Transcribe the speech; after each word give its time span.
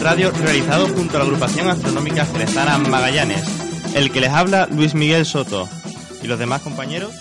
radio 0.00 0.30
realizado 0.30 0.88
junto 0.88 1.16
a 1.16 1.18
la 1.20 1.24
agrupación 1.24 1.68
astronómica 1.68 2.24
Cerezana 2.24 2.78
Magallanes. 2.78 3.42
El 3.94 4.10
que 4.10 4.20
les 4.20 4.30
habla, 4.30 4.68
Luis 4.70 4.94
Miguel 4.94 5.24
Soto. 5.24 5.68
¿Y 6.22 6.26
los 6.26 6.38
demás 6.38 6.62
compañeros? 6.62 7.14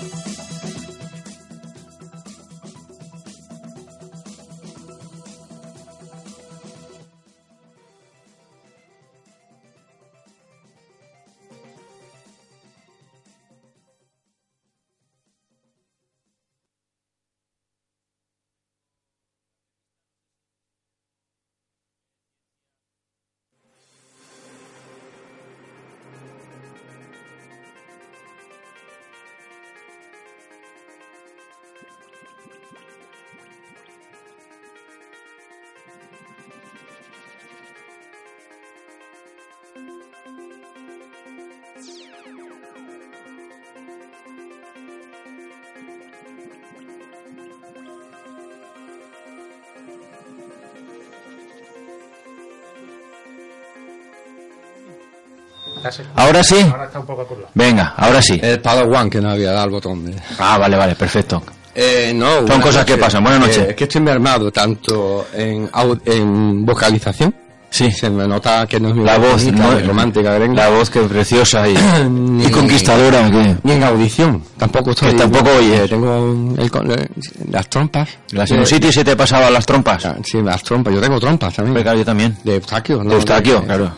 Ahora 56.16 56.44
sí. 56.44 56.56
Ahora 56.70 56.86
está 56.86 57.00
un 57.00 57.06
poco. 57.06 57.28
Venga, 57.54 57.94
ahora 57.98 58.22
sí. 58.22 58.40
El 58.42 58.60
Padawan 58.60 59.10
que 59.10 59.22
no 59.22 59.30
había 59.32 59.52
dado 59.52 59.66
el 59.66 59.72
botón. 59.72 60.06
de- 60.06 60.16
Ah, 60.40 60.58
vale, 60.58 60.76
vale, 60.78 60.96
perfecto. 60.96 61.44
Eh, 61.74 62.14
no, 62.16 62.48
Son 62.48 62.62
cosas 62.62 62.86
que 62.86 62.92
noches. 62.94 63.06
pasan. 63.06 63.24
Buenas 63.24 63.42
noches. 63.42 63.58
Eh, 63.58 63.68
es 63.72 63.76
que 63.76 63.84
estoy 63.84 64.02
mermado 64.02 64.52
tanto 64.52 65.28
en, 65.34 65.70
en 66.06 66.66
vocalización. 66.66 67.36
Sí. 67.70 67.92
Se 67.92 68.10
me 68.10 68.26
nota 68.26 68.66
que 68.66 68.80
no 68.80 68.88
es 68.90 68.96
mi 68.96 69.04
La 69.04 69.18
voz, 69.18 69.44
bonita, 69.44 69.64
no, 69.74 69.80
romántica, 69.88 70.34
gringa. 70.36 70.64
La 70.64 70.70
voz 70.70 70.90
que 70.90 71.02
es 71.02 71.08
preciosa 71.10 71.68
y, 71.68 71.76
Ni- 72.10 72.46
y 72.46 72.50
conquistadora. 72.50 73.30
que- 73.30 73.58
Ni 73.64 73.74
en 73.74 73.84
audición. 73.84 74.42
Tampoco 74.58 74.92
estoy. 74.92 75.10
Que 75.12 75.18
tampoco 75.18 75.50
oyes. 75.58 75.82
eh, 75.82 75.88
tengo 75.90 76.54
el 76.58 76.72
con- 76.72 76.90
eh, 76.92 77.06
las 77.52 77.68
trompas. 77.70 78.08
La 78.32 78.48
sinusitis 78.48 78.96
se 78.96 79.04
te 79.04 79.18
pasaba 79.18 79.50
las 79.50 79.66
trompas. 79.66 80.06
Ah, 80.06 80.16
Sí, 80.24 80.42
las 80.42 80.64
trompas. 80.64 80.94
Yo 80.94 81.02
tengo 81.02 81.20
trompas 81.20 81.54
también. 81.54 81.72
Hombre, 81.72 81.84
claro, 81.84 81.98
yo 82.00 82.06
también. 82.06 82.38
De 82.46 82.56
Eustaquio, 82.56 83.04
¿no? 83.04 83.10
De 83.10 83.16
Eustaquio, 83.18 83.60
De- 83.60 83.66
claro. 83.66 83.92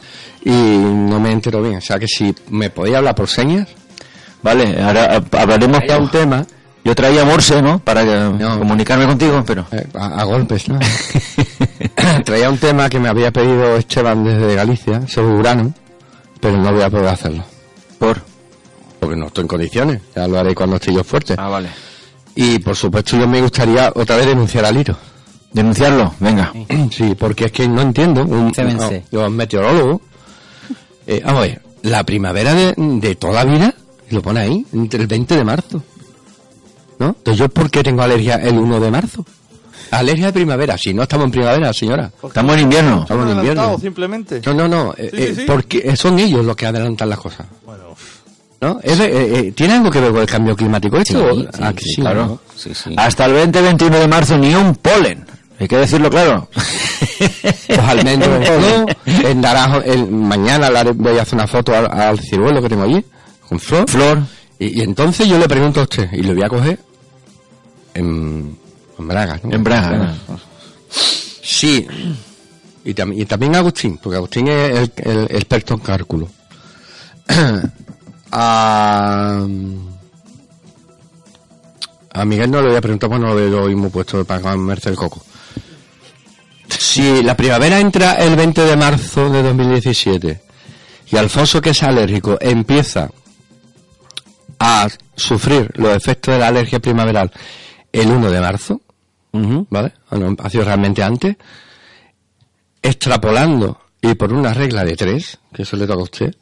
Y 0.49 0.77
no 0.77 1.19
me 1.19 1.31
entero 1.31 1.61
bien. 1.61 1.77
O 1.77 1.81
sea 1.81 1.99
que 1.99 2.07
si 2.07 2.33
me 2.49 2.69
podía 2.69 2.99
hablar 2.99 3.15
por 3.15 3.27
señas, 3.27 3.67
Vale, 4.41 4.81
ahora 4.81 5.21
hablaremos. 5.31 5.81
era 5.83 5.97
un 5.97 6.09
tema 6.09 6.45
Yo 6.85 6.95
traía 6.95 7.25
Morse, 7.25 7.61
¿no? 7.61 7.79
Para 7.79 8.03
No. 8.05 8.59
comunicarme 8.59 9.05
contigo, 9.07 9.43
pero. 9.45 9.65
eh, 9.71 9.85
a, 9.95 10.21
a 10.21 10.23
golpes, 10.23 10.69
¿no? 10.69 10.79
Traía 12.23 12.49
un 12.49 12.57
tema 12.57 12.87
que 12.89 12.99
me 12.99 13.09
había 13.09 13.31
pedido 13.31 13.75
Esteban 13.75 14.23
desde 14.23 14.55
Galicia, 14.55 15.05
sobre 15.07 15.27
Urano, 15.35 15.73
pero 16.39 16.55
no 16.57 16.71
voy 16.71 16.81
a 16.83 16.89
poder 16.89 17.07
hacerlo. 17.07 17.43
Por. 17.99 18.21
Porque 18.99 19.15
no 19.15 19.27
estoy 19.27 19.41
en 19.43 19.47
condiciones. 19.47 20.01
Ya 20.15 20.27
lo 20.27 20.39
haré 20.39 20.55
cuando 20.55 20.77
esté 20.77 20.93
yo 20.93 21.03
fuerte. 21.03 21.35
Ah, 21.37 21.49
vale. 21.49 21.69
Y 22.35 22.59
por 22.59 22.75
supuesto 22.75 23.17
yo 23.17 23.27
me 23.27 23.41
gustaría 23.41 23.91
otra 23.93 24.15
vez 24.15 24.27
denunciar 24.27 24.63
al 24.65 24.75
Liro. 24.75 24.95
Denunciarlo, 25.51 26.13
venga. 26.19 26.53
Sí, 26.91 27.15
porque 27.17 27.45
es 27.45 27.51
que 27.51 27.67
no 27.67 27.81
entiendo. 27.81 28.21
Un, 28.23 28.53
no, 28.55 28.89
yo, 29.11 29.29
meteorólogo. 29.29 30.01
Eh, 31.07 31.21
vamos 31.25 31.39
a 31.43 31.47
ver, 31.47 31.61
la 31.83 32.03
primavera 32.03 32.53
de, 32.53 32.73
de 32.77 33.15
toda 33.15 33.43
vida, 33.45 33.73
lo 34.09 34.21
pone 34.21 34.39
ahí, 34.41 34.65
entre 34.73 35.01
el 35.01 35.07
20 35.07 35.35
de 35.37 35.43
marzo. 35.43 35.81
¿No? 36.99 37.07
Entonces, 37.09 37.37
¿yo 37.39 37.49
por 37.49 37.69
qué 37.69 37.83
tengo 37.83 38.01
alergia 38.01 38.35
el 38.35 38.57
1 38.57 38.79
de 38.79 38.91
marzo? 38.91 39.25
Alergia 39.91 40.25
de 40.27 40.33
primavera, 40.33 40.77
si 40.77 40.93
no 40.93 41.03
estamos 41.03 41.25
en 41.27 41.31
primavera, 41.31 41.71
señora. 41.71 42.11
Estamos 42.21 42.55
en 42.55 42.61
invierno. 42.63 43.01
Estamos 43.03 43.31
en 43.31 43.37
invierno. 43.37 43.79
simplemente. 43.79 44.41
No, 44.45 44.53
no, 44.53 44.67
no, 44.67 44.93
eh, 44.97 45.09
Sí, 45.11 45.17
sí, 45.17 45.23
eh, 45.23 45.35
sí. 45.35 45.43
porque 45.47 45.95
son 45.95 46.19
ellos 46.19 46.43
los 46.43 46.55
que 46.55 46.65
adelantan 46.65 47.09
las 47.09 47.19
cosas. 47.19 47.45
¿No? 48.59 48.79
Es 48.81 48.99
eh, 48.99 49.09
eh, 49.47 49.51
¿Tiene 49.51 49.75
algo 49.75 49.91
que 49.91 49.99
ver 50.01 50.11
con 50.11 50.21
el 50.21 50.27
cambio 50.27 50.55
climático 50.55 50.97
esto? 50.97 51.31
Sí, 51.35 51.47
Ah, 51.61 51.69
sí, 51.69 51.75
que 51.75 51.83
sí, 51.83 51.89
sí, 51.93 52.01
claro. 52.01 52.25
¿no? 52.25 52.39
Sí, 52.55 52.73
sí. 52.73 52.95
Hasta 52.97 53.25
el 53.25 53.51
20-21 53.51 53.99
de 53.99 54.07
marzo 54.07 54.35
ni 54.37 54.55
un 54.55 54.73
polen. 54.75 55.23
Hay 55.59 55.67
que 55.67 55.77
decirlo 55.77 56.09
claro. 56.09 56.47
Los 57.69 57.79
almendros 57.79 58.47
en 59.05 59.25
el 59.25 59.41
naranjo, 59.41 59.81
el, 59.81 60.07
mañana 60.11 60.69
le 60.69 60.91
voy 60.91 61.17
a 61.17 61.23
hacer 61.23 61.35
una 61.35 61.47
foto 61.47 61.75
al, 61.75 61.87
al 61.91 62.19
ciruelo 62.19 62.61
que 62.61 62.69
tengo 62.69 62.83
allí, 62.83 63.03
con 63.47 63.59
flor. 63.59 63.89
Flor. 63.89 64.19
Y, 64.59 64.79
y 64.79 64.83
entonces 64.83 65.27
yo 65.27 65.37
le 65.39 65.47
pregunto 65.47 65.79
a 65.79 65.83
usted, 65.83 66.09
y 66.13 66.21
lo 66.23 66.33
voy 66.35 66.43
a 66.43 66.49
coger 66.49 66.79
en, 67.95 68.57
en 68.99 69.07
Braga. 69.07 69.39
¿no? 69.43 69.53
En 69.55 69.63
Braga. 69.63 70.15
Sí. 71.41 71.87
Y, 72.85 72.93
tam- 72.93 73.13
y 73.19 73.25
también 73.25 73.55
Agustín, 73.55 73.97
porque 74.01 74.17
Agustín 74.17 74.47
es 74.47 74.91
el, 74.97 75.11
el 75.11 75.23
experto 75.35 75.73
en 75.73 75.79
cálculo. 75.79 76.29
a, 78.31 79.45
a 82.13 82.25
Miguel 82.25 82.51
no 82.51 82.61
le 82.61 82.67
voy 82.69 82.77
a 82.77 82.81
preguntar, 82.81 83.09
bueno, 83.09 83.33
lo 83.33 83.65
mismo 83.67 83.89
puesto 83.89 84.23
para 84.25 84.41
comerse 84.41 84.89
el 84.89 84.95
coco. 84.95 85.21
Si 86.97 87.21
la 87.21 87.37
primavera 87.37 87.79
entra 87.79 88.13
el 88.13 88.35
20 88.35 88.59
de 88.59 88.75
marzo 88.75 89.29
de 89.29 89.43
2017 89.43 90.41
y 91.11 91.15
Alfonso, 91.15 91.61
que 91.61 91.69
es 91.69 91.83
alérgico, 91.83 92.39
empieza 92.41 93.11
a 94.57 94.87
sufrir 95.15 95.69
los 95.75 95.95
efectos 95.95 96.33
de 96.33 96.39
la 96.39 96.47
alergia 96.47 96.79
primaveral 96.79 97.31
el 97.93 98.09
1 98.09 98.31
de 98.31 98.41
marzo, 98.41 98.81
¿vale? 99.69 99.93
Ha 100.39 100.49
sido 100.49 100.63
realmente 100.63 101.03
antes, 101.03 101.35
extrapolando 102.81 103.79
y 104.01 104.15
por 104.15 104.33
una 104.33 104.55
regla 104.55 104.83
de 104.83 104.95
tres, 104.95 105.37
que 105.53 105.61
eso 105.61 105.77
le 105.77 105.85
toca 105.85 105.99
a 105.99 106.03
usted, 106.03 106.35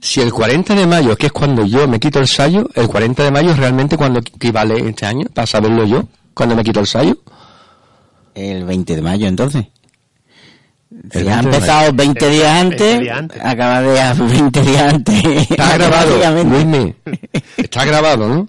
si 0.00 0.20
el 0.20 0.32
40 0.32 0.72
de 0.76 0.86
mayo, 0.86 1.16
que 1.16 1.26
es 1.26 1.32
cuando 1.32 1.66
yo 1.66 1.88
me 1.88 1.98
quito 1.98 2.20
el 2.20 2.28
sayo, 2.28 2.70
el 2.76 2.86
40 2.86 3.24
de 3.24 3.30
mayo 3.32 3.50
es 3.50 3.58
realmente 3.58 3.96
cuando 3.96 4.20
equivale 4.20 4.88
este 4.88 5.04
año, 5.04 5.26
para 5.34 5.48
saberlo 5.48 5.84
yo, 5.84 6.04
cuando 6.32 6.54
me 6.54 6.62
quito 6.62 6.78
el 6.78 6.86
sayo. 6.86 7.18
El 8.34 8.64
20 8.64 8.96
de 8.96 9.02
mayo, 9.02 9.26
entonces. 9.26 9.66
El 11.12 11.22
Si 11.22 11.28
ha 11.28 11.36
20 11.36 11.50
de 11.50 11.56
empezado 11.56 11.92
20 11.92 12.28
días 12.30 12.60
antes, 12.60 12.78
20 12.80 13.02
días 13.04 13.18
antes. 13.18 13.40
acaba 13.44 13.80
de 13.80 14.14
20 14.24 14.60
días 14.62 14.94
antes. 14.94 15.24
Está 15.50 15.74
grabado. 15.78 16.44
Luismi. 16.44 16.94
Está 17.56 17.84
grabado, 17.84 18.28
¿no? 18.28 18.48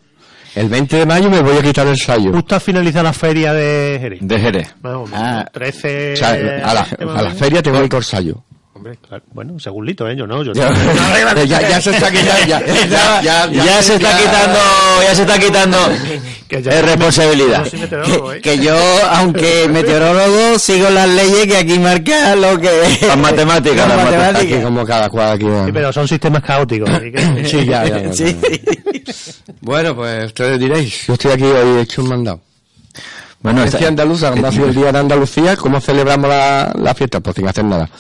El 0.56 0.70
20 0.70 0.96
de 0.98 1.06
mayo 1.06 1.30
me 1.30 1.42
voy 1.42 1.58
a 1.58 1.62
quitar 1.62 1.86
el 1.88 1.98
sayo. 1.98 2.32
Justo 2.32 2.56
a 2.56 2.60
finalizar 2.62 3.04
la 3.04 3.12
feria 3.14 3.54
de 3.54 3.98
Jerez. 4.00 4.20
De 4.22 4.40
Jerez. 4.40 4.76
Menos, 4.82 5.10
Ah. 5.14 5.46
13... 5.52 6.14
O 6.14 6.16
sea, 6.16 6.30
a 6.32 6.74
la, 6.74 6.88
a 7.18 7.22
la 7.24 7.32
feria 7.32 7.62
tengo 7.62 7.78
que 7.80 7.84
ir 7.86 7.90
con 7.90 8.04
sayo. 8.04 8.42
Hombre, 8.86 9.00
claro. 9.08 9.24
Bueno, 9.34 9.60
según 9.60 9.84
Lito, 9.84 10.08
¿eh? 10.08 10.16
Yo 10.16 10.28
no, 10.28 10.44
yo 10.44 10.54
Ya, 10.54 10.70
ya, 11.44 11.62
ya 11.70 11.82
se 11.82 11.90
está 11.90 12.12
quitando, 12.12 12.46
ya, 12.48 12.62
ya, 12.66 13.22
ya, 13.22 13.48
Ya 13.52 13.82
se 13.82 13.96
está 13.96 14.16
quitando, 14.16 14.60
ya 15.02 15.16
se 15.16 15.22
está 15.24 15.40
quitando 15.40 15.78
Que 16.48 16.62
ya- 16.62 16.72
es 16.72 16.86
responsabilidad. 16.86 17.58
Yo 17.58 17.64
no 17.64 17.70
soy 17.72 17.80
meteorólogo, 17.80 18.34
¿eh? 18.34 18.42
Que 18.42 18.60
yo, 18.60 18.76
aunque 19.10 19.68
meteorólogo, 19.72 20.60
sigo 20.60 20.88
las 20.92 21.10
leyes 21.10 21.48
que 21.48 21.58
aquí 21.58 21.80
marca 21.80 22.36
lo 22.36 22.60
que... 22.60 22.70
Las 23.08 23.18
matemáticas, 23.18 23.88
Las 23.88 23.98
las 23.98 24.06
matemáticas. 24.06 24.54
Aquí 24.54 24.64
como 24.64 24.86
cada 24.86 25.10
cual 25.10 25.32
aquí. 25.32 25.46
Sí, 25.46 25.72
pero 25.74 25.92
son 25.92 26.08
sistemas 26.08 26.44
caóticos. 26.44 26.88
así 26.88 27.12
que- 27.12 27.46
Sí, 27.50 27.66
ya, 27.66 27.86
ya, 27.88 28.04
ya. 28.04 28.14
Sí. 28.14 28.38
Bueno, 29.62 29.96
pues 29.96 30.26
ustedes 30.28 30.60
diréis, 30.60 31.08
yo 31.08 31.14
estoy 31.14 31.32
aquí 31.32 31.44
hoy 31.46 31.82
hecho 31.82 32.04
un 32.04 32.10
mandado. 32.10 32.42
Bueno, 33.46 33.64
andaluza, 33.88 34.30
cuando 34.30 34.48
ha 34.48 34.52
sido 34.52 34.66
el 34.68 34.76
día 34.76 34.92
de 34.92 35.00
Andalucía, 35.00 35.56
¿cómo 35.56 35.80
celebramos 35.80 36.30
la, 36.30 36.74
la 36.78 36.94
fiesta? 36.96 37.20
Pues 37.20 37.36
sin 37.36 37.48
hacer 37.48 37.64
nada. 37.66 37.90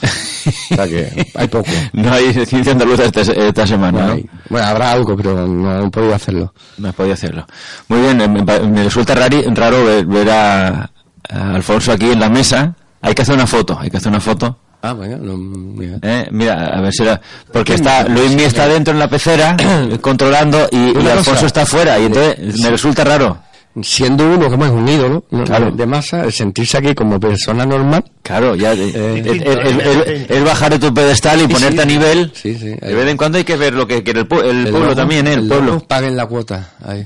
O 0.71 0.75
sea 0.75 0.88
que 0.88 1.27
hay 1.36 1.47
poco. 1.47 1.69
no 1.94 2.12
hay 2.13 2.33
ciencia 2.45 2.71
andaluza 2.74 3.06
esta, 3.06 3.21
esta 3.21 3.65
semana, 3.68 4.07
No. 4.07 4.18
Bueno, 4.50 4.68
habrá 4.68 4.92
algo, 4.92 5.15
pero 5.15 5.47
no 5.47 5.86
he 5.86 5.89
podido 5.89 6.13
hacerlo. 6.13 6.53
No 6.77 6.89
has 6.89 6.95
podido 6.95 7.13
hacerlo. 7.13 7.45
Muy 7.88 8.00
bien, 8.01 8.18
me, 8.18 8.44
me 8.44 8.83
resulta 8.83 9.15
rari- 9.15 9.45
raro 9.56 9.83
ver, 9.86 10.06
ver 10.06 10.30
a, 10.30 10.89
a 11.30 11.53
Alfonso 11.56 11.91
aquí 11.91 12.12
en 12.12 12.19
la 12.19 12.30
mesa. 12.30 12.75
Hay 13.01 13.13
que 13.15 13.21
hacer 13.24 13.36
una 13.36 13.48
foto, 13.48 13.77
hay 13.80 13.89
que 13.89 13.98
hacer 13.98 14.09
una 14.09 14.19
foto. 14.19 14.57
Ah, 14.81 14.94
bueno, 14.94 15.18
no, 15.18 15.36
mira. 15.38 15.98
¿eh? 16.03 16.27
Mira, 16.31 16.68
a 16.68 16.81
ver 16.81 16.94
si 16.94 17.01
era... 17.03 17.19
Porque 17.51 17.74
está, 17.74 18.07
Luismi 18.07 18.44
está 18.44 18.68
dentro 18.68 18.94
en 18.94 19.00
la 19.00 19.07
pecera, 19.07 19.57
controlando, 20.01 20.68
y, 20.71 20.89
Alfonso 21.07 21.31
cosa. 21.31 21.45
está 21.48 21.65
fuera, 21.65 21.98
y 22.00 22.06
entonces 22.06 22.59
me 22.62 22.69
resulta 22.69 23.03
raro. 23.03 23.38
Siendo 23.83 24.24
uno 24.30 24.50
como 24.50 24.66
es 24.66 24.72
un 24.72 24.88
ídolo 24.88 25.25
¿no? 25.31 25.44
Claro. 25.44 25.69
de 25.72 25.86
masa, 25.86 26.24
el 26.24 26.31
sentirse 26.31 26.77
aquí 26.77 26.95
como 26.95 27.19
persona 27.19 27.66
normal. 27.66 28.04
Claro, 28.24 28.56
ya... 28.56 28.72
eh, 28.74 28.92
Eh, 28.95 29.24
el, 29.25 29.44
el- 29.44 29.81
el- 29.81 30.25
el 30.30 30.44
bajar 30.45 30.72
de 30.72 30.80
tu 30.80 30.94
pedestal 30.94 31.42
y 31.42 31.48
ponerte 31.48 31.75
sí. 31.77 31.81
a 31.81 31.86
nivel... 31.86 32.31
Sí, 32.33 32.56
sí. 32.57 32.68
De 32.69 32.94
vez 32.95 33.07
en 33.10 33.18
cuando 33.18 33.38
hay 33.38 33.44
que 33.44 33.57
ver 33.57 33.74
lo 33.74 33.86
que 33.86 34.01
quiere 34.01 34.22
el, 34.22 34.30
pu- 34.30 34.44
el 34.44 34.68
El 34.68 34.72
pueblo 34.72 34.95
también, 34.95 35.27
¿eh? 35.27 35.33
El, 35.33 35.48
pueblo. 35.48 35.80
Paguen 35.88 36.16
la 36.16 36.25
cuota. 36.25 36.69
Ahí. 36.86 37.06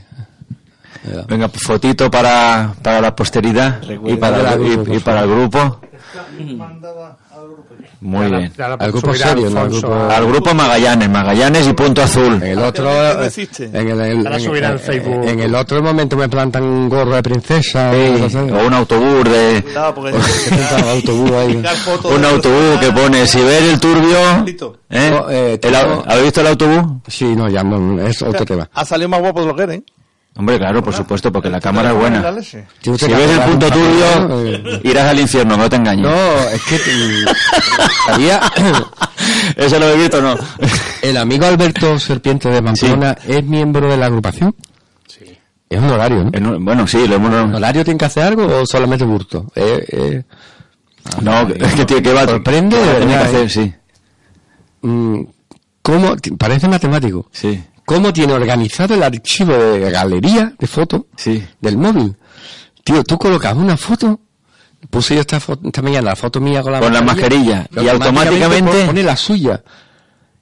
Venga, 1.28 1.48
pues, 1.48 1.64
fotito 1.64 2.12
para, 2.12 2.76
para 2.84 3.02
la 3.02 3.16
posteridad 3.16 3.82
y 4.06 4.16
para, 4.18 4.38
la 4.44 4.56
y- 4.56 4.76
grupo, 4.76 4.94
y 4.94 5.00
para 5.00 5.22
el 5.24 5.30
grupo. 5.30 5.82
Muy 8.02 8.28
bien. 8.28 8.54
La 8.58 8.66
Al 8.74 8.92
grupo 8.92 9.08
subirá 9.14 9.28
serio, 9.30 9.50
¿no? 9.50 9.60
Al 9.62 9.70
grupo- 9.70 9.94
a- 9.94 10.16
Al 10.18 10.26
grupo 10.28 10.54
Magallanes, 10.54 11.10
Magallanes 11.10 11.68
y 11.68 11.74
Punto 11.74 12.02
Azul. 12.02 12.36
En 12.36 12.44
el 12.44 12.60
otro, 12.60 12.90
en 12.90 13.20
el, 13.76 14.02
en- 14.02 14.26
en- 14.28 14.28
en 14.28 14.64
en- 14.64 14.80
Facebook. 14.80 15.28
en 15.28 15.40
el 15.40 15.56
otro 15.56 15.82
momento 15.82 16.16
me 16.16 16.30
plantan 16.30 16.64
un 16.64 16.88
gorro 16.90 17.16
de 17.16 17.24
princesa. 17.24 17.92
Sí, 17.94 18.38
o 18.40 18.68
un 18.68 18.74
autobús 18.74 19.24
de... 19.26 19.64
Porque 19.96 20.12
autobús 20.90 21.32
ahí. 21.32 21.56
Un 22.16 22.26
autobús 22.26 22.80
que 22.80 22.92
pone, 22.92 23.28
si 23.28 23.40
ves 23.42 23.64
el 23.64 23.80
turbio... 23.80 24.18
¿eh? 24.90 25.10
No, 25.12 25.30
eh, 25.30 25.60
El 25.62 25.76
¿Habéis 25.76 26.24
visto 26.24 26.42
el 26.42 26.48
autobús? 26.48 26.84
Sí, 27.08 27.26
no, 27.36 27.50
ya 27.50 27.64
no, 27.64 28.02
es 28.02 28.22
otro 28.22 28.46
tema. 28.46 28.70
Ha 28.74 28.86
salido 28.86 29.10
más 29.10 29.20
guapo 29.20 29.42
de 29.42 29.46
lo 29.48 29.56
que 29.56 29.64
era, 29.64 29.74
¿eh? 29.76 29.84
Hombre, 30.40 30.58
claro, 30.58 30.82
por 30.82 30.94
supuesto, 30.94 31.32
porque 31.34 31.50
la 31.50 31.60
cámara 31.60 31.90
es 31.92 31.96
buena. 31.98 32.22
Tiene 32.82 32.98
Si 32.98 33.08
ves 33.12 33.30
el 33.30 33.40
punto 33.42 33.68
turbio, 33.70 34.28
¿no? 34.30 34.80
irás 34.90 35.06
al 35.10 35.20
infierno, 35.20 35.58
no 35.58 35.70
te 35.70 35.76
engañes. 35.76 36.06
No, 36.06 36.40
es 36.50 36.62
que 36.64 36.80
había 38.08 38.40
¿Eso 39.58 39.78
lo 39.80 39.90
he 39.90 39.98
visto 39.98 40.20
o 40.20 40.22
no? 40.22 40.36
el 41.02 41.18
amigo 41.18 41.46
Alberto 41.46 42.00
Serpiente 42.00 42.50
de 42.50 42.62
Pamplona 42.64 43.18
es 43.28 43.44
miembro 43.44 43.90
de 43.92 43.98
la 43.98 44.06
agrupación. 44.06 44.56
Sí. 45.08 45.38
Es 45.70 45.78
un 45.78 45.90
horario, 45.90 46.24
¿no? 46.24 46.30
En 46.34 46.46
un- 46.48 46.64
bueno, 46.64 46.88
sí, 46.88 47.06
lo 47.06 47.16
hemos... 47.16 47.56
¿Horario 47.56 47.84
tiene 47.84 47.98
que 47.98 48.06
hacer 48.06 48.24
algo 48.24 48.46
o 48.62 48.66
solamente 48.66 49.04
burto? 49.04 49.52
Eh, 49.56 49.86
eh, 49.90 50.24
No, 51.22 51.42
es 51.50 51.74
que 51.74 51.84
tiene 51.86 52.02
que 52.02 52.14
va... 52.14 52.24
Sorprende, 52.26 52.78
tener 52.78 53.08
que 53.08 53.16
hacer, 53.26 53.44
¿eh? 53.46 53.50
sí. 53.50 53.74
mm, 54.84 55.22
¿Cómo? 55.82 56.16
Parece 56.38 56.68
matemático. 56.68 57.28
Sí, 57.32 57.62
¿Cómo 57.90 58.14
tiene 58.14 58.34
organizado 58.34 58.94
el 58.94 59.02
archivo 59.02 59.52
de 59.52 59.90
galería 59.90 60.54
de 60.60 60.68
fotos 60.68 61.06
sí. 61.16 61.44
del 61.60 61.76
móvil? 61.76 62.16
Tío, 62.84 63.04
tú 63.04 63.18
colocas 63.18 63.56
una 63.56 63.78
foto, 63.78 64.20
puse 64.92 65.16
yo 65.16 65.22
esta, 65.22 65.40
foto, 65.40 65.66
esta 65.66 65.82
mañana 65.82 66.12
la 66.12 66.16
foto 66.16 66.40
mía 66.40 66.62
con 66.62 66.72
la 66.72 66.82
Con 66.82 66.94
la 66.94 67.02
mascarilla, 67.02 67.66
y 67.72 67.88
automáticamente- 67.88 68.86
pone 68.86 69.02
la 69.02 69.16
suya. 69.18 69.64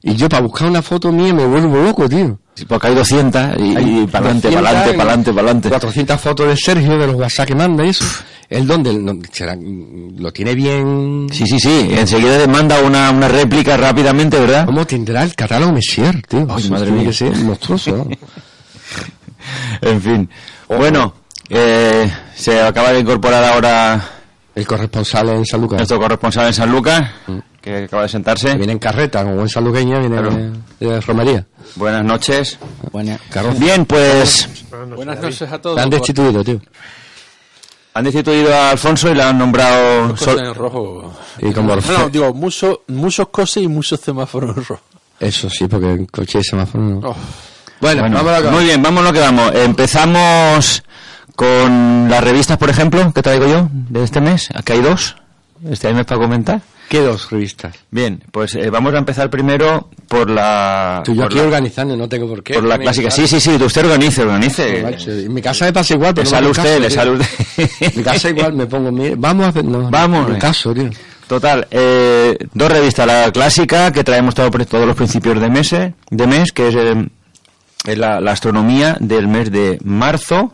Y 0.03 0.15
yo 0.17 0.27
para 0.27 0.41
buscar 0.41 0.67
una 0.67 0.81
foto 0.81 1.09
mía 1.09 1.33
me 1.33 1.45
vuelvo 1.45 1.81
loco, 1.81 2.09
tío. 2.09 2.37
Sí, 2.53 2.65
Porque 2.65 2.87
hay 2.87 2.95
200 2.95 3.41
y, 3.59 4.07
para 4.07 4.25
adelante, 4.25 4.49
200 4.49 4.53
para 4.55 4.69
adelante, 4.69 4.97
para 4.97 5.03
adelante, 5.03 5.31
para 5.31 5.41
adelante. 5.43 5.69
400 5.69 6.19
fotos 6.19 6.47
de 6.49 6.57
Sergio, 6.57 6.97
de 6.97 7.07
los 7.07 7.15
WhatsApp 7.15 7.47
que 7.47 7.55
manda 7.55 7.85
y 7.85 7.89
eso. 7.89 8.03
¿El 8.49 8.65
dónde? 8.65 8.93
No, 8.93 9.19
será- 9.31 9.57
lo 9.59 10.31
tiene 10.31 10.55
bien... 10.55 11.27
Sí, 11.31 11.45
sí, 11.45 11.59
sí. 11.59 11.89
Enseguida 11.91 12.37
te 12.39 12.47
manda 12.47 12.79
una, 12.81 13.11
una 13.11 13.27
réplica 13.27 13.75
rápidamente, 13.75 14.39
¿verdad? 14.39 14.65
¿Cómo 14.65 14.85
tendrá 14.87 15.23
el 15.23 15.35
catálogo 15.35 15.73
Messier, 15.73 16.21
tío? 16.27 16.47
Ay, 16.49 16.63
Eso 16.63 16.69
madre 16.73 16.91
mía. 16.91 17.03
que 17.07 17.13
ser 17.13 17.35
monstruoso. 17.35 17.91
¿no? 17.97 18.07
En 19.81 20.01
fin. 20.01 20.29
Bueno, 20.67 21.13
eh, 21.49 22.11
se 22.35 22.61
acaba 22.61 22.91
de 22.91 22.99
incorporar 22.99 23.43
ahora 23.43 24.01
El 24.55 24.67
corresponsal 24.67 25.29
en 25.29 25.45
San 25.45 25.61
Lucas. 25.61 25.77
nuestro 25.77 25.99
corresponsal 25.99 26.47
en 26.47 26.53
San 26.53 26.71
Lucas, 26.71 27.09
que 27.61 27.83
acaba 27.85 28.03
de 28.03 28.09
sentarse. 28.09 28.51
Que 28.51 28.57
viene 28.57 28.73
en 28.73 28.79
carreta, 28.79 29.23
como 29.23 29.35
buen 29.35 29.49
sanluqueña, 29.49 29.99
viene 29.99 30.15
Claro. 30.17 30.31
de, 30.79 30.87
de 30.87 31.01
romería. 31.01 31.45
Buenas 31.75 32.03
noches. 32.03 32.57
Buena. 32.91 33.19
Bien, 33.57 33.85
pues 33.85 34.49
Buenas 34.95 35.21
noches 35.21 35.41
a 35.49 35.61
todos. 35.61 35.75
Te 35.77 35.81
han 35.83 35.89
destituido, 35.89 36.43
tío. 36.43 36.59
Han 37.97 38.03
destituido 38.03 38.53
a 38.55 38.69
Alfonso 38.71 39.09
y 39.09 39.15
le 39.15 39.23
han 39.23 39.37
nombrado... 39.37 40.15
Sol- 40.17 40.39
en 40.39 40.53
rojo. 40.53 41.11
Y 41.39 41.51
como 41.51 41.75
No, 41.75 41.81
no, 41.97 42.09
digo, 42.09 42.33
muchos 42.33 42.79
muchos 42.87 43.27
cosas 43.29 43.63
y 43.63 43.67
muchos 43.67 43.99
semáforos 43.99 44.55
en 44.55 44.63
rojo. 44.65 44.81
Eso 45.19 45.49
sí, 45.49 45.67
porque 45.67 45.91
en 45.91 46.05
coche 46.05 46.39
y 46.39 46.43
semáforo 46.43 46.83
no. 46.83 46.99
Oh. 47.09 47.15
Bueno, 47.81 48.01
Bueno, 48.01 48.17
vamos 48.17 48.31
a 48.33 48.39
lo 48.39 48.45
que 48.45 48.51
muy 48.55 48.63
bien, 48.65 48.81
vamos 48.83 49.01
a 49.03 49.07
lo 49.07 49.13
que 49.13 49.19
vamos. 49.19 49.51
Empezamos 49.55 50.83
con 51.35 52.07
las 52.09 52.23
revistas, 52.23 52.57
por 52.57 52.69
ejemplo, 52.69 53.11
que 53.13 53.21
traigo 53.21 53.47
yo 53.47 53.67
de 53.71 54.03
este 54.03 54.21
mes. 54.21 54.49
Aquí 54.53 54.73
hay 54.73 54.81
dos. 54.81 55.15
Este 55.69 55.91
mes 55.93 56.05
para 56.05 56.21
comentar. 56.21 56.61
¿Qué 56.89 57.01
dos 57.01 57.29
revistas? 57.29 57.75
Bien, 57.91 58.23
pues 58.31 58.55
eh, 58.55 58.69
vamos 58.69 58.93
a 58.93 58.97
empezar 58.99 59.29
primero 59.29 59.89
por 60.07 60.29
la... 60.29 61.01
Tú 61.03 61.13
yo 61.13 61.25
aquí 61.25 61.35
la- 61.35 61.43
organizando, 61.43 61.97
no 61.97 62.07
tengo 62.07 62.27
por 62.29 62.41
qué. 62.43 62.53
Por 62.53 62.63
la 62.63 62.77
clásica. 62.77 63.11
Sí, 63.11 63.27
sí, 63.27 63.39
sí, 63.41 63.51
usted 63.61 63.83
organice, 63.85 64.21
organice. 64.21 64.79
En 65.25 65.33
mi 65.33 65.41
casa 65.41 65.65
me 65.65 65.73
pasa 65.73 65.93
igual, 65.95 66.09
Le 66.11 66.13
pero 66.15 66.29
sale 66.29 66.41
no 66.47 66.47
me 66.47 66.51
usted, 66.51 66.63
caso, 66.75 66.79
le 66.79 66.89
sale 66.89 67.11
usted. 67.11 67.69
En 67.81 67.91
mi 67.97 68.03
casa 68.03 68.29
igual 68.29 68.53
me 68.53 68.65
pongo, 68.67 68.91
mire, 68.91 69.15
vamos 69.17 69.45
a 69.45 69.49
hacer, 69.49 69.65
no, 69.65 69.89
Vamos, 69.89 70.37
caso, 70.37 70.73
tío. 70.73 70.89
Total, 71.27 71.67
eh, 71.71 72.37
dos 72.53 72.71
revistas. 72.71 73.05
La 73.05 73.31
clásica, 73.33 73.91
que 73.91 74.05
traemos 74.05 74.33
todo, 74.33 74.49
todos 74.49 74.87
los 74.87 74.95
principios 74.95 75.41
de 75.41 75.49
mes, 75.49 75.71
de 75.71 76.27
mes 76.27 76.53
que 76.53 76.69
es, 76.69 76.75
eh, 76.75 77.05
es 77.85 77.97
la, 77.97 78.21
la 78.21 78.31
astronomía 78.31 78.95
del 79.01 79.27
mes 79.27 79.51
de 79.51 79.77
marzo, 79.83 80.53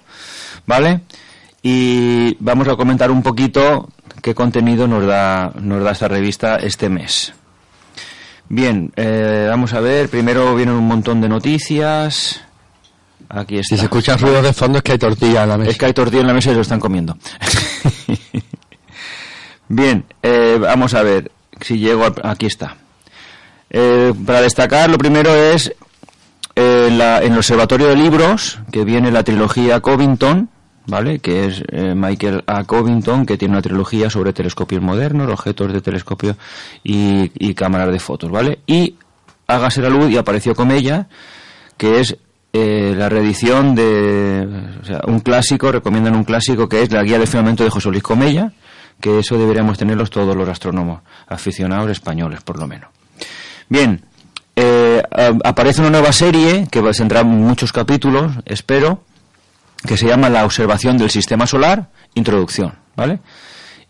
¿vale? 0.66 1.02
Y 1.62 2.36
vamos 2.40 2.68
a 2.68 2.76
comentar 2.76 3.12
un 3.12 3.22
poquito 3.22 3.88
qué 4.24 4.34
contenido 4.34 4.88
nos 4.88 5.06
da, 5.06 5.52
nos 5.62 5.84
da 5.84 5.92
esta 5.92 6.08
revista 6.08 6.56
este 6.56 6.90
mes. 6.90 7.34
Bien, 8.50 8.92
eh, 8.96 9.46
vamos 9.50 9.74
a 9.74 9.80
ver. 9.82 10.10
Primero 10.10 10.56
vienen 10.56 10.74
un 10.76 10.88
montón 10.88 11.22
de 11.22 11.30
noticias. 11.30 12.42
Aquí 13.30 13.60
está. 13.60 13.76
Si 13.76 13.80
se 13.80 13.84
escuchan 13.86 14.18
ruidos 14.18 14.44
de 14.44 14.54
fondo 14.54 14.80
es 14.80 14.84
que 14.84 14.94
hay 14.94 14.98
tortilla 14.98 15.44
en 15.44 15.50
la 15.50 15.58
mesa. 15.58 15.72
Es 15.72 15.78
que 15.78 15.86
hay 15.86 15.94
tortilla 15.94 16.22
en 16.22 16.28
la 16.28 16.34
mesa 16.34 16.52
y 16.52 16.56
lo 16.56 16.62
están 16.62 16.80
comiendo. 16.80 17.16
Bien, 19.68 20.06
eh, 20.22 20.58
vamos 20.60 20.94
a 20.94 21.04
ver 21.04 21.32
si 21.62 21.78
llego. 21.80 22.06
al- 22.06 22.14
aquí 22.24 22.46
está. 22.46 22.76
Eh, 23.70 24.14
para 24.26 24.42
destacar, 24.42 24.90
lo 24.90 24.98
primero 24.98 25.34
es 25.34 25.74
eh, 26.56 26.90
la- 26.92 27.24
en 27.24 27.32
el 27.32 27.38
Observatorio 27.40 27.88
de 27.88 27.96
Libros, 27.96 28.60
que 28.72 28.84
viene 28.84 29.12
la 29.12 29.24
trilogía 29.24 29.80
Covington, 29.80 30.50
¿vale? 30.88 31.20
Que 31.20 31.46
es 31.46 31.64
eh, 31.72 31.94
Michael 31.96 32.44
A. 32.48 32.64
Covington, 32.64 33.26
que 33.26 33.38
tiene 33.38 33.54
una 33.54 33.62
trilogía 33.62 34.10
sobre 34.10 34.34
telescopios 34.34 34.82
modernos, 34.82 35.32
objetos 35.32 35.74
de 35.74 35.82
telescopio 35.82 36.36
y, 36.84 37.54
cámaras 37.54 37.92
de 37.92 38.00
fotos, 38.00 38.32
¿vale? 38.32 38.60
Y 38.68 38.96
hágase 39.48 39.82
la 39.82 39.90
luz 39.90 40.10
y 40.10 40.18
apareció 40.18 40.56
Comella, 40.56 41.08
que 41.78 42.00
es 42.00 42.18
eh, 42.52 42.94
la 42.96 43.10
reedición 43.10 43.76
de 43.76 44.48
o 44.82 44.86
sea, 44.86 45.02
un 45.08 45.20
clásico, 45.20 45.72
recomiendan 45.72 46.16
un 46.16 46.24
clásico 46.24 46.68
que 46.68 46.82
es 46.82 46.92
la 46.92 47.04
guía 47.04 47.20
de 47.20 47.28
firmamento 47.28 47.64
de 47.64 47.70
José 47.70 47.90
Luis 47.90 48.04
Comella, 48.04 48.52
que 49.00 49.20
eso 49.20 49.38
deberíamos 49.38 49.78
tenerlos 49.78 50.10
todos 50.10 50.36
los 50.36 50.48
astrónomos 50.48 51.02
aficionados 51.28 51.90
españoles, 51.92 52.42
por 52.42 52.60
lo 52.60 52.68
menos. 52.68 52.90
Bien, 53.70 54.02
eh, 54.56 55.02
aparece 55.44 55.82
una 55.82 55.90
nueva 55.90 56.12
serie 56.12 56.68
que 56.70 56.82
tendrá 56.82 57.24
muchos 57.24 57.72
capítulos, 57.72 58.34
espero, 58.46 59.02
que 59.88 59.98
se 59.98 60.08
llama 60.08 60.30
La 60.30 60.46
observación 60.46 60.98
del 60.98 61.10
sistema 61.10 61.46
solar, 61.48 61.90
introducción, 62.14 62.74
¿vale? 62.96 63.20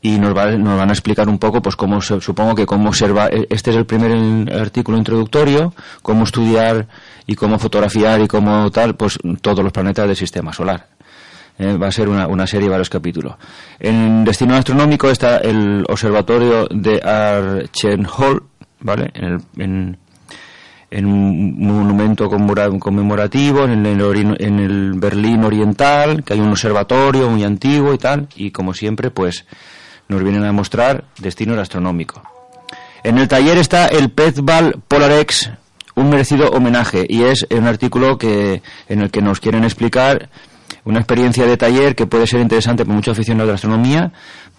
Y 0.01 0.19
nos, 0.19 0.35
va- 0.35 0.51
nos 0.51 0.77
van 0.77 0.89
a 0.89 0.91
explicar 0.93 1.29
un 1.29 1.37
poco, 1.39 1.61
pues, 1.61 1.75
cómo, 1.77 2.01
se- 2.01 2.19
supongo 2.19 2.55
que 2.55 2.65
cómo 2.65 2.89
observa, 2.89 3.27
e- 3.27 3.47
este 3.49 3.69
es 3.71 3.77
el 3.77 3.85
primer 3.85 4.53
artículo 4.53 4.97
introductorio, 4.97 5.73
cómo 6.01 6.25
estudiar 6.25 6.87
y 7.25 7.35
cómo 7.35 7.57
fotografiar 7.57 8.19
y 8.21 8.27
cómo 8.27 8.69
tal, 8.71 8.95
pues, 8.95 9.17
todos 9.41 9.63
los 9.63 9.71
planetas 9.71 10.07
del 10.07 10.15
sistema 10.17 10.51
solar. 10.51 10.87
Eh, 11.59 11.77
va 11.77 11.87
a 11.87 11.91
ser 11.91 12.09
una, 12.09 12.27
una 12.27 12.47
serie 12.47 12.65
de 12.65 12.71
varios 12.71 12.89
capítulos. 12.89 13.35
En 13.79 14.23
Destino 14.25 14.55
Astronómico 14.55 15.09
está 15.09 15.37
el 15.37 15.85
observatorio 15.87 16.67
de 16.71 16.99
Archenhol, 17.01 18.43
¿vale? 18.79 19.11
En, 19.13 19.23
el, 19.23 19.39
en, 19.57 19.97
en 20.93 21.05
un 21.05 21.55
monumento 21.59 22.29
conmemora- 22.29 22.77
conmemorativo 22.79 23.63
en 23.65 23.85
el, 23.85 24.35
en 24.39 24.59
el 24.59 24.93
Berlín 24.93 25.43
Oriental, 25.43 26.23
que 26.23 26.33
hay 26.33 26.39
un 26.39 26.49
observatorio 26.49 27.29
muy 27.29 27.43
antiguo 27.43 27.93
y 27.93 27.97
tal, 27.97 28.27
y 28.35 28.51
como 28.51 28.73
siempre, 28.73 29.09
pues 29.09 29.45
nos 30.07 30.23
vienen 30.23 30.43
a 30.45 30.51
mostrar 30.51 31.05
destino 31.19 31.59
astronómico. 31.59 32.21
En 33.03 33.17
el 33.17 33.27
taller 33.27 33.57
está 33.57 33.87
el 33.87 34.11
Pezval 34.11 34.75
Polarex, 34.87 35.49
un 35.95 36.09
merecido 36.09 36.49
homenaje, 36.51 37.05
y 37.09 37.23
es 37.23 37.45
un 37.49 37.67
artículo 37.67 38.17
que, 38.17 38.61
en 38.87 39.01
el 39.01 39.09
que 39.11 39.21
nos 39.21 39.39
quieren 39.39 39.63
explicar 39.63 40.29
una 40.85 40.99
experiencia 40.99 41.45
de 41.45 41.57
taller 41.57 41.95
que 41.95 42.05
puede 42.05 42.27
ser 42.27 42.39
interesante 42.41 42.83
para 42.85 42.95
muchos 42.95 43.13
aficionados 43.13 43.47
de 43.47 43.51
la 43.51 43.55
astronomía 43.55 44.11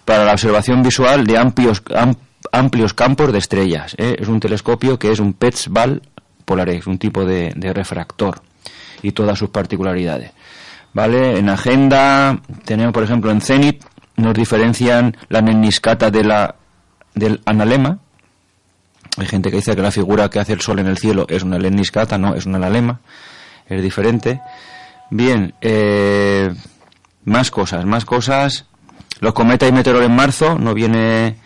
para 0.05 0.25
la 0.25 0.33
observación 0.33 0.83
visual 0.83 1.25
de 1.25 1.37
amplios, 1.37 1.81
am- 1.95 2.15
amplios 2.51 2.93
campos 2.93 3.31
de 3.31 3.39
estrellas. 3.39 3.95
¿eh? 3.97 4.15
Es 4.19 4.27
un 4.27 4.39
telescopio 4.39 4.97
que 4.99 5.11
es 5.11 5.19
un 5.19 5.33
Petzval 5.33 6.01
Polarex, 6.45 6.87
un 6.87 6.97
tipo 6.97 7.25
de, 7.25 7.53
de 7.55 7.73
refractor 7.73 8.41
y 9.01 9.11
todas 9.11 9.37
sus 9.37 9.49
particularidades. 9.49 10.31
¿Vale? 10.93 11.37
En 11.37 11.49
agenda 11.49 12.39
tenemos, 12.63 12.93
por 12.93 13.03
ejemplo, 13.03 13.29
en 13.29 13.41
Zenit 13.41 13.83
nos 14.15 14.33
diferencian 14.33 15.17
la 15.27 15.41
neniscata 15.41 16.09
de 16.09 16.23
la, 16.23 16.55
del 17.13 17.41
analema. 17.45 17.99
Hay 19.17 19.25
gente 19.25 19.49
que 19.49 19.57
dice 19.57 19.75
que 19.75 19.81
la 19.81 19.91
figura 19.91 20.29
que 20.29 20.39
hace 20.39 20.53
el 20.53 20.61
sol 20.61 20.79
en 20.79 20.87
el 20.87 20.97
cielo 20.97 21.25
es 21.29 21.43
una 21.43 21.57
leniscata, 21.57 22.17
no, 22.17 22.35
es 22.35 22.45
una 22.45 22.57
analema. 22.57 22.99
Es 23.67 23.81
diferente. 23.81 24.41
Bien, 25.09 25.53
eh, 25.61 26.53
más 27.25 27.51
cosas, 27.51 27.85
más 27.85 28.05
cosas. 28.05 28.65
Los 29.19 29.33
cometas 29.33 29.69
y 29.69 29.71
meteoros 29.71 30.03
en 30.03 30.15
marzo 30.15 30.57
no 30.57 30.73
viene 30.73 31.37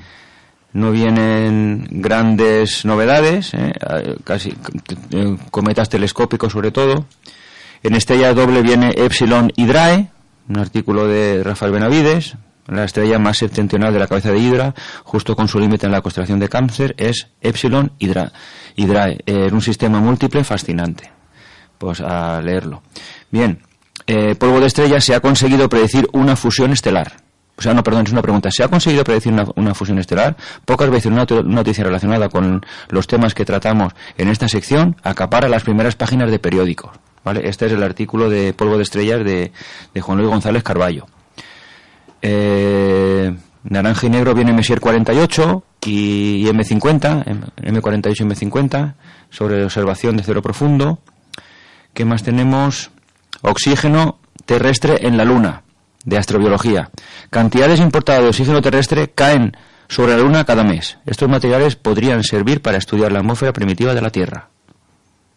no 0.74 0.92
vienen 0.92 1.88
grandes 1.90 2.86
novedades, 2.86 3.54
¿eh? 3.54 3.72
Eh, 3.74 4.16
casi 4.24 4.56
eh, 5.12 5.38
cometas 5.52 5.90
telescópicos 5.90 6.54
sobre 6.54 6.72
todo. 6.72 7.06
En 7.82 7.96
estrella 7.96 8.34
doble 8.34 8.62
viene 8.62 8.94
Epsilon 8.96 9.52
Hydrae, 9.56 10.10
un 10.48 10.60
artículo 10.60 11.08
de 11.08 11.44
Rafael 11.44 11.72
Benavides, 11.72 12.36
la 12.68 12.84
estrella 12.84 13.20
más 13.20 13.38
septentrional 13.38 13.94
de 13.94 14.00
la 14.00 14.08
cabeza 14.08 14.32
de 14.32 14.40
Hidra, 14.40 14.76
justo 15.04 15.36
con 15.36 15.48
su 15.48 15.60
límite 15.60 15.86
en 15.86 15.92
la 15.92 16.02
constelación 16.02 16.40
de 16.40 16.50
Cáncer, 16.50 16.94
es 16.98 17.28
Epsilon 17.42 17.94
Hydra, 17.98 18.32
Hydrae, 18.76 19.20
en 19.26 19.54
un 19.54 19.62
sistema 19.62 20.00
múltiple 20.00 20.44
fascinante. 20.44 21.12
Pues 21.78 22.02
a 22.02 22.42
leerlo. 22.42 22.84
Bien, 23.32 23.60
eh, 24.06 24.36
polvo 24.36 24.60
de 24.60 24.68
estrella 24.68 25.00
se 25.00 25.16
ha 25.16 25.20
conseguido 25.20 25.70
predecir 25.70 26.08
una 26.14 26.36
fusión 26.36 26.72
estelar. 26.72 27.29
O 27.60 27.62
sea, 27.62 27.74
no, 27.74 27.84
perdón, 27.84 28.06
es 28.08 28.12
una 28.14 28.22
pregunta. 28.22 28.50
¿Se 28.52 28.64
ha 28.64 28.70
conseguido 28.70 29.04
predecir 29.04 29.34
una, 29.56 29.74
fusión 29.76 30.00
estelar? 30.00 30.36
Pocas 30.66 30.90
veces 30.90 31.12
una 31.12 31.26
noticia 31.44 31.84
relacionada 31.84 32.30
con 32.30 32.66
los 32.90 33.06
temas 33.06 33.34
que 33.34 33.44
tratamos 33.44 33.94
en 34.18 34.30
esta 34.30 34.48
sección 34.48 34.96
acapara 35.04 35.50
las 35.50 35.64
primeras 35.64 35.96
páginas 35.98 36.32
de 36.32 36.40
periódicos. 36.40 36.92
¿vale? 37.24 37.48
Este 37.50 37.66
es 37.66 37.74
el 37.74 37.84
artículo 37.84 38.30
de 38.30 38.54
polvo 38.54 38.78
de 38.78 38.84
estrellas 38.84 39.26
de, 39.26 39.52
de 39.94 40.02
Juan 40.02 40.18
Luis 40.20 40.30
González 40.30 40.64
Carballo. 40.64 41.06
Eh, 42.22 43.36
naranja 43.64 44.08
y 44.08 44.10
negro 44.10 44.34
viene 44.34 44.54
Messier 44.54 44.80
48 44.80 45.64
y, 45.86 45.92
y 46.38 46.46
M50, 46.46 47.24
M- 47.26 47.82
M48 47.82 48.14
y 48.20 48.24
M50, 48.24 48.94
sobre 49.30 49.64
observación 49.64 50.18
de 50.18 50.24
cero 50.24 50.42
profundo. 50.42 51.00
¿Qué 51.94 52.06
más 52.06 52.24
tenemos? 52.24 52.92
Oxígeno 53.42 54.20
terrestre 54.46 55.06
en 55.08 55.18
la 55.18 55.26
Luna, 55.26 55.64
de 56.06 56.18
astrobiología. 56.18 56.90
Cantidades 57.30 57.80
importadas 57.80 58.22
de 58.24 58.30
oxígeno 58.30 58.62
terrestre 58.62 59.10
caen 59.14 59.56
sobre 59.88 60.16
la 60.16 60.20
Luna 60.24 60.46
cada 60.46 60.64
mes. 60.64 60.98
Estos 61.06 61.28
materiales 61.30 61.76
podrían 61.76 62.24
servir 62.24 62.62
para 62.62 62.78
estudiar 62.78 63.12
la 63.12 63.20
atmósfera 63.20 63.54
primitiva 63.54 63.94
de 63.94 64.02
la 64.02 64.10
Tierra. 64.10 64.50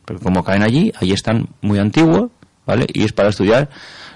Porque 0.04 0.22
como 0.22 0.44
caen 0.44 0.62
allí, 0.62 0.92
allí 1.00 1.12
están 1.12 1.48
muy 1.62 1.78
antiguos, 1.78 2.30
¿vale? 2.66 2.86
Y 2.92 3.04
es 3.04 3.12
para 3.12 3.30
estudiar 3.30 3.70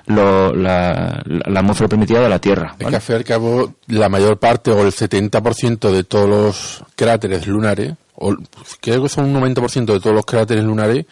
lo- 0.06 0.52
la, 0.54 1.22
la- 1.24 1.50
la 1.50 1.60
atmósfera 1.60 1.88
primitiva 1.88 2.20
de 2.20 2.28
la 2.28 2.38
Tierra. 2.38 2.70
Es 2.72 2.76
que 2.78 2.84
¿vale? 2.84 2.96
al 2.96 3.02
fin 3.02 3.14
y 3.14 3.18
al 3.18 3.24
cabo, 3.24 3.74
la 3.88 4.08
mayor 4.08 4.38
parte 4.38 4.70
o 4.70 4.82
el 4.82 4.92
70% 4.92 5.90
de 5.90 6.04
todos 6.04 6.28
los 6.28 6.84
cráteres 6.96 7.46
lunares, 7.46 7.94
o 8.14 8.34
creo 8.80 9.02
que 9.02 9.08
son 9.08 9.34
un 9.34 9.42
90% 9.54 9.84
de 9.92 10.00
todos 10.00 10.14
los 10.14 10.24
cráteres 10.26 10.64
lunares, 10.64 11.06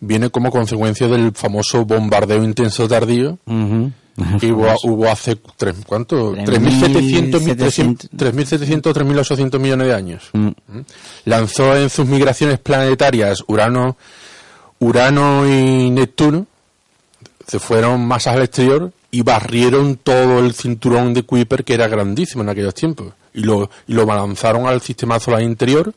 viene 0.00 0.30
como 0.30 0.50
consecuencia 0.50 1.08
del 1.08 1.32
famoso 1.32 1.84
bombardeo 1.84 2.42
intenso 2.44 2.86
tardío. 2.88 3.38
que 4.40 4.52
hubo, 4.52 4.74
hubo 4.84 5.08
hace, 5.08 5.38
tres, 5.56 5.76
¿cuánto? 5.86 6.34
3.700, 6.34 7.30
3.700, 7.56 8.08
3.700, 8.10 8.92
3.800 8.92 9.58
millones 9.58 9.86
de 9.88 9.94
años. 9.94 10.30
Mm. 10.32 10.46
¿Mm? 10.46 10.80
Lanzó 11.26 11.76
en 11.76 11.90
sus 11.90 12.06
migraciones 12.06 12.58
planetarias 12.58 13.44
Urano, 13.46 13.96
Urano 14.80 15.46
y 15.46 15.90
Neptuno, 15.90 16.46
se 17.46 17.58
fueron 17.58 18.06
masas 18.06 18.36
al 18.36 18.42
exterior 18.42 18.92
y 19.10 19.22
barrieron 19.22 19.96
todo 19.96 20.38
el 20.40 20.52
cinturón 20.52 21.14
de 21.14 21.22
Kuiper 21.22 21.64
que 21.64 21.74
era 21.74 21.88
grandísimo 21.88 22.42
en 22.42 22.50
aquellos 22.50 22.74
tiempos 22.74 23.14
y 23.32 23.40
lo, 23.40 23.70
y 23.86 23.94
lo 23.94 24.04
lanzaron 24.04 24.66
al 24.66 24.82
sistema 24.82 25.18
solar 25.18 25.42
interior 25.42 25.94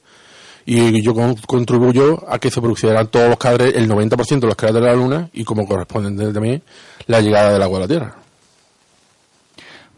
y 0.66 1.02
yo 1.02 1.14
con- 1.14 1.36
contribuyo 1.36 2.24
a 2.30 2.40
que 2.40 2.52
se 2.52 2.62
produjeran 2.62 3.08
todos 3.08 3.30
los 3.30 3.38
cráteres, 3.38 3.76
el 3.76 3.90
90% 3.90 4.40
de 4.40 4.48
los 4.48 4.56
cráteres 4.56 4.84
de 4.84 4.88
la 4.90 4.96
Luna 4.96 5.30
y 5.34 5.44
como 5.44 5.66
corresponde 5.68 6.32
también 6.32 6.62
la 7.08 7.20
llegada 7.22 7.54
del 7.54 7.62
agua 7.64 7.78
a 7.80 7.82
la 7.82 7.88
Tierra. 7.88 8.16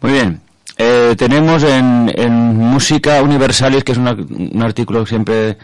Muy 0.02 0.12
bien. 0.14 0.42
Eh, 0.78 1.16
tenemos 1.18 1.64
en, 1.64 2.12
en 2.16 2.32
Música 2.58 3.22
Universalis, 3.22 3.84
que 3.84 3.92
es 3.92 3.98
un 3.98 4.62
artículo 4.64 5.06
siempre 5.06 5.58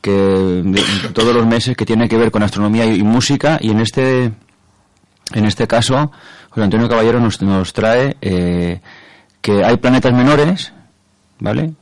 que 0.00 1.10
todos 1.14 1.34
los 1.34 1.46
meses 1.46 1.76
que 1.76 1.84
tiene 1.86 2.08
que 2.08 2.16
ver 2.16 2.30
con 2.30 2.42
astronomía 2.42 2.84
y, 2.86 3.00
y 3.00 3.02
música, 3.02 3.58
y 3.60 3.70
en 3.70 3.80
este 3.80 4.32
en 5.34 5.44
este 5.46 5.66
caso 5.66 6.10
José 6.50 6.64
Antonio 6.64 6.88
Caballero 6.88 7.20
nos, 7.20 7.40
nos 7.40 7.72
trae 7.72 8.16
eh, 8.20 8.80
que 9.40 9.64
hay 9.64 9.76
planetas 9.78 10.12
menores, 10.12 10.72
¿vale? 11.38 11.72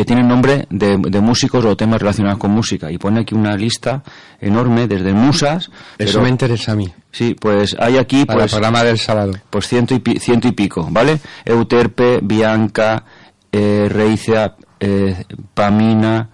Que 0.00 0.06
tienen 0.06 0.26
nombre 0.26 0.66
de, 0.70 0.96
de 0.96 1.20
músicos 1.20 1.62
o 1.64 1.76
temas 1.76 2.00
relacionados 2.00 2.38
con 2.38 2.50
música 2.52 2.90
y 2.90 2.96
pone 2.96 3.20
aquí 3.20 3.34
una 3.34 3.54
lista 3.54 4.02
enorme 4.40 4.86
desde 4.88 5.12
musas 5.12 5.70
Eso 5.98 6.12
pero- 6.12 6.22
me 6.22 6.28
interesa 6.30 6.72
a 6.72 6.74
mí. 6.74 6.90
sí 7.12 7.36
pues 7.38 7.76
hay 7.78 7.98
aquí 7.98 8.24
Para 8.24 8.38
pues 8.40 8.52
el 8.52 8.56
programa 8.60 8.82
del 8.82 8.98
sábado. 8.98 9.32
pues 9.50 9.68
ciento 9.68 9.94
y, 9.94 10.18
ciento 10.18 10.48
y 10.48 10.52
pico, 10.52 10.88
¿vale? 10.90 11.20
Euterpe, 11.44 12.20
Bianca, 12.22 13.04
eh, 13.52 13.88
Reicea, 13.90 14.54
eh, 14.78 15.22
Pamina, 15.52 16.30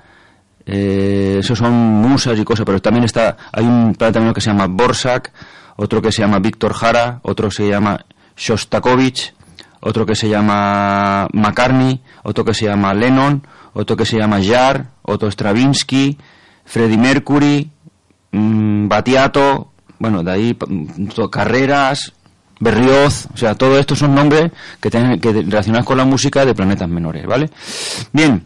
eh, 0.65 1.39
esos 1.41 1.59
son 1.59 1.73
musas 1.73 2.39
y 2.39 2.45
cosas, 2.45 2.65
pero 2.65 2.81
también 2.81 3.05
está, 3.05 3.37
hay 3.53 3.65
un 3.65 3.95
planeta 3.95 4.21
menor 4.21 4.35
que 4.35 4.41
se 4.41 4.51
llama 4.51 4.67
Borsak, 4.69 5.33
otro 5.77 6.01
que 6.01 6.13
se 6.13 6.23
llama 6.23 6.39
Víctor 6.39 6.73
Jara, 6.73 7.19
otro 7.23 7.51
se 7.51 7.69
llama 7.69 7.99
Shostakovich, 8.37 9.35
otro 9.81 10.05
que 10.07 10.15
se 10.15 10.29
llama 10.29 11.29
McCartney, 11.33 12.01
otro 12.25 12.45
que 12.45 12.55
se 12.55 12.65
llama 12.67 12.95
Lennon, 12.95 13.47
otro 13.77 13.95
que 13.97 14.07
se 14.07 14.17
llama 14.19 14.43
Jar, 14.43 14.87
otro 15.03 15.31
Stravinsky, 15.31 16.17
Freddie 16.65 16.97
Mercury, 16.97 17.71
mm, 18.33 18.89
Batiato, 18.89 19.71
bueno, 19.99 20.23
de 20.23 20.33
ahí 20.33 20.57
mm, 20.67 21.07
carreras, 21.31 22.13
Berlioz, 22.59 23.27
o 23.35 23.37
sea, 23.37 23.55
todo 23.55 23.79
esto 23.79 23.95
son 23.95 24.15
nombres 24.15 24.51
que 24.81 24.91
tienen 24.91 25.21
que 25.21 25.31
relacionados 25.31 25.87
con 25.87 25.99
la 25.99 26.07
música 26.07 26.47
de 26.47 26.55
planetas 26.55 26.89
menores, 26.89 27.27
¿vale? 27.27 27.51
Bien. 28.13 28.45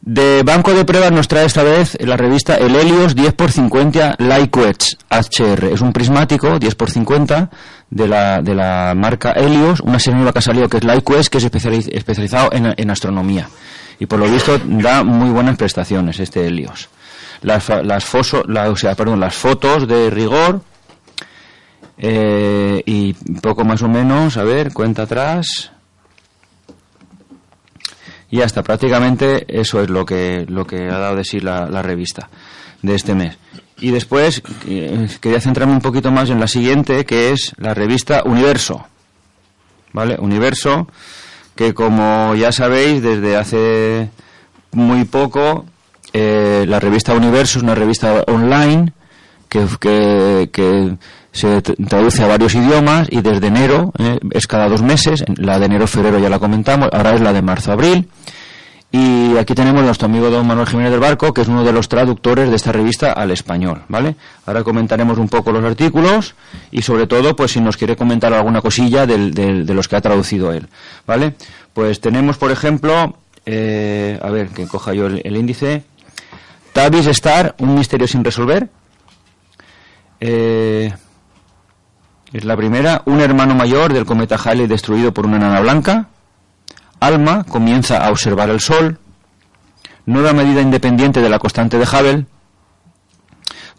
De 0.00 0.42
banco 0.44 0.72
de 0.72 0.84
pruebas 0.84 1.12
nos 1.12 1.28
trae 1.28 1.44
esta 1.46 1.62
vez 1.62 1.96
la 2.00 2.16
revista 2.16 2.56
El 2.56 2.74
Helios 2.74 3.14
10x50 3.16 4.16
Lyquets 4.18 4.98
HR. 5.10 5.72
Es 5.72 5.80
un 5.80 5.92
prismático 5.92 6.58
10x50 6.58 7.48
de 7.90 8.08
la, 8.08 8.40
de 8.42 8.54
la 8.54 8.94
marca 8.96 9.32
Helios, 9.32 9.80
una 9.80 9.98
serie 10.00 10.16
nueva 10.16 10.32
que 10.32 10.38
ha 10.40 10.42
salido 10.42 10.68
que 10.68 10.78
es 10.78 10.84
Lyquets, 10.84 11.30
que 11.30 11.38
es 11.38 11.44
especializ- 11.44 11.88
especializado 11.92 12.50
en 12.52 12.90
astronomía. 12.90 13.48
Y 14.02 14.06
por 14.06 14.18
lo 14.18 14.28
visto 14.28 14.58
da 14.64 15.04
muy 15.04 15.30
buenas 15.30 15.56
prestaciones 15.56 16.18
este 16.18 16.44
Helios. 16.44 16.88
Las, 17.42 17.68
las, 17.84 18.04
foso- 18.04 18.42
la- 18.48 18.68
o 18.68 18.74
sea, 18.74 18.96
perdón, 18.96 19.20
las 19.20 19.32
fotos 19.32 19.86
de 19.86 20.10
rigor 20.10 20.60
eh, 21.98 22.82
y 22.84 23.12
poco 23.40 23.64
más 23.64 23.80
o 23.82 23.88
menos, 23.88 24.36
a 24.38 24.42
ver, 24.42 24.72
cuenta 24.72 25.02
atrás. 25.02 25.70
Y 28.28 28.38
ya 28.38 28.44
está, 28.44 28.64
prácticamente 28.64 29.44
eso 29.48 29.80
es 29.80 29.88
lo 29.88 30.04
que, 30.04 30.46
lo 30.48 30.66
que 30.66 30.88
ha 30.88 30.98
dado 30.98 31.14
de 31.14 31.24
sí 31.24 31.38
la, 31.38 31.66
la 31.66 31.80
revista 31.82 32.28
de 32.82 32.96
este 32.96 33.14
mes. 33.14 33.38
Y 33.78 33.92
después 33.92 34.42
eh, 34.66 35.06
quería 35.20 35.40
centrarme 35.40 35.74
un 35.74 35.80
poquito 35.80 36.10
más 36.10 36.28
en 36.28 36.40
la 36.40 36.48
siguiente, 36.48 37.04
que 37.04 37.30
es 37.30 37.52
la 37.56 37.72
revista 37.72 38.22
Universo. 38.24 38.84
¿Vale? 39.92 40.16
Universo, 40.18 40.88
que 41.54 41.74
como 41.74 42.34
ya 42.34 42.52
sabéis, 42.52 43.02
desde 43.02 43.36
hace 43.36 44.08
muy 44.72 45.04
poco, 45.04 45.66
eh, 46.12 46.64
la 46.68 46.80
revista 46.80 47.14
Universo 47.14 47.58
es 47.58 47.62
una 47.62 47.74
revista 47.74 48.22
online 48.26 48.92
que, 49.48 49.66
que, 49.80 50.96
se 51.32 51.62
tr- 51.62 51.88
traduce 51.88 52.22
a 52.22 52.26
varios 52.26 52.54
idiomas 52.54 53.08
y 53.10 53.20
desde 53.22 53.46
enero, 53.46 53.92
eh, 53.98 54.18
es 54.32 54.46
cada 54.46 54.68
dos 54.68 54.82
meses, 54.82 55.24
la 55.36 55.58
de 55.58 55.66
enero-febrero 55.66 56.18
ya 56.18 56.28
la 56.28 56.38
comentamos, 56.38 56.88
ahora 56.92 57.14
es 57.14 57.20
la 57.20 57.32
de 57.32 57.42
marzo-abril. 57.42 58.08
Y 58.94 59.38
aquí 59.38 59.54
tenemos 59.54 59.82
a 59.82 59.86
nuestro 59.86 60.04
amigo 60.04 60.28
don 60.28 60.46
Manuel 60.46 60.68
Jiménez 60.68 60.90
del 60.90 61.00
Barco, 61.00 61.32
que 61.32 61.40
es 61.40 61.48
uno 61.48 61.64
de 61.64 61.72
los 61.72 61.88
traductores 61.88 62.50
de 62.50 62.56
esta 62.56 62.72
revista 62.72 63.12
al 63.12 63.30
español, 63.30 63.84
¿vale? 63.88 64.16
Ahora 64.44 64.62
comentaremos 64.62 65.16
un 65.16 65.30
poco 65.30 65.50
los 65.50 65.64
artículos 65.64 66.34
y 66.70 66.82
sobre 66.82 67.06
todo, 67.06 67.34
pues 67.34 67.52
si 67.52 67.60
nos 67.62 67.78
quiere 67.78 67.96
comentar 67.96 68.34
alguna 68.34 68.60
cosilla 68.60 69.06
de 69.06 69.64
los 69.74 69.88
que 69.88 69.96
ha 69.96 70.02
traducido 70.02 70.52
él, 70.52 70.68
¿vale? 71.06 71.34
Pues 71.72 72.02
tenemos, 72.02 72.36
por 72.36 72.50
ejemplo, 72.50 73.16
eh, 73.46 74.20
a 74.22 74.28
ver, 74.28 74.48
que 74.48 74.66
coja 74.66 74.92
yo 74.92 75.06
el, 75.06 75.36
índice, 75.38 75.84
Tavis 76.74 77.06
Star, 77.06 77.54
un 77.60 77.74
misterio 77.74 78.06
sin 78.06 78.22
resolver. 78.22 78.68
Eh, 80.20 80.92
es 82.30 82.44
la 82.44 82.56
primera, 82.58 83.00
un 83.06 83.20
hermano 83.20 83.54
mayor 83.54 83.94
del 83.94 84.04
cometa 84.04 84.36
Halley 84.36 84.66
destruido 84.66 85.14
por 85.14 85.24
una 85.24 85.38
enana 85.38 85.60
blanca. 85.60 86.08
Alma 87.02 87.44
comienza 87.44 88.06
a 88.06 88.10
observar 88.10 88.48
el 88.48 88.60
Sol. 88.60 88.98
Nueva 90.06 90.32
medida 90.32 90.60
independiente 90.60 91.20
de 91.20 91.28
la 91.28 91.40
constante 91.40 91.76
de 91.76 91.84
Hubble. 91.84 92.26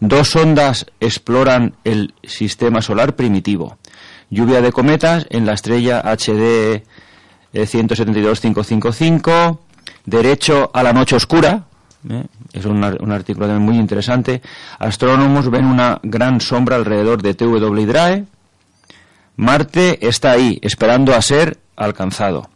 Dos 0.01 0.30
sondas 0.32 0.86
exploran 1.00 1.75
el 1.86 2.13
sistema 2.24 2.82
solar 2.82 3.15
primitivo. 3.15 3.77
Lluvia 4.30 4.62
de 4.62 4.74
cometas 4.74 5.25
en 5.30 5.46
la 5.46 5.53
estrella 5.53 6.01
HD 6.01 6.84
eh, 7.53 7.65
172555. 7.72 9.62
Derecho 10.06 10.70
a 10.74 10.84
la 10.84 10.92
noche 10.92 11.15
oscura. 11.15 11.63
¿eh? 12.10 12.25
Es 12.51 12.65
un, 12.65 12.84
un 12.84 13.12
artículo 13.13 13.48
también 13.48 13.65
muy 13.65 13.77
interesante. 13.77 14.42
Astrónomos 14.80 15.50
ven 15.50 15.65
una 15.65 15.98
gran 16.03 16.42
sombra 16.42 16.75
alrededor 16.75 17.22
de 17.22 17.36
TW 17.36 17.74
Hydrae. 17.74 18.25
Marte 19.38 20.06
está 20.06 20.32
ahí, 20.32 20.60
esperando 20.62 21.15
a 21.15 21.22
ser 21.22 21.58
alcanzado. 21.77 22.52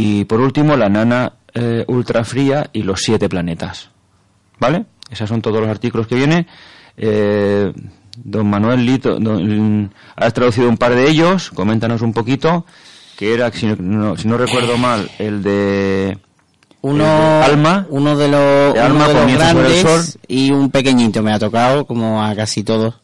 Y 0.00 0.24
por 0.24 0.40
último, 0.40 0.76
la 0.76 0.88
nana 0.88 1.32
eh, 1.52 1.84
ultrafría 1.88 2.70
y 2.72 2.82
los 2.84 3.00
siete 3.02 3.28
planetas. 3.28 3.90
¿Vale? 4.58 4.84
Esos 5.10 5.28
son 5.28 5.42
todos 5.42 5.60
los 5.60 5.68
artículos 5.68 6.06
que 6.06 6.14
viene. 6.14 6.46
Eh, 6.96 7.72
don 8.16 8.48
Manuel 8.48 8.84
Lito, 8.86 9.18
don- 9.18 9.92
has 10.16 10.32
traducido 10.32 10.68
un 10.68 10.76
par 10.78 10.94
de 10.94 11.08
ellos. 11.08 11.50
Coméntanos 11.50 12.00
un 12.02 12.12
poquito 12.12 12.64
que 13.16 13.34
era, 13.34 13.50
si 13.52 13.66
no, 13.66 14.16
si 14.16 14.26
no 14.28 14.38
recuerdo 14.38 14.78
mal, 14.78 15.10
el 15.18 15.42
de... 15.42 16.18
Uno, 16.82 17.04
Alma. 17.42 17.86
uno 17.90 18.16
de 18.16 18.28
los, 18.28 18.72
De 18.74 18.80
uno 18.80 18.82
Alma 18.82 19.08
de 19.08 19.12
los 19.12 19.22
comienza 19.22 19.52
sobre 19.52 19.66
el 19.78 19.82
grandes 19.84 20.18
y 20.28 20.50
un 20.50 20.70
pequeñito 20.70 21.22
me 21.22 21.30
ha 21.34 21.38
tocado, 21.38 21.84
como 21.84 22.24
a 22.24 22.34
casi 22.34 22.62
todos. 22.64 22.94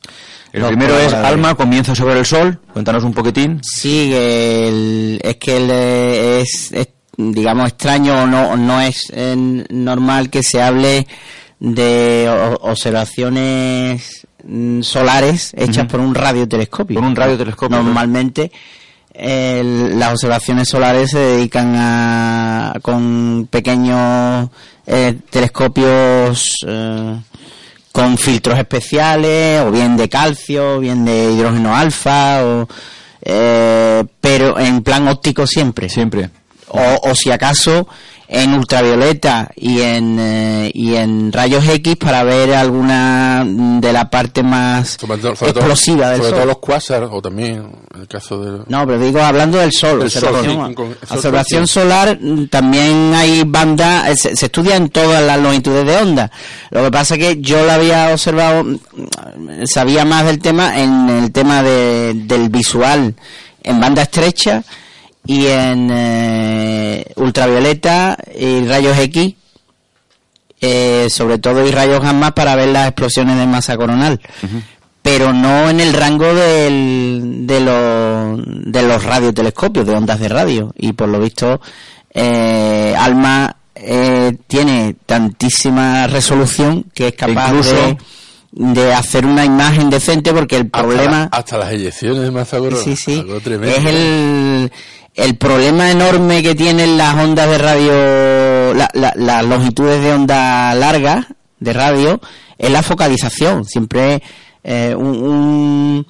El 0.56 0.66
primero 0.68 0.98
es. 0.98 1.12
Alma 1.12 1.54
comienza 1.54 1.94
sobre 1.94 2.18
el 2.18 2.24
sol. 2.24 2.58
Cuéntanos 2.72 3.04
un 3.04 3.12
poquitín. 3.12 3.60
Sí, 3.62 4.10
el- 4.14 5.20
es 5.22 5.36
que 5.36 5.56
el, 5.58 5.68
eh, 5.70 6.40
es, 6.40 6.72
es, 6.72 6.88
digamos, 7.16 7.68
extraño 7.68 8.22
o 8.22 8.26
no, 8.26 8.56
no 8.56 8.80
es 8.80 9.12
eh, 9.14 9.34
normal 9.70 10.30
que 10.30 10.42
se 10.42 10.62
hable 10.62 11.06
de 11.58 12.26
o- 12.28 12.70
observaciones 12.70 14.26
mm, 14.44 14.80
solares 14.82 15.52
hechas 15.56 15.86
por 15.86 16.00
un 16.00 16.14
radiotelescopio. 16.14 16.98
Por 17.00 17.08
un 17.08 17.16
radiotelescopio, 17.16 17.76
Normalmente 17.76 18.50
el- 19.12 19.98
las 19.98 20.12
observaciones 20.12 20.68
solares 20.68 21.10
se 21.10 21.18
dedican 21.18 21.74
a 21.76 22.74
con 22.82 23.48
pequeños 23.50 24.48
eh, 24.86 25.16
telescopios 25.30 26.56
eh, 26.66 27.16
con 27.96 28.18
filtros 28.18 28.58
especiales 28.58 29.62
o 29.62 29.70
bien 29.70 29.96
de 29.96 30.06
calcio 30.10 30.74
o 30.74 30.80
bien 30.80 31.06
de 31.06 31.32
hidrógeno 31.32 31.74
alfa 31.74 32.44
o 32.44 32.68
eh, 33.22 34.04
pero 34.20 34.58
en 34.58 34.82
plan 34.82 35.08
óptico 35.08 35.46
siempre 35.46 35.88
Siempre. 35.88 36.28
o, 36.68 37.10
o 37.10 37.14
si 37.14 37.30
acaso 37.30 37.88
en 38.28 38.54
ultravioleta 38.54 39.50
y 39.54 39.80
en 39.82 40.16
eh, 40.18 40.70
y 40.74 40.94
en 40.96 41.32
rayos 41.32 41.64
X 41.66 41.96
para 41.96 42.24
ver 42.24 42.54
alguna 42.54 43.44
de 43.46 43.92
la 43.92 44.10
parte 44.10 44.42
más 44.42 44.96
Sobre 45.00 45.18
todo, 45.18 45.36
sobre 45.36 45.52
todo- 45.52 45.60
explosiva 45.62 46.08
del 46.10 46.18
sobre 46.18 46.30
sol. 46.30 46.38
todo 46.38 46.46
los 46.46 46.58
cuásars, 46.58 47.08
o 47.10 47.22
también 47.22 47.70
en 47.94 48.00
el 48.00 48.08
caso 48.08 48.40
de... 48.42 48.62
No, 48.66 48.86
pero 48.86 48.98
digo 48.98 49.20
hablando 49.20 49.58
del 49.58 49.72
sol. 49.72 50.00
Del 50.00 50.10
sol, 50.10 50.34
observación, 51.08 51.66
sí, 51.66 51.72
solar, 51.74 52.18
mm, 52.20 52.48
también 52.48 53.12
hay 53.14 53.44
bandas, 53.46 54.08
eh, 54.10 54.16
se, 54.16 54.36
se 54.36 54.46
estudia 54.46 54.76
en 54.76 54.88
todas 54.88 55.22
las 55.22 55.38
longitudes 55.40 55.86
de 55.86 55.96
onda. 55.96 56.30
Lo 56.70 56.82
que 56.84 56.90
pasa 56.90 57.14
es 57.14 57.20
que 57.20 57.40
yo 57.40 57.64
la 57.64 57.74
había 57.76 58.10
observado, 58.12 58.64
mm, 58.64 58.76
sabía 59.66 60.04
más 60.04 60.24
del 60.26 60.38
tema 60.40 60.78
en 60.80 61.08
el 61.10 61.32
tema 61.32 61.62
de, 61.62 62.12
del 62.14 62.48
visual 62.48 63.14
en 63.62 63.80
banda 63.80 64.02
estrecha 64.02 64.62
y 65.26 65.46
en 65.46 65.90
eh, 65.92 67.04
ultravioleta 67.16 68.16
y 68.38 68.64
rayos 68.66 68.96
X. 68.98 69.34
eh, 70.60 71.08
sobre 71.10 71.38
todo 71.38 71.66
y 71.66 71.70
rayos 71.70 72.00
gamma 72.00 72.34
para 72.34 72.56
ver 72.56 72.68
las 72.68 72.86
explosiones 72.88 73.36
de 73.38 73.46
masa 73.46 73.76
coronal 73.76 74.20
pero 75.02 75.32
no 75.32 75.70
en 75.70 75.78
el 75.78 75.92
rango 75.92 76.34
del, 76.34 77.46
de, 77.46 77.60
los, 77.60 78.40
de 78.72 78.82
los 78.82 79.04
radiotelescopios, 79.04 79.86
de 79.86 79.94
ondas 79.94 80.18
de 80.18 80.28
radio. 80.28 80.72
Y 80.76 80.94
por 80.94 81.08
lo 81.08 81.20
visto, 81.20 81.60
eh, 82.12 82.92
ALMA 82.98 83.54
eh, 83.76 84.36
tiene 84.48 84.96
tantísima 85.06 86.08
resolución 86.08 86.86
que 86.92 87.06
es 87.08 87.14
capaz 87.14 87.50
Incluso- 87.50 87.76
de, 87.76 87.96
de 88.52 88.92
hacer 88.94 89.26
una 89.26 89.44
imagen 89.44 89.90
decente 89.90 90.32
porque 90.32 90.56
el 90.56 90.62
Hasta 90.72 90.78
problema... 90.80 91.18
la- 91.20 91.28
Hasta, 91.38 91.58
las 91.58 91.72
eyecciones 91.72 92.22
de 92.22 92.30
masa 92.30 92.58
corona. 92.58 92.82
Sí, 92.82 92.96
sí. 92.96 93.18
Algo 93.20 93.40
tremendo. 93.40 93.76
Es 93.76 93.84
el, 93.84 94.72
el 95.14 95.36
problema 95.36 95.90
enorme 95.90 96.42
que 96.42 96.54
tienen 96.54 96.96
las 96.96 97.14
ondas 97.16 97.48
de 97.50 97.58
radio, 97.58 98.74
la- 98.74 98.90
la- 98.94 99.12
las 99.16 99.44
longitudes 99.44 100.02
de 100.02 100.12
onda 100.12 100.74
largas 100.74 101.26
de 101.60 101.72
radio, 101.72 102.20
es 102.58 102.70
la 102.70 102.82
focalización. 102.82 103.64
Siempre 103.64 104.22
eh, 104.64 104.94
un, 104.96 105.06
un, 105.06 106.06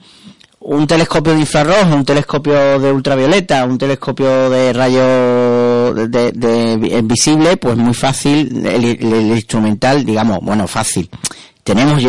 un 0.61 0.87
telescopio 0.87 1.33
de 1.35 1.40
infrarrojo, 1.40 1.94
un 1.94 2.05
telescopio 2.05 2.79
de 2.79 2.92
ultravioleta, 2.92 3.64
un 3.64 3.79
telescopio 3.79 4.51
de 4.51 4.72
rayo 4.72 5.94
de, 5.94 6.09
de- 6.09 6.33
de 6.33 7.03
visible, 7.03 7.57
pues 7.57 7.77
muy 7.77 7.94
fácil, 7.94 8.64
el, 8.66 8.85
el- 8.85 9.12
el 9.12 9.27
instrumental, 9.31 10.05
digamos, 10.05 10.38
bueno, 10.42 10.66
fácil. 10.66 11.09
Tenemos 11.66 12.00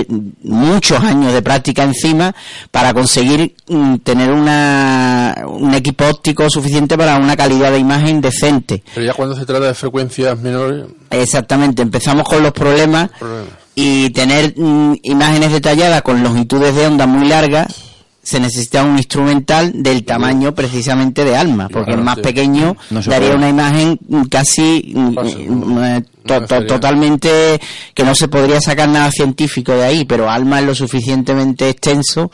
muchos 0.43 1.03
años 1.03 1.33
de 1.33 1.41
práctica 1.41 1.81
encima 1.81 2.31
para 2.69 2.93
conseguir 2.93 3.55
mm, 3.67 3.95
tener 4.03 4.29
una, 4.31 5.33
un 5.47 5.73
equipo 5.73 6.05
óptico 6.05 6.47
suficiente 6.47 6.95
para 6.95 7.17
una 7.17 7.35
calidad 7.35 7.71
de 7.71 7.79
imagen 7.79 8.21
decente. 8.21 8.83
Pero 8.93 9.07
ya 9.07 9.13
cuando 9.15 9.35
se 9.35 9.47
trata 9.47 9.65
de 9.65 9.73
frecuencias 9.73 10.37
menores, 10.39 10.85
Exactamente, 11.09 11.81
empezamos 11.81 12.29
con 12.29 12.43
los 12.43 12.51
problemas 12.51 13.09
problema. 13.17 13.47
y 13.73 14.11
tener 14.11 14.53
mm, 14.55 14.97
imágenes 15.01 15.51
detalladas 15.51 16.03
con 16.03 16.21
longitudes 16.21 16.75
de 16.75 16.85
onda 16.85 17.07
muy 17.07 17.27
largas 17.27 17.86
se 18.29 18.41
necesita 18.41 18.83
un 18.83 18.97
instrumental 18.97 19.71
del 19.73 20.03
tamaño 20.03 20.53
precisamente 20.53 21.23
de 21.23 21.37
alma, 21.37 21.69
porque 21.69 21.85
Claro, 21.91 21.99
el 22.01 22.05
más 22.05 22.19
pequeño 22.19 22.75
No 22.89 22.99
daría 23.01 23.29
puede. 23.29 23.35
una 23.35 23.47
imagen 23.49 23.97
casi 24.29 24.91
mm, 24.93 25.77
eh, 25.81 26.03
to- 26.25 26.45
to- 26.45 26.65
totalmente 26.65 27.57
que 27.93 28.03
no 28.03 28.13
se 28.13 28.27
podría 28.27 28.59
sacar 28.59 28.89
nada 28.89 29.11
científico 29.11 29.71
de 29.71 29.85
ahí, 29.85 30.03
pero 30.03 30.29
alma 30.29 30.59
es 30.59 30.65
lo 30.65 30.75
suficientemente 30.75 31.69
extenso 31.69 32.29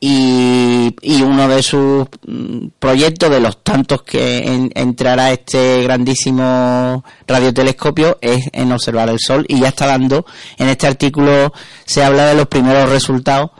y, 0.00 0.94
y 1.00 1.22
uno 1.22 1.48
de 1.48 1.62
sus 1.62 2.06
mm, 2.26 2.66
proyectos, 2.78 3.30
de 3.30 3.40
los 3.40 3.62
tantos 3.64 4.02
que 4.02 4.38
en- 4.38 4.70
entrará 4.74 5.32
este 5.32 5.82
grandísimo 5.82 7.02
radiotelescopio, 7.26 8.18
es 8.20 8.50
en 8.52 8.70
observar 8.70 9.08
el 9.08 9.18
Sol 9.18 9.46
y 9.48 9.60
ya 9.60 9.68
está 9.68 9.86
dando, 9.86 10.26
en 10.58 10.68
este 10.68 10.86
artículo 10.86 11.54
se 11.86 12.04
habla 12.04 12.26
de 12.26 12.34
los 12.34 12.48
primeros 12.48 12.90
resultados 12.90 13.50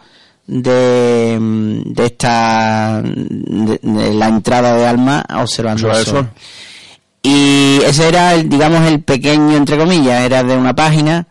de, 0.46 1.38
de 1.40 2.06
esta 2.06 3.02
de, 3.02 3.78
de 3.82 4.14
la 4.14 4.28
entrada 4.28 4.74
de 4.76 4.86
alma 4.86 5.24
observando 5.36 5.88
el 5.90 5.96
sol. 6.04 6.04
sol. 6.04 6.28
y 7.22 7.80
ese 7.84 8.08
era 8.08 8.34
el, 8.34 8.48
digamos 8.48 8.86
el 8.86 9.02
pequeño 9.02 9.56
entre 9.56 9.76
comillas 9.76 10.22
era 10.22 10.42
de 10.44 10.56
una 10.56 10.74
página 10.74 11.26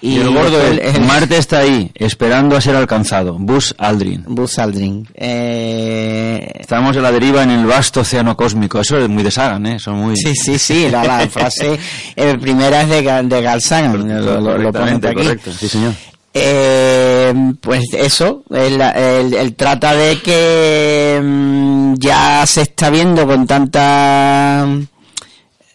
Y, 0.00 0.18
el 0.18 0.30
gordo 0.30 0.60
el, 0.60 0.80
es, 0.80 0.98
Marte 1.00 1.36
está 1.38 1.58
ahí, 1.58 1.90
esperando 1.94 2.56
a 2.56 2.60
ser 2.60 2.74
alcanzado. 2.74 3.36
Buzz 3.38 3.72
Aldrin. 3.78 4.24
Buzz 4.26 4.58
Aldrin 4.58 5.06
Eh, 5.14 6.50
Estamos 6.58 6.96
en 6.96 7.02
la 7.04 7.12
deriva 7.12 7.44
en 7.44 7.50
el 7.50 7.66
vasto 7.66 8.00
océano 8.00 8.36
cósmico. 8.36 8.80
Eso 8.80 8.98
es 8.98 9.08
muy 9.08 9.22
de 9.22 9.30
Sagan, 9.30 9.64
¿eh? 9.66 9.78
Son 9.78 9.94
muy... 9.96 10.16
Sí, 10.16 10.34
sí, 10.34 10.58
sí, 10.58 10.88
la, 10.90 11.04
la 11.04 11.28
frase 11.28 11.78
eh, 12.16 12.36
primera 12.40 12.82
es 12.82 12.88
de, 12.88 13.02
de 13.02 13.60
Sagan, 13.60 14.24
lo, 14.24 14.40
lo, 14.58 14.68
aquí. 14.70 15.14
correcto. 15.14 15.52
Sí, 15.52 15.68
señor. 15.68 15.92
Eh, 16.34 17.34
pues 17.60 17.84
eso, 17.92 18.42
él, 18.50 18.80
él- 18.80 19.34
él 19.34 19.54
trata 19.54 19.94
de 19.94 20.18
que 20.22 21.20
mm, 21.22 21.94
ya 21.98 22.46
se 22.46 22.62
está 22.62 22.88
viendo 22.88 23.26
con 23.26 23.46
tanta 23.46 24.66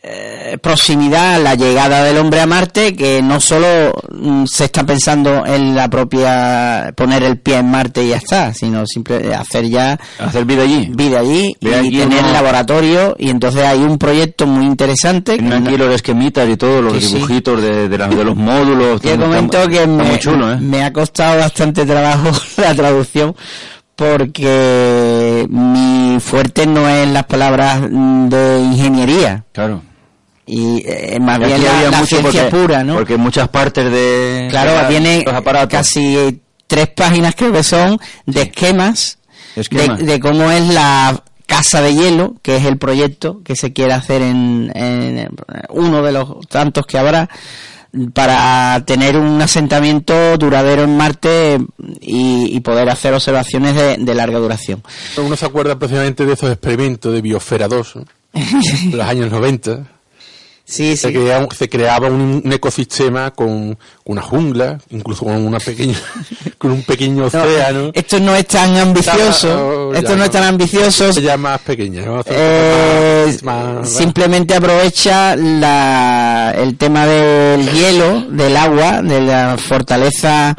eh, 0.10 0.58
proximidad 0.62 1.42
la 1.44 1.56
llegada 1.56 2.04
del 2.04 2.18
hombre 2.18 2.40
a 2.42 2.46
Marte 2.46 2.96
que 2.96 3.22
no 3.22 3.40
solo 3.42 3.94
mm, 4.12 4.46
se 4.46 4.66
está 4.66 4.86
pensando 4.86 5.46
en 5.46 5.76
la 5.76 5.90
propia 5.90 6.94
poner 6.96 7.24
el 7.24 7.38
pie 7.38 7.58
en 7.58 7.70
Marte 7.70 8.04
y 8.04 8.10
ya 8.10 8.18
está, 8.18 8.54
sino 8.54 8.86
simple 8.88 9.34
hacer 9.36 9.68
ya 9.70 10.00
Hacer 10.20 10.46
vida 10.46 10.64
allí. 10.64 10.90
vida 10.94 11.20
allí 11.20 11.56
y 11.60 11.74
allí, 11.74 11.98
tener 12.00 12.24
¿no? 12.24 12.32
laboratorio 12.32 13.16
y 13.20 13.30
entonces 13.30 13.64
hay 13.64 13.80
un 13.80 13.98
proyecto 13.98 14.48
muy 14.48 14.66
interesante 14.66 15.38
Tienen 15.38 15.68
aquí 15.68 15.78
los 15.78 15.94
esquemitas 15.94 16.48
y 16.48 16.56
todo, 16.56 16.82
los 16.82 16.94
Sí, 16.94 17.02
sí. 17.02 17.14
dibujitos 17.16 17.62
de, 17.62 17.90
de, 17.90 17.98
la- 17.98 18.08
de 18.08 18.24
los 18.24 18.36
módulos. 18.36 19.02
Yo 19.02 19.18
comento 19.20 19.58
está- 19.64 19.70
que 19.72 19.86
me, 19.88 20.18
chulo, 20.20 20.54
¿eh? 20.54 20.58
me 20.62 20.84
ha 20.84 20.94
costado 20.94 21.40
bastante 21.40 21.86
trabajo 21.86 22.32
la 22.58 22.74
traducción 22.74 23.36
porque 23.96 25.46
mi 25.50 26.20
fuerte 26.20 26.66
no 26.68 26.88
es 26.88 27.08
las 27.10 27.26
palabras 27.26 27.82
mm, 27.90 28.28
de 28.30 28.60
ingeniería 28.62 29.44
Claro. 29.52 29.82
Y 30.48 30.82
eh, 30.88 31.20
más 31.20 31.38
Y 31.40 31.44
bien 31.46 31.64
la, 31.64 31.82
la 31.84 31.98
mucho 32.00 32.06
ciencia 32.06 32.50
porque, 32.50 32.58
pura, 32.64 32.84
¿no? 32.84 32.96
Porque 32.96 33.18
muchas 33.18 33.50
partes 33.50 33.92
de... 33.92 34.48
claro, 34.50 34.72
de 34.72 34.78
la- 34.82 34.88
tiene 34.88 35.24
los 35.26 35.34
aparatos. 35.36 35.70
casi 35.70 36.42
tres 36.68 36.88
páginas 36.96 37.36
creo 37.36 37.52
que 37.52 37.64
son 37.64 38.00
de 38.26 38.42
esquemas, 38.44 39.18
Esquemas. 39.56 40.00
De, 40.00 40.06
de 40.06 40.20
cómo 40.20 40.50
es 40.52 40.68
la 40.70 41.24
casa 41.46 41.82
de 41.82 41.94
hielo, 41.96 42.36
que 42.42 42.58
es 42.58 42.66
el 42.66 42.78
proyecto 42.78 43.42
que 43.44 43.56
se 43.56 43.72
quiere 43.74 43.94
hacer 43.94 44.22
en, 44.22 44.72
en 44.76 45.30
uno 45.70 46.02
de 46.02 46.12
los 46.12 46.48
tantos 46.48 46.86
que 46.86 46.98
habrá 46.98 47.30
para 48.14 48.84
tener 48.86 49.18
un 49.18 49.42
asentamiento 49.42 50.38
duradero 50.38 50.84
en 50.84 50.96
Marte 50.98 51.58
y, 52.02 52.56
y 52.56 52.60
poder 52.60 52.90
hacer 52.90 53.14
observaciones 53.14 53.76
de, 53.76 53.98
de 53.98 54.14
larga 54.16 54.40
duración. 54.40 54.84
Uno 55.18 55.36
se 55.36 55.46
acuerda 55.46 55.80
precisamente 55.80 56.26
de 56.26 56.34
esos 56.34 56.52
experimentos 56.52 57.12
de 57.14 57.22
Biosfera 57.22 57.68
2, 57.68 57.96
¿no? 57.96 58.04
de 58.92 58.98
los 58.98 59.08
años 59.08 59.32
90. 59.32 59.80
Sí, 60.70 60.98
Se, 60.98 61.08
sí. 61.08 61.14
creaba, 61.14 61.48
se 61.58 61.70
creaba 61.70 62.08
un, 62.10 62.42
un 62.44 62.52
ecosistema 62.52 63.32
con 63.32 63.78
una 64.04 64.22
jungla, 64.22 64.78
incluso 64.90 65.24
con 65.24 65.36
una 65.36 65.60
pequeña, 65.60 65.98
con 66.58 66.72
un 66.72 66.84
pequeño 66.84 67.22
No, 67.22 67.28
océano. 67.28 67.92
esto 67.94 68.20
no 68.20 68.36
es 68.36 68.46
tan 68.48 68.76
ambicioso, 68.76 69.94
Ya, 69.94 70.00
esto 70.00 70.18
no 70.18 70.26
es 70.26 70.30
tan 70.32 70.44
ambicioso, 70.44 71.10
Ya 71.12 71.38
más 71.38 71.62
pequeña. 71.62 72.02
¿no? 72.06 72.22
Eh, 72.26 73.38
Más- 73.44 73.44
más- 73.44 73.90
simplemente 73.90 74.56
aprovecha 74.56 75.38
la, 75.38 76.54
el 76.58 76.76
tema 76.78 77.06
del 77.06 77.72
hielo, 77.72 78.26
del 78.30 78.58
agua, 78.58 79.02
de 79.02 79.22
la 79.22 79.58
fortaleza 79.58 80.54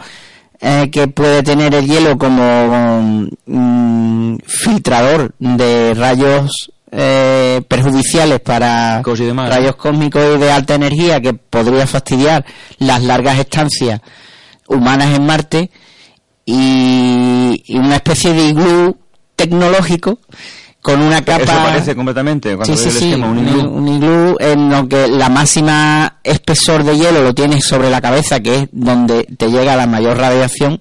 eh, 0.59 0.88
que 0.90 1.07
puede 1.09 1.42
tener 1.42 1.75
el 1.75 1.87
hielo 1.87 2.16
como 2.16 3.27
filtrador 4.47 5.33
de 5.38 5.94
rayos 5.94 6.73
eh, 6.92 7.62
perjudiciales 7.68 8.40
para 8.40 9.01
Cosas 9.03 9.20
y 9.20 9.27
demás. 9.27 9.48
rayos 9.51 9.77
cósmicos 9.77 10.22
y 10.37 10.38
de 10.38 10.51
alta 10.51 10.74
energía 10.74 11.20
que 11.20 11.35
podría 11.35 11.87
fastidiar 11.87 12.44
las 12.79 13.03
largas 13.03 13.38
estancias 13.38 14.01
humanas 14.68 15.14
en 15.16 15.27
Marte 15.27 15.70
y, 16.44 17.62
y 17.66 17.77
una 17.79 17.96
especie 17.96 18.33
de 18.33 18.42
iglú 18.48 18.96
tecnológico 19.37 20.18
con 20.81 21.03
una 21.03 21.22
capa 21.22 21.42
Eso 21.42 21.53
parece 21.53 21.96
completamente. 21.96 22.57
Cuando 22.57 22.64
Sí, 22.64 22.70
ves 22.72 22.81
sí, 22.83 22.88
el 22.88 22.94
sí, 22.94 23.05
esquema, 23.11 23.27
un 23.29 23.38
un, 23.38 23.48
iglú. 23.48 23.70
un 23.70 23.88
iglú 23.88 24.37
en 24.40 24.70
lo 24.70 24.88
que 24.88 25.09
la 25.09 25.29
máxima 25.29 26.18
espesor 26.22 26.85
de 26.85 26.96
hielo 26.96 27.22
lo 27.22 27.35
tienes 27.35 27.64
sobre 27.66 27.90
la 27.90 28.01
cabeza, 28.01 28.40
que 28.40 28.55
es 28.57 28.68
donde 28.72 29.24
te 29.37 29.51
llega 29.51 29.77
la 29.77 29.87
mayor 29.87 30.16
radiación 30.16 30.81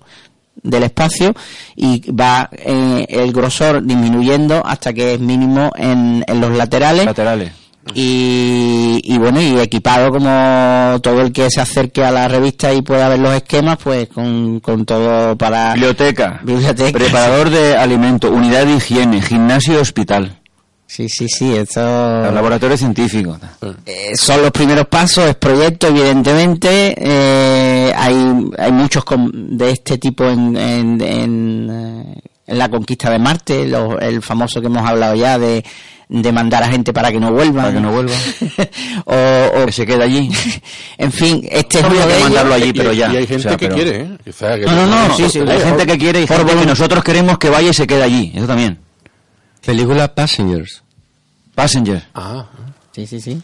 del 0.70 0.84
espacio 0.84 1.34
y 1.76 2.12
va 2.12 2.50
eh, 2.54 3.06
el 3.10 3.32
grosor 3.32 3.84
disminuyendo 3.84 4.62
hasta 4.66 4.94
que 4.94 5.14
es 5.16 5.20
mínimo 5.20 5.72
en, 5.76 6.24
en 6.28 6.42
los 6.42 6.52
laterales 6.52 7.06
laterales. 7.06 7.52
y, 7.94 9.02
y 9.04 9.18
bueno 9.18 9.42
y 9.42 9.58
equipado 9.60 10.12
como 10.12 11.00
todo 11.02 11.22
el 11.22 11.32
que 11.32 11.50
se 11.50 11.62
acerque 11.62 12.04
a 12.04 12.12
la 12.12 12.28
revista 12.28 12.74
y 12.74 12.82
pueda 12.82 13.08
ver 13.10 13.20
los 13.20 13.34
esquemas 13.34 13.78
pues 13.84 14.08
con, 14.10 14.60
con 14.60 14.86
todo 14.86 15.38
para 15.38 15.74
Biblioteca. 15.74 16.40
Biblioteca. 16.44 16.98
Preparador 16.98 17.50
de 17.50 17.76
alimento, 17.78 18.30
unidad 18.32 18.66
de 18.66 18.76
higiene, 18.76 19.22
gimnasio 19.22 19.76
y 19.76 19.78
hospital. 19.78 20.38
Sí 20.88 21.08
sí 21.10 21.28
sí 21.30 21.54
eso 21.56 21.82
Laboratorio 21.82 22.78
científico. 22.78 23.38
Eh, 23.86 24.14
son 24.16 24.42
los 24.42 24.52
primeros 24.52 24.88
pasos, 24.88 25.26
es 25.30 25.36
proyecto, 25.36 25.88
evidentemente. 25.88 26.96
eh, 26.98 27.94
hay, 27.96 28.16
hay 28.58 28.72
muchos 28.72 29.04
com- 29.04 29.30
de 29.34 29.72
este 29.72 29.98
tipo 29.98 30.24
en, 30.26 30.56
en, 30.58 31.02
en, 31.02 31.70
eh, 31.70 32.20
en 32.48 32.58
la 32.58 32.70
conquista 32.70 33.10
de 33.10 33.20
Marte, 33.20 33.68
lo- 33.68 34.00
el 34.00 34.22
famoso 34.22 34.62
que 34.62 34.68
hemos 34.68 34.88
hablado 34.88 35.14
ya 35.16 35.38
de, 35.38 35.64
de 36.10 36.32
mandar 36.32 36.64
a 36.64 36.70
gente 36.70 36.94
para 36.94 37.12
que 37.12 37.20
no 37.20 37.34
vuelvan. 37.34 37.66
Para 37.66 37.74
que 37.74 37.82
no 37.82 37.92
vuelva. 37.92 38.14
o, 39.06 39.62
o- 39.62 39.66
Que 39.66 39.72
se 39.74 39.86
quede 39.86 40.04
allí. 40.04 40.30
en 40.98 41.12
fin, 41.12 41.46
este 41.52 41.80
es 41.80 41.86
uno 41.86 42.08
de 42.08 42.20
mandarlo 42.20 42.54
allí, 42.54 42.70
Y- 42.70 42.74
pero 42.74 42.94
ya. 42.94 43.12
Y 43.12 43.18
hay 43.18 43.28
gente 43.28 43.48
O 43.48 43.50
sea, 43.50 43.58
que 43.58 43.68
pero- 43.68 43.76
quiere, 43.76 44.02
¿eh? 44.04 44.18
Que 44.24 44.66
No, 44.66 44.88
no, 44.88 45.08
no, 45.10 45.18
sí, 45.18 45.30
sí, 45.30 45.40
Hay 45.40 45.60
gente 45.60 45.86
que 45.86 45.98
quiere 45.98 46.22
y 46.22 46.28
gente 46.28 46.56
que 46.56 46.66
nosotros 46.66 47.04
queremos 47.04 47.38
que 47.38 47.50
vaya 47.50 47.70
y 47.70 47.74
se 47.74 47.86
quede 47.86 48.04
allí. 48.04 48.32
Eso 48.34 48.48
también. 48.48 48.80
Película 49.72 50.08
Passengers. 50.16 50.82
Passenger. 51.54 52.02
Ah, 52.16 52.46
Sí, 52.96 53.06
sí, 53.06 53.20
sí. 53.22 53.40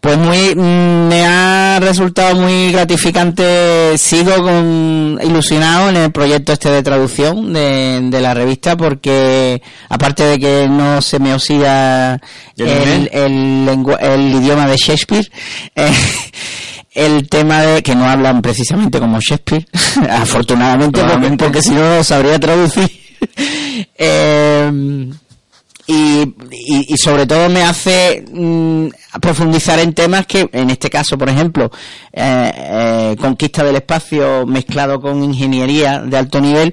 Pues 0.00 0.18
muy, 0.18 0.54
mm, 0.54 1.06
me 1.08 1.24
ha 1.24 1.78
resultado 1.80 2.34
muy 2.34 2.72
gratificante, 2.72 3.96
sigo 3.96 4.34
con, 4.42 5.18
ilusionado 5.22 5.88
en 5.90 5.96
el 5.96 6.10
proyecto 6.10 6.52
este 6.52 6.70
de 6.70 6.82
traducción 6.82 7.52
de, 7.52 8.00
de 8.10 8.20
la 8.20 8.34
revista 8.34 8.76
porque 8.76 9.62
aparte 9.88 10.24
de 10.24 10.38
que 10.40 10.66
no 10.68 11.00
se 11.00 11.20
me 11.20 11.32
oxida 11.32 12.20
¿Y 12.56 12.62
el 12.62 12.68
el, 12.68 13.10
el, 13.12 13.64
lengua- 13.64 14.00
el 14.00 14.34
idioma 14.34 14.66
de 14.66 14.76
Shakespeare, 14.76 15.30
eh, 15.76 15.92
el 16.94 17.28
tema 17.28 17.62
de 17.62 17.82
que 17.82 17.94
no 17.94 18.04
hablan 18.06 18.42
precisamente 18.42 18.98
como 18.98 19.18
Shakespeare, 19.20 19.66
afortunadamente, 20.10 21.00
porque, 21.04 21.30
porque 21.38 21.62
si 21.62 21.70
no 21.70 21.96
lo 21.98 22.02
sabría 22.04 22.38
traducir. 22.40 22.90
Eh, 24.04 24.70
y, 25.86 26.22
y, 26.22 26.94
y 26.94 26.96
sobre 26.96 27.26
todo 27.26 27.48
me 27.48 27.62
hace 27.62 28.24
mm, 28.32 28.86
profundizar 29.20 29.78
en 29.80 29.92
temas 29.92 30.26
que, 30.26 30.48
en 30.52 30.70
este 30.70 30.88
caso, 30.88 31.18
por 31.18 31.28
ejemplo, 31.28 31.70
eh, 32.12 32.52
eh, 32.54 33.16
conquista 33.18 33.64
del 33.64 33.76
espacio 33.76 34.46
mezclado 34.46 35.00
con 35.00 35.22
ingeniería 35.22 36.00
de 36.00 36.16
alto 36.16 36.40
nivel, 36.40 36.72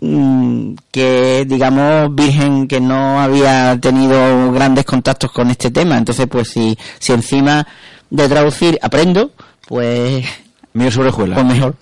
mm, 0.00 0.74
que 0.90 1.44
digamos 1.48 2.14
virgen 2.14 2.68
que 2.68 2.80
no 2.80 3.20
había 3.20 3.78
tenido 3.80 4.52
grandes 4.52 4.84
contactos 4.84 5.32
con 5.32 5.50
este 5.50 5.70
tema. 5.70 5.96
Entonces, 5.96 6.26
pues 6.30 6.48
si, 6.48 6.76
si 6.98 7.12
encima 7.12 7.66
de 8.10 8.28
traducir 8.28 8.78
aprendo, 8.82 9.32
pues, 9.66 10.26
Miguel 10.74 10.92
Sobrejuela. 10.92 11.34
pues 11.34 11.46
mejor. 11.46 11.76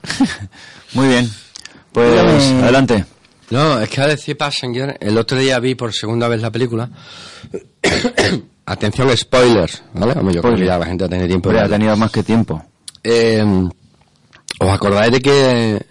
Muy 0.94 1.08
bien. 1.08 1.30
Pues 1.92 2.52
adelante. 2.62 3.04
No, 3.50 3.80
es 3.80 3.88
que 3.88 4.00
a 4.00 4.06
decir 4.06 4.36
Passenger, 4.36 4.96
el 5.00 5.18
otro 5.18 5.36
día 5.38 5.58
vi 5.58 5.74
por 5.74 5.92
segunda 5.92 6.28
vez 6.28 6.40
la 6.40 6.50
película. 6.50 6.88
Atención, 8.66 9.16
spoilers, 9.16 9.82
¿vale? 9.94 10.12
Hombre, 10.12 10.34
yo 10.34 10.40
creo 10.42 10.54
que 10.54 10.58
Spoiler. 10.58 10.66
ya 10.68 10.78
la 10.78 10.86
gente 10.86 11.08
tiene 11.08 11.26
tiempo. 11.26 11.48
de 11.48 11.56
Hombre, 11.56 11.66
ha 11.66 11.78
tenido 11.78 11.96
más 11.96 12.10
que 12.12 12.22
tiempo. 12.22 12.64
Eh, 13.02 13.44
¿Os 14.60 14.68
acordáis 14.68 15.10
de 15.12 15.20
que 15.20 15.86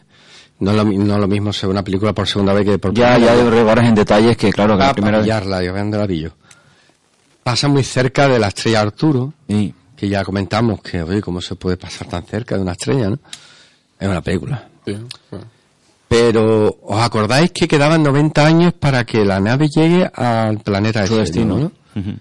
no 0.60 0.72
es 0.72 0.78
lo, 0.78 0.86
mi- 0.86 0.98
no 0.98 1.15
es 1.15 1.19
lo 1.19 1.28
mismo 1.28 1.52
ser 1.52 1.69
una 1.69 1.84
película 1.84 2.13
por 2.13 2.28
segunda 2.28 2.54
vez 2.54 2.65
que 2.65 2.78
por 2.80 2.93
Ya, 2.93 3.15
primera 3.15 3.36
ya 3.36 3.43
vez? 3.43 3.54
rebaras 3.54 3.86
en 3.88 3.95
detalles 3.95 4.38
que, 4.38 4.52
claro, 4.52 4.78
que 4.78 4.84
Ah, 4.84 4.88
la 4.88 4.93
primera 4.93 5.17
para 5.17 5.17
vez. 5.19 5.26
pillarla, 5.26 5.63
yo 5.63 5.74
de 5.74 5.98
la 5.98 6.08
pillo. 6.08 6.32
Pasa 7.43 7.67
muy 7.67 7.84
cerca 7.84 8.28
de 8.30 8.39
la 8.39 8.48
estrella 8.48 8.82
Arturo, 8.82 9.34
Sí. 9.48 9.74
que 9.98 10.08
ya 10.08 10.24
comentamos 10.24 10.82
que, 10.82 11.02
oye, 11.04 11.22
¿cómo 11.22 11.41
se 11.41 11.56
puede 11.56 11.76
pasar 11.76 12.08
tan 12.08 12.24
cerca 12.26 12.56
de 12.56 12.62
una 12.62 12.72
estrella, 12.74 13.10
no? 13.10 13.19
Es 14.00 14.08
una 14.08 14.22
película. 14.22 14.69
sí. 14.86 14.95
bueno. 15.32 15.45
Pero, 16.10 16.76
¿os 16.82 17.00
acordáis 17.02 17.52
que 17.52 17.67
quedaban 17.67 18.04
90 18.04 18.45
años 18.45 18.74
para 18.74 19.06
que 19.06 19.24
la 19.24 19.39
nave 19.39 19.69
llegue 19.69 20.10
al 20.13 20.58
planeta 20.60 21.06
Su 21.08 21.13
ese, 21.13 21.22
destino. 21.22 21.58
¿no? 21.58 21.72
Ujú. 21.95 22.17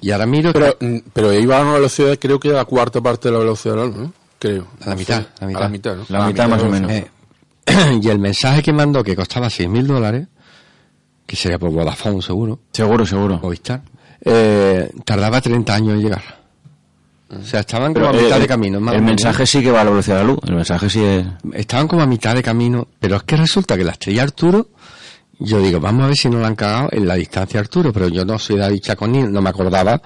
Y 0.00 0.10
ahora 0.12 0.24
miro 0.26 0.52
Pero, 0.52 0.78
que- 0.78 0.86
mm, 0.86 1.02
pero 1.12 1.32
iba 1.32 1.58
a 1.58 1.62
una 1.62 1.72
velocidad, 1.74 2.16
creo 2.18 2.38
que 2.38 2.50
a 2.50 2.54
la 2.54 2.64
cuarta 2.64 3.00
parte 3.00 3.28
de 3.28 3.32
la 3.32 3.40
velocidad 3.40 3.74
de 3.74 3.80
la 3.80 3.86
luz, 3.86 3.96
¿no? 3.96 4.12
Creo. 4.38 4.68
A 4.86 4.90
la 4.90 4.94
mitad, 4.94 5.26
la 5.40 5.46
mitad. 5.48 5.60
A 5.60 5.64
la 5.64 5.68
mitad, 5.68 5.96
¿no? 5.96 6.04
La 6.08 6.24
A 6.24 6.28
mitad 6.28 6.48
más 6.48 6.62
o 6.62 6.64
de 6.66 6.70
la 6.70 6.86
menos. 6.86 6.90
Eh, 6.92 7.06
y 8.02 8.08
el 8.08 8.18
mensaje 8.20 8.62
que 8.62 8.72
mandó, 8.72 9.02
que 9.02 9.16
costaba 9.16 9.48
6.000 9.50 9.84
dólares, 9.84 10.28
que 11.26 11.34
sería 11.34 11.58
por 11.58 11.70
Vodafone 11.70 12.22
seguro, 12.22 12.60
Seguro, 12.72 13.04
seguro. 13.04 13.40
Movistar, 13.42 13.82
eh, 14.24 14.90
tardaba 15.04 15.40
30 15.40 15.74
años 15.74 15.94
en 15.94 16.02
llegar. 16.02 16.22
O 17.30 17.42
sea, 17.42 17.60
estaban 17.60 17.92
como 17.92 18.06
a 18.06 18.12
mitad 18.12 18.38
eh, 18.38 18.40
de 18.40 18.46
camino. 18.46 18.80
más 18.80 18.94
El 18.94 19.02
mensaje 19.02 19.46
sí 19.46 19.62
que 19.62 19.70
va 19.70 19.82
a 19.82 19.84
la 19.84 19.90
velocidad 19.90 20.16
de 20.16 20.22
la 20.22 20.28
luz. 20.28 20.38
El 20.46 20.54
mensaje 20.54 20.88
sí 20.88 21.02
es. 21.02 21.26
Estaban 21.52 21.86
como 21.86 22.02
a 22.02 22.06
mitad 22.06 22.34
de 22.34 22.42
camino, 22.42 22.88
pero 22.98 23.16
es 23.16 23.22
que 23.24 23.36
resulta 23.36 23.76
que 23.76 23.84
la 23.84 23.92
estrella 23.92 24.22
Arturo, 24.22 24.68
yo 25.38 25.60
digo, 25.60 25.78
vamos 25.78 26.04
a 26.04 26.06
ver 26.06 26.16
si 26.16 26.30
no 26.30 26.38
la 26.40 26.46
han 26.48 26.54
cagado 26.56 26.88
en 26.92 27.06
la 27.06 27.14
distancia 27.16 27.60
Arturo, 27.60 27.92
pero 27.92 28.08
yo 28.08 28.24
no 28.24 28.38
soy 28.38 28.56
David 28.56 28.80
Chaconi, 28.80 29.24
no 29.24 29.42
me 29.42 29.50
acordaba 29.50 30.00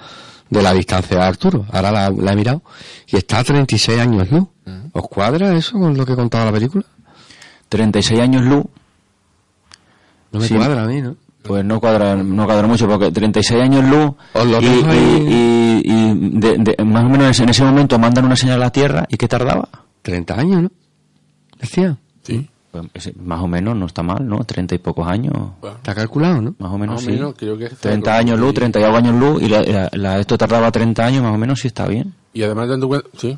de 0.51 0.63
la 0.63 0.73
distancia 0.73 1.17
de 1.17 1.23
Arturo. 1.23 1.65
Ahora 1.71 1.93
la, 1.93 2.11
la 2.11 2.33
he 2.33 2.37
mirado 2.37 2.63
y 3.07 3.17
está 3.17 3.39
a 3.39 3.45
36 3.45 4.01
años 4.01 4.29
luz. 4.31 4.45
¿Os 4.93 5.09
cuadra 5.09 5.55
eso 5.57 5.79
con 5.79 5.97
lo 5.97 6.05
que 6.05 6.15
contaba 6.17 6.47
la 6.47 6.53
película? 6.53 6.85
36 7.69 8.21
años 8.21 8.43
luz. 8.45 8.65
No 10.33 10.41
me 10.41 10.49
Sí. 10.49 10.55
cuadra 10.55 10.83
a 10.85 10.87
mí, 10.87 11.01
¿no? 11.01 11.17
Pues 11.43 11.65
no 11.65 11.81
cuadra, 11.81 12.15
no 12.17 12.45
cuadra 12.47 12.67
mucho 12.67 12.87
porque 12.89 13.11
36 13.11 13.61
años 13.63 13.85
luz 13.89 14.13
y, 14.61 14.65
y- 14.65 15.29
y- 15.29 15.83
y 15.85 16.39
de- 16.39 16.57
de- 16.59 16.85
más 16.85 17.05
o 17.05 17.09
menos 17.09 17.39
en 17.41 17.49
ese 17.49 17.65
momento 17.65 17.99
mandan 17.99 18.25
una 18.27 18.37
señal 18.37 18.57
a 18.57 18.67
la 18.67 18.71
Tierra 18.71 19.05
y 19.09 19.17
¿qué 19.17 19.27
tardaba? 19.27 19.69
30 20.03 20.35
años, 20.39 20.63
¿no? 20.63 20.71
Decía. 21.61 21.97
Sí. 22.23 22.49
Pues 22.71 22.85
ese- 22.95 23.15
más 23.23 23.41
o 23.41 23.49
menos 23.49 23.77
no 23.77 23.87
está 23.87 24.03
mal, 24.03 24.27
¿no? 24.27 24.43
30 24.45 24.75
y 24.75 24.79
pocos 24.79 25.07
años, 25.07 25.33
Bueno, 25.61 25.77
Está 25.77 25.95
calculado, 25.95 26.41
¿no? 26.41 26.55
más 26.59 26.73
o 26.73 26.79
menos 26.79 26.95
Más 26.97 27.03
o 27.03 27.07
sí. 27.07 27.13
menos, 27.13 27.35
creo 27.37 27.59
que 27.59 27.65
está 27.67 27.77
30 27.91 28.11
con- 28.13 28.21
años 28.21 28.39
luz, 28.41 28.51
y- 28.51 28.55
30 28.55 28.81
y 28.81 28.83
algo 28.85 28.97
años 28.97 29.15
luz 29.17 29.43
y 29.43 29.49
la, 29.49 29.63
la- 29.63 29.91
la- 29.93 30.19
esto 30.21 30.39
tardaba 30.39 30.71
30 30.71 31.05
años, 31.05 31.23
más 31.23 31.35
o 31.35 31.39
menos 31.39 31.61
sí 31.61 31.67
está 31.69 31.87
bien. 31.87 32.15
Y 32.33 32.43
además 32.45 32.69
dando 32.69 32.89
cuenta, 32.89 33.09
sí, 33.19 33.37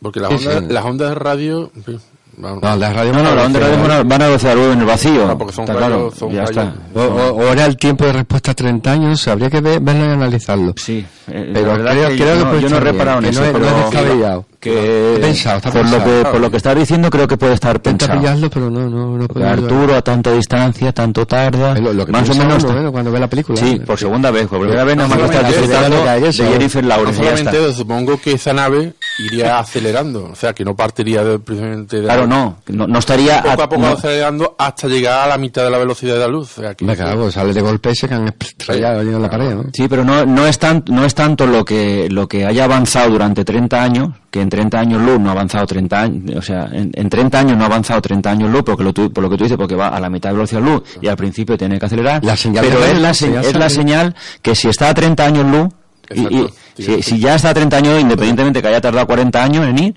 porque 0.00 0.20
las 0.20 0.30
Sí, 0.30 0.46
ondas, 0.46 0.64
sí. 0.66 0.72
las 0.72 0.84
ondas 0.84 1.08
de 1.10 1.14
radio, 1.16 1.70
en 1.76 1.84
fin, 1.84 2.00
vamos, 2.40 2.62
No, 2.62 2.76
la 2.76 2.92
radio 2.92 3.12
No, 3.12 3.22
no, 3.22 3.34
van 3.36 3.90
a- 3.90 4.02
van 4.02 4.22
a 4.22 4.28
de 4.28 4.54
luz 4.54 4.72
en 4.72 4.80
el 4.80 4.86
vacío. 4.86 5.26
No, 5.26 5.38
porque 5.38 5.52
son 5.54 5.64
está 5.64 5.74
rayos- 5.74 5.86
claro, 5.88 6.12
son 6.16 6.30
ya 6.32 6.42
está. 6.44 6.74
O, 6.94 7.00
o- 7.00 7.30
o 7.36 7.42
era 7.52 7.66
el 7.66 7.76
tiempo 7.76 8.04
de 8.04 8.12
respuesta 8.12 8.54
30 8.54 8.92
años, 8.92 9.20
no 9.26 9.30
habría 9.30 9.50
que 9.50 9.60
ver- 9.60 9.80
verlo 9.80 10.04
y 10.06 10.08
analizarlo. 10.08 10.74
Sí, 10.76 11.04
eh, 11.28 11.50
Pero 11.52 11.72
creo- 11.74 12.08
que 12.08 12.16
creo 12.16 12.16
yo, 12.16 12.16
que 12.16 12.38
no- 12.44 12.48
puede 12.50 12.62
yo 12.62 12.68
no 12.70 12.76
he 12.76 12.80
reparado 12.80 13.18
en 13.18 13.24
eso, 13.26 13.40
no 13.52 13.58
no 13.58 13.66
es 13.66 13.76
descabellado. 13.90 14.44
que 14.60 15.14
Está 15.14 15.26
pensado, 15.26 15.56
está 15.56 15.70
por 15.70 15.84
lo 15.84 15.90
pensado. 15.90 16.22
que 16.24 16.30
por 16.30 16.40
lo 16.40 16.50
que 16.50 16.56
estás 16.58 16.76
diciendo 16.76 17.08
creo 17.10 17.26
que 17.26 17.36
puede 17.38 17.54
estar 17.54 17.76
Intenta 17.76 18.06
pensado. 18.06 18.20
pillarlo, 18.20 18.50
pero 18.50 18.68
no, 18.70 18.90
no, 18.90 19.16
no 19.16 19.26
puedo 19.28 19.48
Arturo 19.48 19.94
a 19.96 20.02
tanta 20.02 20.32
distancia, 20.32 20.92
tanto 20.92 21.26
tarda, 21.26 21.74
lo, 21.78 21.92
lo 21.94 22.04
que 22.04 22.12
más 22.12 22.28
o 22.28 22.34
menos. 22.34 22.62
uno, 22.64 22.72
está- 22.74 22.86
¿eh? 22.88 22.90
cuando 22.92 23.10
ve 23.10 23.20
la 23.20 23.26
película. 23.28 23.58
Sí, 23.58 23.78
¿eh? 23.80 23.84
por 23.86 23.98
segunda 23.98 24.30
vez, 24.30 24.46
por 24.48 24.58
primera 24.60 24.84
vez 24.84 24.96
nada 24.96 25.08
más 25.08 25.18
hay 25.30 26.20
de. 26.20 26.32
Jennifer 26.32 26.82
No 26.82 26.88
Lawrence. 26.90 27.18
solamente 27.22 27.56
está. 27.58 27.72
supongo 27.72 28.20
que 28.20 28.32
esa 28.32 28.52
nave 28.52 28.92
iría 29.26 29.58
acelerando, 29.58 30.30
o 30.32 30.34
sea, 30.34 30.52
que 30.52 30.64
no 30.64 30.74
partiría 30.76 31.22
de, 31.24 31.38
precisamente 31.38 31.96
de 31.96 32.02
Claro, 32.04 32.26
no, 32.26 32.58
no, 32.68 32.86
no 32.86 32.98
estaría 32.98 33.42
poco 33.42 33.62
a 33.62 33.68
poco 33.68 33.82
no- 33.82 33.88
acelerando 33.88 34.54
hasta 34.58 34.88
llegar 34.88 35.20
a 35.24 35.26
la 35.28 35.38
mitad 35.38 35.64
de 35.64 35.70
la 35.70 35.78
velocidad 35.78 36.14
de 36.14 36.20
la 36.20 36.28
luz. 36.28 36.58
O 36.58 36.62
sea, 36.62 36.74
que 36.74 36.84
Me 36.84 36.96
cago, 36.96 37.30
sale 37.30 37.52
de 37.52 37.60
golpe 37.60 37.94
se 37.94 38.06
han 38.12 38.28
estrellado 38.28 39.00
allí 39.00 39.10
en 39.10 39.22
la 39.22 39.30
pared, 39.30 39.54
¿no? 39.54 39.64
Sí, 39.72 39.86
pero 39.88 40.04
no, 40.04 40.24
no, 40.26 40.46
es 40.46 40.58
tan, 40.58 40.84
no 40.88 41.04
es 41.04 41.14
tanto 41.14 41.46
lo 41.46 41.64
que, 41.64 42.08
lo 42.10 42.26
que 42.28 42.44
haya 42.46 42.64
avanzado 42.64 43.10
durante 43.10 43.44
30 43.44 43.82
años, 43.82 44.10
que 44.30 44.40
en 44.40 44.48
30 44.48 44.78
años 44.78 45.02
luz 45.02 45.18
no 45.18 45.28
ha 45.30 45.32
avanzado 45.32 45.66
30 45.66 46.00
años, 46.00 46.36
o 46.36 46.42
sea, 46.42 46.68
en, 46.72 46.90
en 46.94 47.08
30 47.10 47.38
años 47.38 47.56
no 47.56 47.64
ha 47.64 47.66
avanzado 47.66 48.00
30 48.00 48.30
años 48.30 48.50
luz, 48.50 48.62
porque 48.64 48.84
lo 48.84 48.92
tú- 48.92 49.12
por 49.12 49.22
lo 49.24 49.30
que 49.30 49.36
tú 49.36 49.44
dices, 49.44 49.56
porque 49.58 49.74
va 49.74 49.88
a 49.88 49.98
la 50.00 50.08
mitad 50.08 50.30
de 50.30 50.34
velocidad 50.36 50.60
luz 50.62 50.82
y 51.00 51.08
al 51.08 51.16
principio 51.16 51.58
tiene 51.58 51.78
que 51.78 51.86
acelerar. 51.86 52.24
La 52.24 52.36
señal 52.36 52.64
pero 52.68 52.84
es 52.84 52.98
la, 52.98 53.12
sí, 53.14 53.26
se- 53.26 53.40
es 53.50 53.56
la 53.56 53.68
señal 53.68 54.14
que 54.42 54.54
si 54.54 54.68
está 54.68 54.88
a 54.90 54.94
30 54.94 55.24
años 55.24 55.46
luz, 55.46 55.68
y, 56.14 57.02
si, 57.02 57.18
ya 57.18 57.34
está 57.36 57.50
a 57.50 57.54
30 57.54 57.76
años, 57.76 58.00
independientemente 58.00 58.60
que 58.62 58.68
haya 58.68 58.80
tardado 58.80 59.06
40 59.06 59.42
años 59.42 59.66
en 59.66 59.78
ir, 59.78 59.94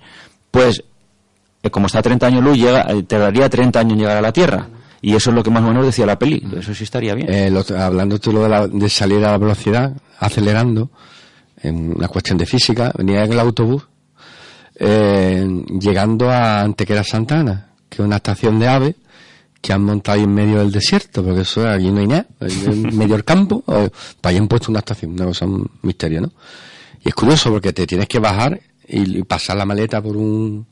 pues 0.52 0.84
eh, 1.64 1.70
como 1.70 1.88
está 1.88 2.00
a 2.00 2.02
30 2.04 2.28
años 2.28 2.44
luz, 2.44 2.58
llega, 2.58 2.82
eh, 2.90 3.04
tardaría 3.04 3.50
30 3.50 3.80
años 3.80 3.94
en 3.94 4.00
llegar 4.00 4.18
a 4.18 4.22
la 4.22 4.32
Tierra. 4.34 4.68
Y 5.02 5.16
eso 5.16 5.32
es 5.32 5.36
lo 5.36 5.44
que 5.44 5.50
más 5.50 5.64
o 5.64 5.68
menos 5.68 5.86
decía 5.86 6.06
la 6.06 6.18
peli. 6.18 6.42
Eso 6.58 6.74
sí 6.74 6.84
estaría 6.86 7.14
bien. 7.14 7.30
Eh, 7.32 7.50
lo- 7.52 7.66
hablando 7.78 8.20
tú 8.20 8.32
lo 8.32 8.44
de, 8.44 8.50
la- 8.50 8.68
de 8.68 8.90
salir 8.90 9.18
a 9.26 9.32
la 9.32 9.38
velocidad, 9.38 9.92
acelerando, 10.20 10.90
en 11.62 11.94
una 11.96 12.08
cuestión 12.08 12.38
de 12.38 12.46
física, 12.46 12.92
venía 12.98 13.24
en 13.24 13.32
el 13.34 13.40
autobús, 13.40 13.84
eh, 14.76 15.46
llegando 15.80 16.30
a 16.30 16.62
Antequera 16.62 17.04
Santana, 17.04 17.68
que 17.90 18.02
es 18.02 18.06
una 18.06 18.18
estación 18.18 18.60
de 18.60 18.68
aves 18.68 18.96
que 19.64 19.72
han 19.72 19.82
montado 19.82 20.18
ahí 20.18 20.26
en 20.26 20.34
medio 20.34 20.60
del 20.60 20.74
desierto, 20.74 21.24
porque 21.24 21.42
eso 21.42 21.66
aquí 21.70 21.90
no 21.90 22.02
hay 22.02 22.08
nada, 22.08 22.26
en 22.42 22.82
medio 22.98 23.14
del 23.14 23.24
campo, 23.24 23.64
eh, 23.66 23.90
pues 24.20 24.34
ahí 24.34 24.38
han 24.38 24.50
puesto 24.50 24.70
una 24.72 24.80
estación, 24.80 25.14
una 25.14 25.24
cosa, 25.26 25.46
un 25.46 25.72
misterio, 25.84 26.20
¿no? 26.20 26.32
Y 27.02 27.08
es 27.08 27.16
curioso 27.16 27.50
porque 27.50 27.72
te 27.72 27.88
tienes 27.88 28.10
que 28.10 28.20
bajar 28.20 28.60
y, 28.86 29.24
pasar 29.24 29.56
la 29.56 29.66
maleta 29.66 30.02
por 30.02 30.18
un, 30.18 30.68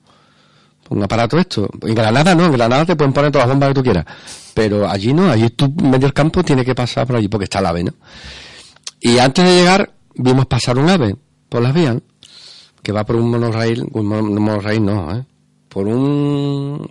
por 0.87 0.97
un 0.97 1.03
aparato 1.05 1.37
esto. 1.39 1.69
En 1.83 1.95
Granada 1.95 2.35
no, 2.35 2.45
en 2.47 2.51
Granada 2.51 2.85
te 2.85 2.97
pueden 2.97 3.13
poner 3.13 3.31
todas 3.31 3.47
las 3.47 3.55
bombas 3.55 3.69
que 3.69 3.75
tú 3.75 3.83
quieras. 3.83 4.05
Pero 4.53 4.89
allí 4.89 5.13
no, 5.13 5.29
allí 5.31 5.49
tú 5.51 5.65
en 5.65 5.85
medio 5.85 5.99
del 6.07 6.13
campo 6.13 6.43
tienes 6.43 6.65
que 6.65 6.75
pasar 6.75 7.07
por 7.07 7.15
allí 7.15 7.29
porque 7.29 7.45
está 7.45 7.59
el 7.59 7.67
ave, 7.67 7.85
¿no? 7.85 7.93
Y 8.99 9.17
antes 9.19 9.45
de 9.45 9.55
llegar 9.55 9.89
vimos 10.15 10.45
pasar 10.47 10.77
un 10.77 10.89
ave 10.89 11.15
por 11.47 11.61
las 11.61 11.73
vías, 11.73 11.95
¿no? 11.95 12.01
que 12.83 12.91
va 12.91 13.05
por 13.05 13.15
un 13.15 13.29
monorail, 13.31 13.85
un 13.93 14.05
mon- 14.05 14.33
monorail 14.41 14.83
no, 14.83 15.15
¿eh? 15.15 15.23
Por 15.69 15.87
un 15.87 16.85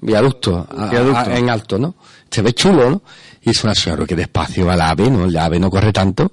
viaducto, 0.00 0.66
a- 0.76 0.90
a- 1.20 1.38
en 1.38 1.50
alto, 1.50 1.78
¿no? 1.78 1.94
Se 2.30 2.42
ve 2.42 2.52
chulo, 2.52 2.90
¿no? 2.90 3.02
Y 3.42 3.50
es 3.50 3.64
una 3.64 3.74
señora 3.74 4.04
que 4.06 4.16
despacio 4.16 4.66
va 4.66 4.74
el 4.74 4.80
ave, 4.80 5.10
¿no? 5.10 5.24
El 5.24 5.36
ave 5.36 5.58
no 5.58 5.70
corre 5.70 5.92
tanto. 5.92 6.32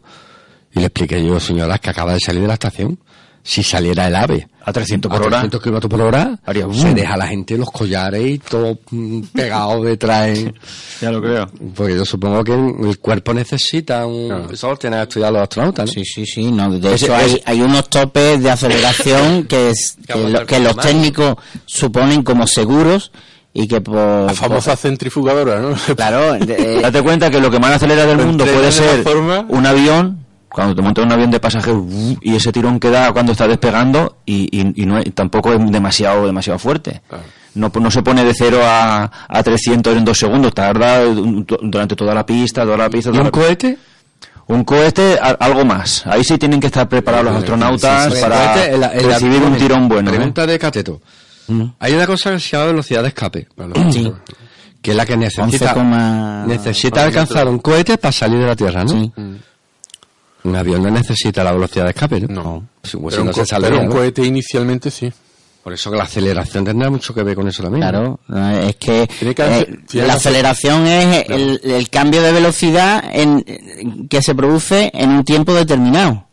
Y 0.75 0.79
le 0.79 0.85
expliqué 0.87 1.25
yo, 1.25 1.39
señora, 1.39 1.77
que 1.79 1.89
acaba 1.89 2.13
de 2.13 2.19
salir 2.19 2.41
de 2.41 2.47
la 2.47 2.53
estación. 2.55 2.99
Si 3.41 3.63
saliera 3.63 4.07
el 4.07 4.15
ave 4.15 4.45
A 4.65 4.73
300 4.73 5.09
por 5.09 5.21
a 5.21 5.25
hora. 5.25 5.37
300 5.37 5.61
kilómetros 5.61 5.89
por 5.89 6.01
hora, 6.01 6.37
Haría 6.45 6.67
se 6.73 6.93
deja 6.93 7.13
a 7.13 7.17
la 7.17 7.27
gente 7.27 7.57
los 7.57 7.71
collares 7.71 8.21
y 8.29 8.39
todo 8.39 8.77
mm, 8.91 9.21
pegado 9.33 9.81
detrás. 9.83 10.37
Ya 11.01 11.11
lo 11.11 11.21
creo. 11.21 11.49
Porque 11.73 11.95
yo 11.95 12.03
supongo 12.03 12.43
que 12.43 12.51
el 12.53 12.99
cuerpo 12.99 13.33
necesita 13.33 14.05
un... 14.05 14.49
Eso 14.51 14.67
lo 14.69 14.75
tienen 14.75 14.99
que 14.99 15.03
estudiar 15.03 15.31
los 15.31 15.43
astronautas, 15.43 15.85
¿no? 15.85 15.93
Sí, 15.93 16.03
sí, 16.03 16.25
sí. 16.25 16.51
No, 16.51 16.69
de 16.77 16.93
hecho, 16.95 17.15
hay, 17.15 17.41
hay 17.45 17.61
unos 17.61 17.87
topes 17.89 18.43
de 18.43 18.51
aceleración 18.51 19.45
que, 19.45 19.69
es, 19.69 19.95
que, 20.05 20.17
lo- 20.29 20.45
que 20.45 20.59
los 20.59 20.75
técnicos 20.75 21.35
suponen 21.65 22.23
como 22.23 22.45
seguros 22.47 23.13
y 23.53 23.67
que 23.67 23.81
por... 23.81 23.95
La 23.95 24.33
famosa 24.33 24.75
centrifugadora, 24.75 25.59
¿no? 25.59 25.75
Claro, 25.95 26.33
de- 26.33 26.79
Date 26.83 27.01
cuenta 27.01 27.29
que 27.29 27.39
lo 27.39 27.49
que 27.49 27.59
más 27.59 27.71
acelera 27.71 28.05
del 28.05 28.17
mundo 28.17 28.45
puede 28.45 28.71
ser 28.71 29.03
forma- 29.03 29.45
un 29.49 29.65
avión, 29.65 30.25
cuando 30.49 30.75
te 30.75 30.81
montas 30.81 31.03
en 31.03 31.07
un 31.07 31.13
avión 31.13 31.31
de 31.31 31.39
pasajeros 31.39 31.83
y 32.21 32.35
ese 32.35 32.51
tirón 32.51 32.79
que 32.79 32.89
da 32.89 33.11
cuando 33.11 33.31
está 33.33 33.47
despegando 33.47 34.17
y, 34.25 34.47
y- 34.51 34.83
y 34.83 34.85
no 34.85 34.97
es- 34.99 35.13
tampoco 35.13 35.53
es 35.53 35.71
demasiado 35.71 36.25
demasiado 36.25 36.59
fuerte. 36.59 37.01
No, 37.55 37.71
no 37.73 37.89
se 37.89 38.03
pone 38.03 38.23
de 38.23 38.33
0 38.35 38.59
a, 38.63 39.11
a 39.27 39.43
300 39.43 39.97
en 39.97 40.05
dos 40.05 40.19
segundos, 40.19 40.53
tarda 40.53 41.03
durante 41.05 41.95
toda 41.95 42.13
la 42.13 42.23
pista, 42.23 42.63
toda 42.63 42.77
la 42.77 42.89
pista. 42.89 43.09
¿Y 43.09 43.13
toda 43.13 43.21
un 43.21 43.25
la- 43.27 43.31
cohete? 43.31 43.77
un 44.49 44.63
cohete, 44.63 45.17
a- 45.19 45.35
algo 45.39 45.65
más. 45.65 46.05
Ahí 46.05 46.23
sí 46.23 46.37
tienen 46.37 46.59
que 46.59 46.67
estar 46.67 46.87
preparados 46.87 47.25
los 47.25 47.35
astronautas 47.37 48.13
para 48.19 48.53
cohete, 48.53 48.75
el- 48.75 48.83
el 48.83 49.05
recibir 49.05 49.41
un 49.41 49.57
tirón 49.57 49.89
bueno. 49.89 50.11
¿eh? 50.11 50.13
Pregunta 50.15 50.45
de 50.45 50.59
Cateto. 50.59 51.01
Hay 51.79 51.93
una 51.93 52.05
cosa 52.07 52.31
que 52.31 52.39
se 52.39 52.49
llama 52.55 52.67
velocidad 52.67 53.01
de 53.01 53.07
escape, 53.09 53.47
sí, 53.91 54.11
que 54.81 54.91
es 54.91 54.97
la 54.97 55.05
que 55.05 55.17
necesita, 55.17 55.73
11,- 55.75 56.45
necesita 56.47 57.03
alcanzar 57.03 57.47
un 57.47 57.59
cohete 57.59 57.97
para 57.97 58.11
salir 58.11 58.39
de 58.39 58.45
la 58.47 58.55
Tierra, 58.55 58.83
¿no? 58.83 58.89
sí. 58.89 59.11
Un 60.43 60.55
avión 60.55 60.81
no 60.83 60.89
necesita 60.91 61.43
la 61.43 61.51
velocidad 61.51 61.83
de 61.85 61.89
escape, 61.91 62.21
¿no? 62.21 62.27
No. 62.29 62.67
Pues, 62.81 62.93
pues, 62.93 63.15
Pero 63.15 63.15
si 63.15 63.19
un, 63.21 63.25
no 63.27 63.31
co- 63.33 63.45
se 63.45 63.55
pero 63.59 63.79
un 63.81 63.87
cohete 63.87 64.23
inicialmente 64.25 64.89
sí. 64.91 65.11
Por 65.63 65.73
eso 65.73 65.91
que 65.91 65.97
la 65.97 66.03
aceleración 66.03 66.63
tendrá 66.63 66.89
mucho 66.89 67.13
que 67.13 67.23
ver 67.23 67.35
con 67.35 67.45
eso 67.49 67.61
también. 67.61 67.81
Claro, 67.81 68.19
es 68.69 68.75
que, 68.77 69.01
eh, 69.03 69.79
la 70.07 70.13
aceleración 70.13 70.87
es 70.87 71.25
el, 71.29 71.59
el 71.63 71.89
cambio 71.89 72.21
de 72.21 72.31
velocidad 72.31 73.03
en- 73.11 74.07
que 74.09 74.21
se 74.21 74.33
produce 74.33 74.89
en 74.93 75.09
un 75.09 75.25
tiempo 75.25 75.53
determinado. 75.53 76.26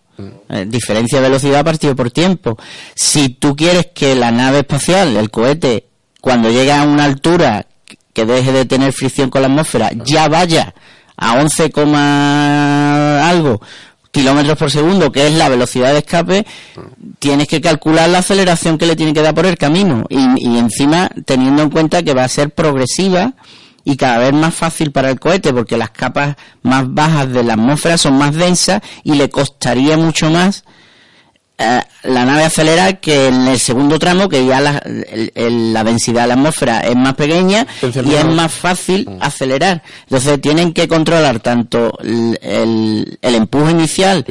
Eh, 0.48 0.64
diferencia 0.68 1.20
de 1.20 1.28
velocidad 1.28 1.64
partido 1.64 1.96
por 1.96 2.10
tiempo. 2.10 2.56
Si 2.94 3.30
tú 3.30 3.56
quieres 3.56 3.88
que 3.94 4.14
la 4.14 4.30
nave 4.30 4.60
espacial, 4.60 5.16
el 5.16 5.30
cohete, 5.30 5.86
cuando 6.20 6.50
llega 6.50 6.80
a 6.80 6.84
una 6.84 7.04
altura 7.04 7.66
que 8.12 8.24
deje 8.24 8.52
de 8.52 8.64
tener 8.64 8.92
fricción 8.92 9.28
con 9.28 9.42
la 9.42 9.48
atmósfera, 9.48 9.90
ya 10.04 10.28
vaya 10.28 10.74
a 11.16 11.34
11, 11.34 11.70
coma 11.70 13.28
algo 13.28 13.60
kilómetros 14.14 14.56
por 14.56 14.70
segundo, 14.70 15.10
que 15.10 15.26
es 15.26 15.34
la 15.34 15.48
velocidad 15.48 15.92
de 15.92 15.98
escape, 15.98 16.46
tienes 17.18 17.48
que 17.48 17.60
calcular 17.60 18.08
la 18.08 18.18
aceleración 18.18 18.78
que 18.78 18.86
le 18.86 18.94
tiene 18.94 19.12
que 19.12 19.20
dar 19.20 19.34
por 19.34 19.44
el 19.44 19.58
camino. 19.58 20.04
Y, 20.08 20.20
y 20.38 20.56
encima 20.56 21.10
teniendo 21.26 21.64
en 21.64 21.70
cuenta 21.70 22.04
que 22.04 22.14
va 22.14 22.22
a 22.22 22.28
ser 22.28 22.50
progresiva 22.50 23.34
y 23.84 23.96
cada 23.96 24.18
vez 24.18 24.32
más 24.32 24.54
fácil 24.54 24.90
para 24.90 25.10
el 25.10 25.20
cohete 25.20 25.52
porque 25.52 25.76
las 25.76 25.90
capas 25.90 26.36
más 26.62 26.92
bajas 26.92 27.30
de 27.30 27.44
la 27.44 27.54
atmósfera 27.54 27.98
son 27.98 28.18
más 28.18 28.34
densas 28.34 28.80
y 29.02 29.14
le 29.14 29.28
costaría 29.28 29.96
mucho 29.96 30.30
más 30.30 30.64
eh, 31.56 31.80
la 32.02 32.24
nave 32.24 32.42
acelerar 32.44 32.98
que 33.00 33.28
en 33.28 33.46
el 33.46 33.58
segundo 33.60 33.98
tramo 33.98 34.28
que 34.28 34.44
ya 34.44 34.60
la, 34.60 34.78
el- 34.78 35.30
el- 35.34 35.72
la 35.72 35.84
densidad 35.84 36.22
de 36.22 36.28
la 36.28 36.34
atmósfera 36.34 36.80
es 36.80 36.96
más 36.96 37.14
pequeña 37.14 37.66
y 38.04 38.14
es 38.14 38.24
más 38.26 38.52
fácil 38.52 39.08
acelerar. 39.20 39.82
Entonces 40.02 40.40
tienen 40.40 40.72
que 40.72 40.88
controlar 40.88 41.38
tanto 41.40 41.96
el, 42.02 42.38
el- 42.42 43.18
el 43.22 43.34
empuje 43.36 43.70
inicial 43.70 44.24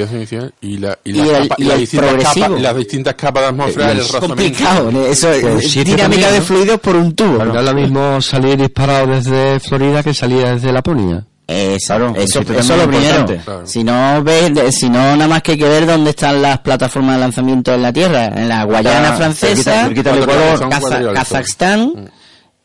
y, 0.62 0.78
la, 0.78 1.00
y, 1.04 1.12
Y 1.12 1.14
las 1.14 1.28
el- 1.30 1.48
capas- 1.50 1.60
y 1.60 1.62
y 1.62 1.66
las 1.66 1.74
el 1.76 1.80
distintas 1.80 2.10
progresivo. 2.10 2.46
capas, 2.48 2.62
las 2.62 2.76
distintas 2.76 3.16
capas 3.16 3.44
de 3.44 3.50
atmósfera, 3.50 3.92
el 3.92 4.00
es 4.00 4.12
complicado 4.12 5.06
eso 5.08 5.32
es 5.32 5.72
sí, 5.72 5.84
dinámica 5.84 6.04
también, 6.04 6.32
de 6.34 6.40
¿no? 6.40 6.46
fluidos 6.46 6.80
por 6.82 6.96
un 6.98 7.16
tubo 7.16 7.44
No 7.46 7.60
es 7.60 7.66
lo 7.66 7.74
mismo 7.74 8.22
salir 8.22 8.58
disparado 8.58 9.08
desde 9.08 9.60
Florida 9.62 10.04
que 10.04 10.14
salir 10.14 10.46
desde 10.46 10.72
Laponia. 10.74 11.26
Eso, 11.46 11.88
Claro, 11.88 12.14
eso, 12.16 12.42
sí, 12.42 12.54
eso 12.58 12.74
es 12.76 12.82
lo 12.82 12.88
primero. 12.90 13.26
Claro. 13.26 13.68
Si 13.68 13.84
no 13.84 14.24
ves, 14.24 14.52
si 14.76 14.90
no 14.90 15.00
nada 15.18 15.28
más 15.28 15.42
que 15.42 15.52
hay 15.52 15.58
que 15.58 15.68
ver 15.68 15.86
dónde 15.86 16.12
están 16.12 16.42
las 16.42 16.60
plataformas 16.60 17.16
de 17.16 17.22
lanzamiento 17.22 17.74
en 17.74 17.82
la 17.82 17.92
Tierra, 17.92 18.28
en 18.28 18.48
la 18.48 18.64
Guayana 18.64 19.04
Está 19.08 19.18
francesa, 19.18 19.72
cerquita- 19.84 19.84
cerquita 19.84 20.16
Ecuador, 20.16 20.70
Kaza-. 20.70 21.14
Kazajstán, 21.14 22.12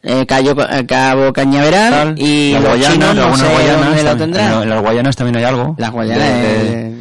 eh, 0.03 0.25
Cayo- 0.27 0.55
eh, 0.71 0.87
Cabo 0.87 1.33
Cañaveral 1.33 1.91
Tal. 2.15 2.19
y 2.19 2.53
las 2.53 2.63
los 2.63 2.71
Guayanas, 2.71 2.93
chinos 2.93 3.15
no 3.17 3.37
sé 3.37 3.45
Guayanas 3.47 3.85
dónde 3.85 4.03
lo 4.03 4.09
también- 4.11 4.19
tendrán. 4.19 4.53
En, 4.55 4.63
en 4.63 4.71
las 4.71 4.81
Guayanas 4.81 5.17
también 5.17 5.37
hay 5.37 5.45
algo. 5.45 5.75
Las 5.77 5.91
Guayanas, 5.91 6.29
De, 6.29 6.95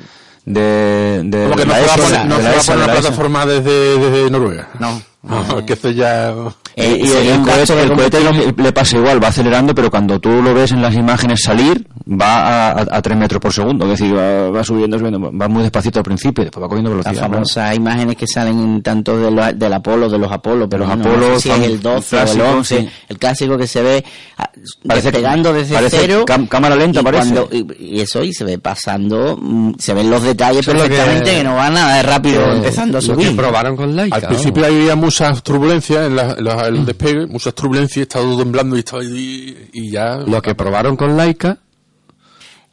de, 0.46 1.22
de- 1.26 1.44
Como 1.44 1.56
que 1.58 1.62
de 1.62 1.68
no 1.68 1.76
se 1.76 1.82
va 1.86 1.94
a 1.94 1.98
poner, 1.98 2.26
no 2.26 2.36
una 2.84 2.92
plataforma 2.94 3.46
desde, 3.46 4.00
desde 4.00 4.32
Noruega. 4.32 4.68
No. 4.80 5.02
No, 5.24 5.64
que 5.66 5.74
esto 5.74 5.92
ya... 5.92 6.34
Eh, 6.80 7.02
y 7.04 7.08
el, 7.30 7.42
cohete, 7.42 7.76
de 7.76 7.84
el 7.84 7.92
cohete 7.94 8.20
le 8.62 8.72
pasa 8.72 8.98
igual, 8.98 9.22
va 9.24 9.30
acelerando, 9.30 9.74
pero 9.74 9.90
cuando 9.90 10.20
tú 10.20 10.30
lo 10.44 10.54
ves 10.54 10.72
en 10.74 10.82
las 10.84 10.94
imágenes 10.94 11.42
salir, 11.44 11.88
va 12.08 12.70
a, 12.70 12.72
a, 12.74 12.98
a 12.98 13.02
3 13.02 13.18
metros 13.18 13.42
por 13.42 13.52
segundo. 13.52 13.86
Es 13.92 14.00
decir, 14.00 14.16
va, 14.16 14.52
va 14.52 14.64
subiendo, 14.64 14.98
subiendo, 15.00 15.20
va 15.36 15.48
muy 15.48 15.64
despacito 15.64 15.98
al 16.00 16.06
principio, 16.06 16.44
y 16.44 16.46
después 16.46 16.64
va 16.64 16.68
cogiendo 16.70 16.92
Las 16.96 17.04
velocidad. 17.06 17.28
¿no? 17.30 17.34
famosas 17.34 17.76
imágenes 17.76 18.16
que 18.16 18.28
salen 18.28 18.60
en 18.60 18.82
tanto 18.84 19.18
de 19.18 19.32
lo- 19.32 19.54
del 19.54 19.74
Apolo, 19.74 20.08
de 20.08 20.20
los 20.20 20.32
Apolo, 20.32 20.70
pero 20.70 20.86
Los 20.86 20.98
no, 20.98 21.04
no 21.04 21.10
Apolo 21.10 21.40
sé 21.40 21.42
si 21.42 21.50
es 21.50 21.60
el 21.68 21.82
12 21.82 22.16
o 22.16 22.20
el 22.20 22.26
clásicos, 22.26 22.48
11, 22.56 22.78
sí. 22.80 22.90
el 23.10 23.18
clásico 23.18 23.58
que 23.58 23.68
se 23.68 23.82
ve 23.82 24.06
ah, 24.38 24.50
Parece- 24.88 25.12
despegando 25.12 25.54
desde 25.54 25.74
parece 25.74 25.98
cero. 26.00 26.26
cam- 26.28 26.48
cámara 26.48 26.76
lenta, 26.76 27.00
y 27.00 27.04
parece. 27.04 27.34
cuando- 27.34 27.50
y, 27.80 27.96
y 27.98 28.02
eso, 28.02 28.24
y 28.24 28.32
se 28.34 28.44
ve 28.44 28.60
pasando, 28.60 29.36
mm, 29.42 29.74
se 29.80 29.96
ven 29.96 30.12
los 30.12 30.22
detalles 30.22 30.60
Eso 30.60 30.72
es 30.74 30.78
lo 30.78 30.84
que- 30.84 30.90
perfectamente, 30.90 31.32
que, 31.38 31.44
no 31.44 31.56
va 31.56 31.72
nada 31.72 31.96
de 31.96 32.04
rápido 32.04 32.42
Eh, 32.52 32.58
empezando 32.58 33.00
a 33.00 33.02
Lo 33.02 33.08
que 33.18 33.24
subir. 33.24 33.36
probaron 33.36 33.76
con 33.76 33.96
Laika. 33.96 34.16
Al 34.18 34.22
¿no? 34.22 34.28
principio 34.30 34.66
había 34.68 34.96
muchas 34.96 35.42
turbulencias 35.42 36.06
en, 36.06 36.16
la, 36.16 36.36
en 36.67 36.67
el 36.68 36.86
despegue, 36.86 37.26
muchas 37.28 37.54
turbulencias, 37.54 38.04
estaba 38.04 38.26
todo 38.26 38.38
temblando 38.40 38.76
y 38.76 38.80
estaba 38.80 39.04
y, 39.04 39.70
y 39.74 39.92
ya... 39.92 40.18
Lo 40.18 40.42
que 40.42 40.56
probaron 40.56 40.96
con 40.96 41.16
Laika 41.18 41.58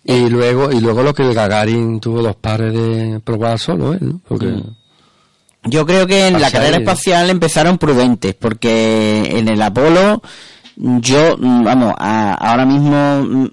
y 0.04 0.28
luego 0.28 0.70
y 0.70 0.80
luego 0.80 1.02
lo 1.02 1.14
que 1.14 1.22
el 1.22 1.32
Gagarin 1.34 1.98
tuvo 2.00 2.22
dos 2.22 2.36
pares 2.36 2.72
de 2.74 3.20
probar 3.24 3.58
solo 3.58 3.94
él, 3.94 4.00
¿no? 4.02 4.20
Porque 4.28 4.54
Yo 5.64 5.86
creo 5.86 6.06
que 6.06 6.28
en 6.28 6.40
la 6.40 6.50
carrera 6.50 6.76
espacial 6.76 7.30
empezaron 7.30 7.78
prudentes, 7.78 8.34
porque 8.34 9.24
en 9.38 9.48
el 9.48 9.62
Apolo, 9.62 10.20
yo, 10.76 11.36
mm, 11.38 11.64
vamos, 11.64 11.94
a- 11.98 12.34
ahora 12.34 12.66
mismo, 12.66 13.22
mm, 13.26 13.46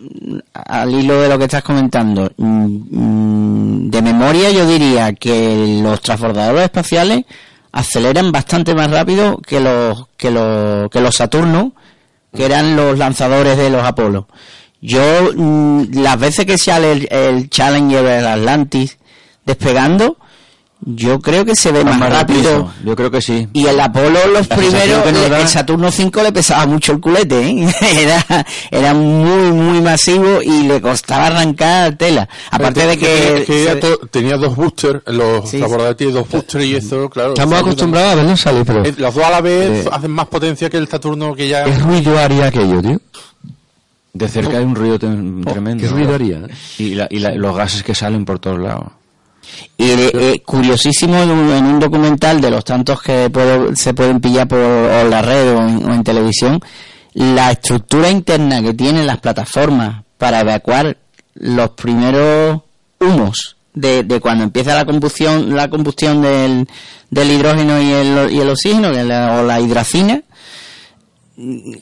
al 0.54 0.94
hilo 0.94 1.22
de 1.22 1.30
lo 1.30 1.38
que 1.38 1.46
estás 1.46 1.64
comentando, 1.64 2.30
mm, 2.36 3.90
de 3.90 4.02
memoria 4.02 4.52
yo 4.52 4.68
diría 4.68 5.14
que 5.14 5.80
los 5.82 6.02
transbordadores 6.02 6.64
espaciales 6.66 7.24
aceleran 7.72 8.32
bastante 8.32 8.76
más 8.76 8.92
rápido 8.92 9.38
que 9.38 9.60
los, 9.60 10.08
que 10.18 10.32
los, 10.32 10.90
que 10.90 11.02
los 11.02 11.16
Saturno, 11.16 11.74
que 12.36 12.46
eran 12.46 12.76
los 12.76 12.98
lanzadores 12.98 13.58
de 13.58 13.70
los 13.70 13.84
Apolo. 13.84 14.28
Yo, 14.82 15.32
mm, 15.36 15.94
las 15.94 16.20
veces 16.20 16.46
que 16.46 16.58
sale 16.58 16.92
el, 16.92 17.08
el 17.12 17.50
Challenger, 17.50 18.06
el 18.06 18.26
Atlantis, 18.26 18.98
despegando, 19.46 20.18
Yo 20.84 21.20
creo 21.20 21.46
que 21.46 21.56
se 21.56 21.72
ve 21.72 21.84
más, 21.84 22.00
Más 22.00 22.12
rápido. 22.12 22.42
rápido. 22.42 22.72
Yo 22.84 22.96
creo 22.96 23.12
que 23.12 23.22
sí. 23.22 23.48
Y 23.54 23.68
el 23.68 23.80
Apolo, 23.80 24.20
los 24.34 24.50
La 24.50 24.56
primeros, 24.56 25.06
le- 25.14 25.30
da- 25.30 25.40
el 25.42 25.48
Saturno 25.48 25.92
5 25.92 26.24
le 26.24 26.32
pesaba 26.32 26.66
mucho 26.66 26.94
el 26.94 27.00
culete, 27.00 27.40
¿eh? 27.40 27.72
Era, 28.02 28.46
era 28.72 28.94
muy, 28.96 29.52
muy 29.52 29.80
masivo 29.82 30.42
y 30.42 30.64
le 30.64 30.82
costaba 30.82 31.28
arrancar 31.28 31.96
tela. 31.98 32.28
Aparte 32.50 32.88
de 32.88 32.98
que... 32.98 33.38
Es 33.42 33.46
que 33.46 33.62
ella 33.62 33.74
se- 33.74 33.80
to- 33.80 33.98
tenía 34.10 34.38
dos 34.38 34.56
boosters, 34.56 35.02
los 35.06 35.48
Sí, 35.48 35.62
tienen 35.98 36.16
dos 36.16 36.28
boosters 36.28 36.66
y 36.66 36.76
eso, 36.76 37.08
claro. 37.12 37.34
Estamos 37.34 37.60
acostumbrados 37.60 38.14
a 38.14 38.16
verlo 38.16 38.36
salir, 38.38 38.64
pero 38.66 38.84
Eh, 38.84 38.96
Los 38.98 39.14
dos 39.14 39.24
a 39.24 39.30
la 39.30 39.42
vez 39.42 39.86
Eh. 39.86 39.90
hacen 39.92 40.10
más 40.12 40.28
potencia 40.30 40.68
que 40.68 40.78
el 40.78 40.88
Saturno 40.88 41.36
que 41.36 41.48
ya... 41.48 41.64
¿qué 41.64 41.76
ruido 41.78 42.18
haría 42.18 42.48
aquello, 42.48 42.82
tío? 42.82 43.00
De 44.14 44.28
cerca 44.28 44.58
hay 44.58 44.64
un 44.64 44.74
ruido 44.76 44.98
tem- 44.98 45.46
tremendo. 45.46 45.84
¿Qué 45.84 45.90
ruido 45.90 46.16
haría? 46.16 46.42
Y, 46.80 46.96
la- 46.96 47.08
y 47.12 47.20
la- 47.20 47.36
los 47.36 47.56
gases 47.56 47.84
que 47.84 47.94
salen 47.94 48.26
por 48.26 48.40
todos 48.40 48.60
lados. 48.60 48.88
Y 49.78 49.84
eh, 49.90 50.12
eh, 50.14 50.42
curiosísimo 50.46 51.16
en 51.18 51.32
un, 51.32 51.52
en 51.52 51.66
un 51.66 51.80
documental 51.80 52.40
de 52.42 52.52
los 52.52 52.64
tantos 52.64 53.02
que 53.02 53.30
puedo- 53.30 53.76
se 53.76 53.94
pueden 53.94 54.20
pillar 54.22 54.48
por 54.48 54.60
o 54.60 55.08
la 55.10 55.22
red 55.22 55.54
o 55.56 55.60
en, 55.62 55.90
o 55.90 55.94
en 55.94 56.04
televisión, 56.04 56.60
la 57.14 57.52
estructura 57.52 58.10
interna 58.10 58.62
que 58.62 58.74
tienen 58.74 59.06
las 59.08 59.18
plataformas 59.20 60.04
para 60.18 60.42
evacuar 60.42 60.98
los 61.36 61.70
primeros 61.72 62.62
humos 63.00 63.58
de, 63.74 64.04
de 64.04 64.20
cuando 64.20 64.44
empieza 64.44 64.76
la 64.76 64.86
combustión 64.86 65.56
la 65.56 65.70
combustión 65.70 66.22
del, 66.22 66.68
del 67.10 67.32
hidrógeno 67.32 67.82
y 67.82 67.92
el, 67.92 68.32
y 68.32 68.40
el 68.40 68.50
oxígeno 68.50 68.90
o 68.90 69.44
la 69.44 69.60
hidracina 69.60 70.22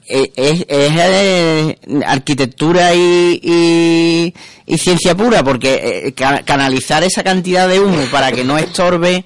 es, 0.08 0.30
es, 0.36 0.65
eh, 0.69 1.78
arquitectura 2.06 2.93
y, 2.95 3.39
y, 3.43 4.34
y 4.65 4.78
ciencia 4.78 5.15
pura, 5.15 5.43
porque 5.43 6.06
eh, 6.08 6.13
ca- 6.13 6.43
canalizar 6.43 7.04
esa 7.04 7.24
cantidad 7.24 7.67
de 7.67 7.80
humo 7.80 8.04
para 8.12 8.32
que 8.32 8.43
no 8.43 8.58
estorbe 8.58 9.26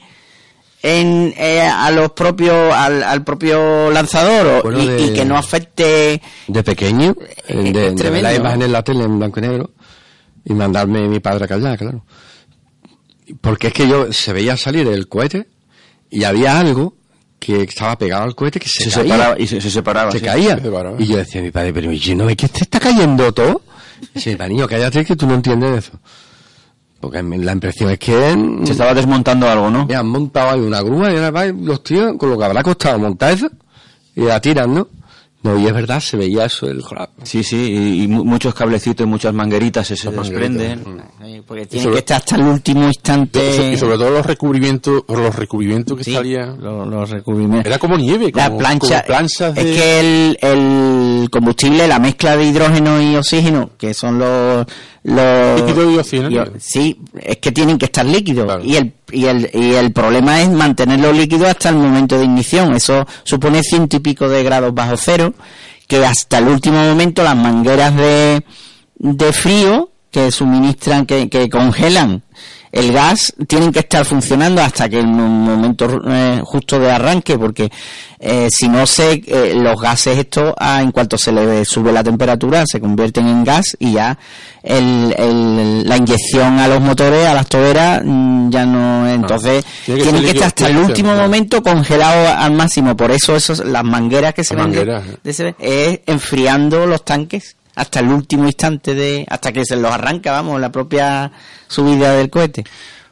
en, 0.81 1.33
eh, 1.37 1.61
a 1.61 1.91
los 1.91 2.11
propios 2.11 2.73
al, 2.73 3.03
al 3.03 3.23
propio 3.23 3.89
lanzador 3.91 4.63
Bueno, 4.63 4.81
y, 4.83 4.87
de- 4.87 5.01
y 5.01 5.13
que 5.13 5.23
no 5.25 5.37
afecte 5.37 6.21
De 6.47 6.63
pequeño, 6.63 7.15
Es 7.47 7.55
de, 7.73 7.91
de 7.91 8.09
ver 8.09 8.21
la 8.23 8.33
imagen 8.33 8.61
en 8.63 8.71
la 8.71 8.83
tele 8.83 9.03
en 9.05 9.17
blanco 9.17 9.39
y 9.39 9.43
negro 9.43 9.71
y 10.45 10.53
mandarme 10.53 11.07
mi 11.07 11.19
padre 11.21 11.45
a 11.45 11.47
callar, 11.47 11.77
claro. 11.77 12.03
Porque 13.39 13.67
es 13.67 13.73
que 13.73 13.87
yo 13.87 14.11
se 14.11 14.33
veía 14.33 14.57
salir 14.57 14.85
el 14.87 15.07
cohete 15.07 15.47
y 16.09 16.25
había 16.25 16.59
algo 16.59 16.95
que 17.43 17.63
estaba 17.63 17.97
pegado 17.97 18.23
al 18.23 18.35
cohete 18.35 18.59
que 18.59 18.69
se, 18.69 18.85
Se, 18.85 18.89
caía. 18.91 19.13
separaba 19.13 19.39
y 19.39 19.47
se, 19.47 19.59
se 19.61 19.69
separaba. 19.69 20.11
se 20.11 20.19
sí. 20.19 20.25
caía. 20.25 20.55
se 20.57 20.63
separaba. 20.63 20.95
Y 21.01 21.05
yo 21.07 21.17
decía 21.17 21.41
a 21.41 21.43
mi 21.43 21.51
padre, 21.51 21.73
pero 21.73 21.91
yo 21.91 22.15
no 22.15 22.25
ve 22.25 22.35
que 22.37 22.47
te 22.47 22.59
está 22.63 22.79
cayendo 22.79 23.31
todo. 23.33 23.61
Y 24.01 24.07
dice, 24.15 24.37
"Pa, 24.37 24.47
niño, 24.47 24.67
cállate 24.67 25.03
que 25.03 25.15
tú 25.15 25.27
no 25.27 25.33
entiendes 25.35 25.85
eso. 25.87 25.99
Porque 26.99 27.21
la 27.21 27.51
impresión 27.51 27.89
es 27.89 27.99
que 27.99 28.35
mm, 28.35 28.65
Se 28.65 28.71
estaba 28.71 28.93
desmontando 28.93 29.49
algo, 29.49 29.69
¿no? 29.69 29.85
me 29.85 29.95
han 29.95 30.07
montado 30.07 30.51
ahí 30.51 30.61
una 30.61 30.81
grúa 30.81 31.11
y 31.11 31.15
ahora 31.15 31.31
va 31.31 31.45
los 31.47 31.83
tíos 31.83 32.13
con 32.17 32.29
lo 32.29 32.37
que 32.37 32.45
habrá 32.45 32.63
costado 32.63 32.97
montar 32.97 33.33
eso 33.33 33.49
y 34.15 34.21
la 34.21 34.39
tiran, 34.39 34.73
¿no? 34.73 34.87
No, 35.43 35.59
y 35.59 35.65
es 35.67 35.73
verdad, 35.73 35.99
se 35.99 36.15
veía 36.17 36.45
eso, 36.45 36.67
el 36.67 36.81
Sí, 37.23 37.43
sí, 37.43 37.57
y, 37.57 38.03
y 38.03 38.07
mu- 38.07 38.23
muchos 38.23 38.53
cablecitos 38.55 39.05
y 39.05 39.09
muchas 39.09 39.33
mangueritas 39.33 39.85
se, 39.85 39.95
se 39.97 40.09
desprenden. 40.09 40.83
eh, 41.23 41.41
porque 41.45 41.65
tiene 41.65 41.83
sobre- 41.83 41.93
que 41.95 41.99
estar 41.99 42.17
hasta 42.17 42.35
el 42.37 42.43
último 42.43 42.85
instante. 42.87 43.73
Y 43.73 43.77
sobre 43.77 43.97
todo 43.97 44.09
los 44.09 44.25
recubrimientos, 44.25 45.03
los 45.07 45.35
recubrimientos 45.35 45.97
que 45.97 46.03
Sí, 46.05 46.13
los, 46.13 46.87
los 46.87 47.09
recubrimientos. 47.09 47.65
Era 47.65 47.77
como 47.77 47.97
nieve, 47.97 48.31
como, 48.31 48.47
la 48.49 48.57
plancha 48.57 48.87
como 49.03 49.07
planchas 49.07 49.55
de... 49.55 49.61
es 49.61 49.77
que 49.81 49.99
el, 49.99 50.37
el 50.41 51.29
combustible 51.29 51.87
la 51.87 51.99
mezcla 51.99 52.37
de 52.37 52.45
hidrógeno 52.45 53.01
y 53.01 53.15
oxígeno 53.15 53.71
que 53.77 53.93
son 53.93 54.19
los 54.19 54.65
los 55.03 55.59
Líquido 55.61 55.91
y 55.91 55.97
oxígeno. 55.97 56.29
y- 56.55 56.59
sí 56.59 56.97
es 57.21 57.37
que 57.37 57.51
tienen 57.51 57.77
que 57.77 57.85
estar 57.85 58.05
líquidos. 58.05 58.45
Claro. 58.45 58.63
y 58.63 58.75
el 58.77 58.93
y 59.11 59.25
el 59.25 59.49
y 59.53 59.73
el 59.73 59.91
problema 59.91 60.41
es 60.41 60.49
mantenerlos 60.49 61.15
líquidos 61.15 61.49
hasta 61.49 61.69
el 61.69 61.75
momento 61.75 62.17
de 62.17 62.25
ignición. 62.25 62.75
Eso 62.75 63.05
supone 63.23 63.63
ciento 63.63 63.97
y 63.97 63.99
pico 63.99 64.29
de 64.29 64.43
grados 64.43 64.73
bajo 64.73 64.97
cero 64.97 65.33
que 65.87 66.05
hasta 66.05 66.37
el 66.37 66.47
último 66.47 66.83
momento 66.83 67.23
las 67.23 67.35
mangueras 67.35 67.95
de 67.95 68.43
de 68.95 69.33
frío 69.33 69.89
que 70.11 70.31
suministran 70.31 71.05
que, 71.05 71.29
que 71.29 71.49
congelan 71.49 72.23
el 72.73 72.91
gas 72.91 73.31
tienen 73.47 73.71
que 73.71 73.79
estar 73.79 74.03
funcionando 74.03 74.61
hasta 74.61 74.89
que 74.89 74.99
el 74.99 75.05
mo- 75.07 75.27
momento 75.27 76.01
eh, 76.09 76.41
justo 76.43 76.79
de 76.79 76.91
arranque 76.91 77.37
porque 77.37 77.71
eh, 78.19 78.47
si 78.51 78.67
no 78.67 78.87
se 78.87 79.21
eh, 79.27 79.53
los 79.55 79.79
gases 79.79 80.17
estos 80.17 80.53
ah, 80.57 80.81
en 80.81 80.91
cuanto 80.91 81.15
se 81.17 81.31
le 81.31 81.63
sube 81.65 81.91
la 81.91 82.03
temperatura 82.03 82.63
se 82.65 82.79
convierten 82.81 83.27
en 83.27 83.43
gas 83.43 83.77
y 83.77 83.93
ya 83.93 84.17
el, 84.63 85.13
el- 85.19 85.87
la 85.87 85.97
inyección 85.97 86.57
a 86.57 86.67
los 86.67 86.81
motores 86.81 87.27
a 87.27 87.35
las 87.35 87.47
toberas 87.47 88.01
mm, 88.03 88.49
ya 88.49 88.65
no 88.65 89.07
entonces 89.07 89.63
Tiene 89.85 89.99
que 89.99 90.03
tienen 90.05 90.23
que 90.23 90.31
estar 90.31 90.47
hasta 90.47 90.67
el 90.67 90.77
último 90.77 91.15
momento 91.15 91.61
congelados 91.61 92.27
al 92.29 92.53
máximo 92.53 92.97
por 92.97 93.11
eso 93.11 93.35
esos 93.35 93.59
las 93.63 93.83
mangueras 93.83 94.33
que 94.33 94.43
se 94.43 94.55
Las 94.55 94.63
ven 94.65 94.71
de- 94.71 94.77
mangueras, 94.79 95.07
eh. 95.07 95.17
de 95.23 95.29
ese- 95.31 95.55
es 95.59 95.99
enfriando 96.07 96.87
los 96.87 97.05
tanques 97.05 97.55
hasta 97.75 97.99
el 97.99 98.07
último 98.09 98.45
instante 98.45 98.93
de 98.93 99.25
hasta 99.29 99.51
que 99.51 99.65
se 99.65 99.75
los 99.75 99.91
arranca 99.91 100.31
vamos 100.31 100.61
la 100.61 100.71
propia 100.71 101.31
subida 101.67 102.11
del 102.13 102.29
cohete. 102.29 102.63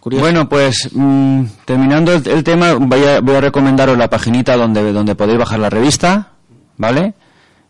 Bueno, 0.04 0.50
pues 0.50 0.90
mm, 0.92 1.44
terminando 1.66 2.12
el, 2.14 2.44
tema, 2.44 2.74
voy 2.74 3.04
a, 3.06 3.20
voy 3.22 3.36
a 3.36 3.42
recomendaros 3.42 3.96
la 3.98 4.10
paginita 4.10 4.56
donde, 4.58 4.92
donde 4.92 5.14
podéis 5.16 5.38
bajar 5.40 5.60
la 5.60 5.70
revista, 5.70 6.32
¿vale? 6.78 7.14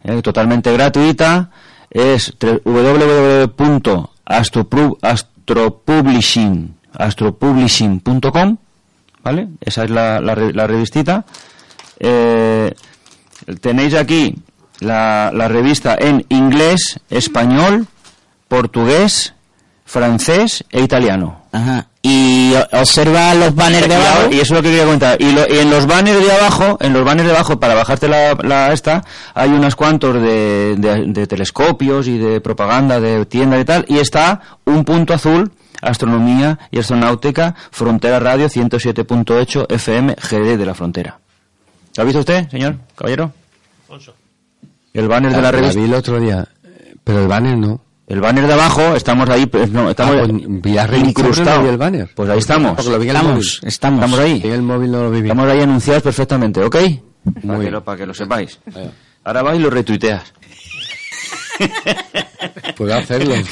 Eh, 0.03 0.21
totalmente 0.21 0.71
gratuita. 0.71 1.49
Es 1.89 2.33
tre- 2.39 2.61
www.astropub- 2.63 4.97
astropublishing 5.01 6.75
¿vale? 9.23 9.47
Esa 9.59 9.83
es 9.83 9.89
la, 9.89 10.21
la, 10.21 10.35
la 10.35 10.67
revistita. 10.67 11.25
Eh, 11.99 12.73
tenéis 13.59 13.93
aquí 13.95 14.35
la, 14.81 15.31
la 15.33 15.47
revista 15.47 15.95
en 15.97 16.25
inglés, 16.29 16.99
español, 17.09 17.87
portugués, 18.49 19.33
francés 19.85 20.63
e 20.71 20.81
italiano. 20.81 21.41
Ajá. 21.53 21.87
Y 22.03 22.53
observa 22.73 23.33
los 23.35 23.53
banners 23.53 23.87
de 23.87 23.95
abajo. 23.95 24.21
Y 24.31 24.35
eso 24.35 24.41
es 24.41 24.49
lo 24.51 24.61
que 24.63 24.69
quería 24.69 24.83
comentar. 24.85 25.21
Y, 25.21 25.31
lo- 25.33 25.47
y 25.47 25.59
en 25.59 25.69
los 25.69 25.85
banners 25.85 26.25
de 26.25 26.31
abajo, 26.31 26.77
en 26.81 26.93
los 26.93 27.03
banners 27.05 27.27
de 27.29 27.35
abajo, 27.35 27.59
para 27.59 27.75
bajarte 27.75 28.07
la, 28.07 28.33
la 28.41 28.73
esta, 28.73 29.03
hay 29.35 29.49
unos 29.51 29.75
cuantos 29.75 30.15
de, 30.15 30.75
de- 30.77 31.05
de 31.07 31.27
telescopios 31.27 32.07
y 32.07 32.17
de 32.17 32.41
propaganda 32.41 32.99
de 32.99 33.25
tienda 33.25 33.59
y 33.59 33.65
tal, 33.65 33.85
y 33.87 33.99
está 33.99 34.41
un 34.65 34.83
punto 34.83 35.13
azul, 35.13 35.51
astronomía 35.81 36.57
y 36.71 36.79
astronáutica, 36.79 37.53
Frontera 37.71 38.19
Radio 38.19 38.47
107.8 38.47 39.71
FM 39.71 40.15
GD 40.15 40.57
de 40.57 40.65
la 40.65 40.73
Frontera. 40.73 41.19
¿Lo 41.95 42.01
ha 42.01 42.05
visto 42.05 42.19
usted, 42.21 42.49
señor 42.49 42.77
caballero? 42.95 43.31
El 44.93 45.07
banner 45.07 45.31
de 45.31 45.37
la 45.37 45.43
La 45.43 45.51
revista. 45.51 45.79
vi 45.79 45.85
el 45.85 45.93
otro 45.93 46.19
día, 46.19 46.47
pero 47.03 47.21
el 47.21 47.27
banner 47.27 47.57
no. 47.57 47.81
El 48.07 48.19
banner 48.19 48.45
de 48.45 48.53
abajo, 48.53 48.93
estamos 48.95 49.29
ahí, 49.29 49.45
pues, 49.45 49.69
no, 49.71 49.89
estamos 49.89 50.15
Ah, 50.15 50.23
pues, 50.61 50.73
la 50.75 50.87
no 50.87 50.97
incrustados. 50.97 51.63
vi 51.63 51.69
el 51.69 51.77
banner. 51.77 52.09
Pues 52.13 52.29
ahí 52.29 52.39
estamos. 52.39 52.75
Porque 52.75 52.91
lo 52.91 52.99
vi 52.99 53.05
en 53.05 53.09
el 53.11 53.15
Estamos, 53.15 53.33
móvil. 53.35 53.59
estamos. 53.63 54.03
Estamos 54.03 54.19
ahí. 54.19 54.41
En 54.43 54.51
el 54.51 54.61
móvil 54.61 54.91
no 54.91 55.03
lo 55.03 55.11
vi 55.11 55.21
bien. 55.21 55.31
Estamos 55.37 55.49
ahí 55.51 55.61
anunciados 55.61 56.03
perfectamente, 56.03 56.61
¿ok? 56.61 56.75
Para, 56.75 56.89
que 57.55 57.59
bien. 57.59 57.71
lo, 57.71 57.83
para 57.83 57.97
que 57.99 58.05
lo 58.05 58.13
sepáis. 58.13 58.59
Ahora 59.23 59.43
vais 59.43 59.59
y 59.59 59.63
lo 59.63 59.69
retuiteas. 59.69 60.33
Puedo 62.75 62.95
hacerlo, 62.95 63.35
¿no? 63.37 63.43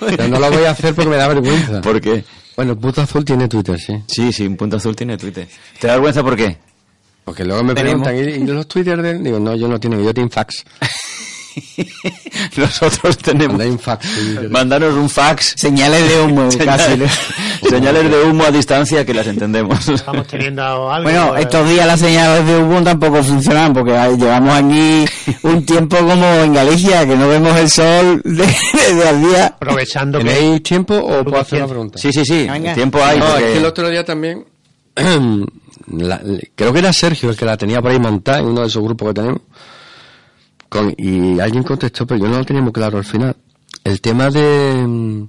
Pero 0.00 0.28
no 0.28 0.38
lo 0.40 0.50
voy 0.50 0.64
a 0.64 0.70
hacer 0.70 0.94
porque 0.94 1.10
me 1.10 1.16
da 1.16 1.28
vergüenza. 1.28 1.80
¿Por 1.82 2.00
qué? 2.00 2.24
Bueno, 2.56 2.72
el 2.72 2.78
puto 2.78 3.02
azul 3.02 3.24
tiene 3.24 3.46
Twitter, 3.48 3.78
sí. 3.78 4.02
Sí, 4.06 4.32
sí, 4.32 4.46
un 4.46 4.56
punto 4.56 4.76
azul 4.78 4.96
tiene 4.96 5.16
Twitter. 5.18 5.46
¿Te 5.78 5.86
da 5.86 5.92
vergüenza 5.94 6.22
por 6.22 6.34
qué? 6.36 6.56
Porque 7.26 7.44
luego 7.44 7.62
me 7.64 7.74
Tenemos. 7.74 8.06
preguntan, 8.06 8.40
¿y, 8.40 8.44
y 8.44 8.46
los 8.54 8.66
Twitter 8.68 9.02
de 9.02 9.10
él? 9.10 9.22
Digo, 9.24 9.38
no, 9.40 9.54
yo 9.56 9.66
no 9.68 9.78
tengo, 9.80 10.00
yo 10.00 10.14
tengo 10.14 10.30
fax. 10.30 10.64
Nosotros 12.56 13.16
tenemos... 13.18 13.60
Un 13.64 13.78
fax. 13.78 14.06
sí. 14.06 14.36
Mandaros 14.50 14.94
un 14.94 15.08
fax. 15.10 15.54
Señales 15.56 16.08
de 16.08 16.20
humo 16.20 16.48
casi. 16.64 16.84
Señales, 16.84 17.10
señales 17.68 18.10
de 18.10 18.22
humo 18.24 18.44
a 18.44 18.50
distancia 18.50 19.04
que 19.04 19.12
las 19.14 19.26
entendemos. 19.26 19.88
Estamos 19.88 20.26
teniendo 20.26 20.62
algo. 20.92 21.02
Bueno, 21.10 21.36
eh, 21.36 21.40
estos 21.42 21.68
días 21.68 21.86
las 21.86 21.98
señales 22.00 22.46
de 22.46 22.58
humo 22.58 22.82
tampoco 22.82 23.22
funcionan 23.22 23.72
porque 23.72 23.90
llevamos 23.92 24.54
aquí 24.54 25.04
un 25.42 25.64
tiempo 25.66 25.96
como 25.98 26.26
en 26.26 26.52
Galicia 26.54 27.06
que 27.06 27.16
no 27.16 27.26
vemos 27.28 27.56
el 27.56 27.70
sol 27.70 28.20
de- 28.24 28.46
desde 28.46 29.10
el 29.10 29.20
día. 29.22 29.46
Aprovechando 29.46 30.18
que. 30.18 30.24
¿Tenéis 30.26 30.62
tiempo 30.62 30.94
o 30.94 31.24
puedo 31.24 31.40
hacer 31.40 31.58
una 31.58 31.68
pregunta? 31.68 31.98
Sí, 31.98 32.12
sí, 32.12 32.22
sí. 32.24 32.46
Venga. 32.50 32.74
Tiempo 32.74 33.02
hay. 33.02 33.18
No, 33.18 33.26
porque- 33.26 33.46
es 33.46 33.52
que 33.52 33.58
el 33.58 33.64
otro 33.66 33.88
día 33.90 34.04
también. 34.04 34.44
creo 36.54 36.72
que 36.72 36.78
era 36.78 36.92
Sergio 36.92 37.30
el 37.30 37.36
que 37.36 37.44
la 37.44 37.56
tenía 37.56 37.82
por 37.82 37.90
ahí 37.90 37.98
montada 37.98 38.40
en 38.40 38.46
uno 38.46 38.62
de 38.62 38.66
esos 38.68 38.82
grupos 38.82 39.08
que 39.08 39.14
tenemos. 39.14 39.42
Con, 40.68 40.94
y 40.96 41.38
alguien 41.38 41.62
contestó, 41.62 42.06
pero 42.06 42.20
yo 42.20 42.28
no 42.28 42.38
lo 42.38 42.44
tenía 42.44 42.62
muy 42.62 42.72
claro 42.72 42.98
al 42.98 43.04
final. 43.04 43.36
El 43.84 44.00
tema 44.00 44.30
de. 44.30 45.26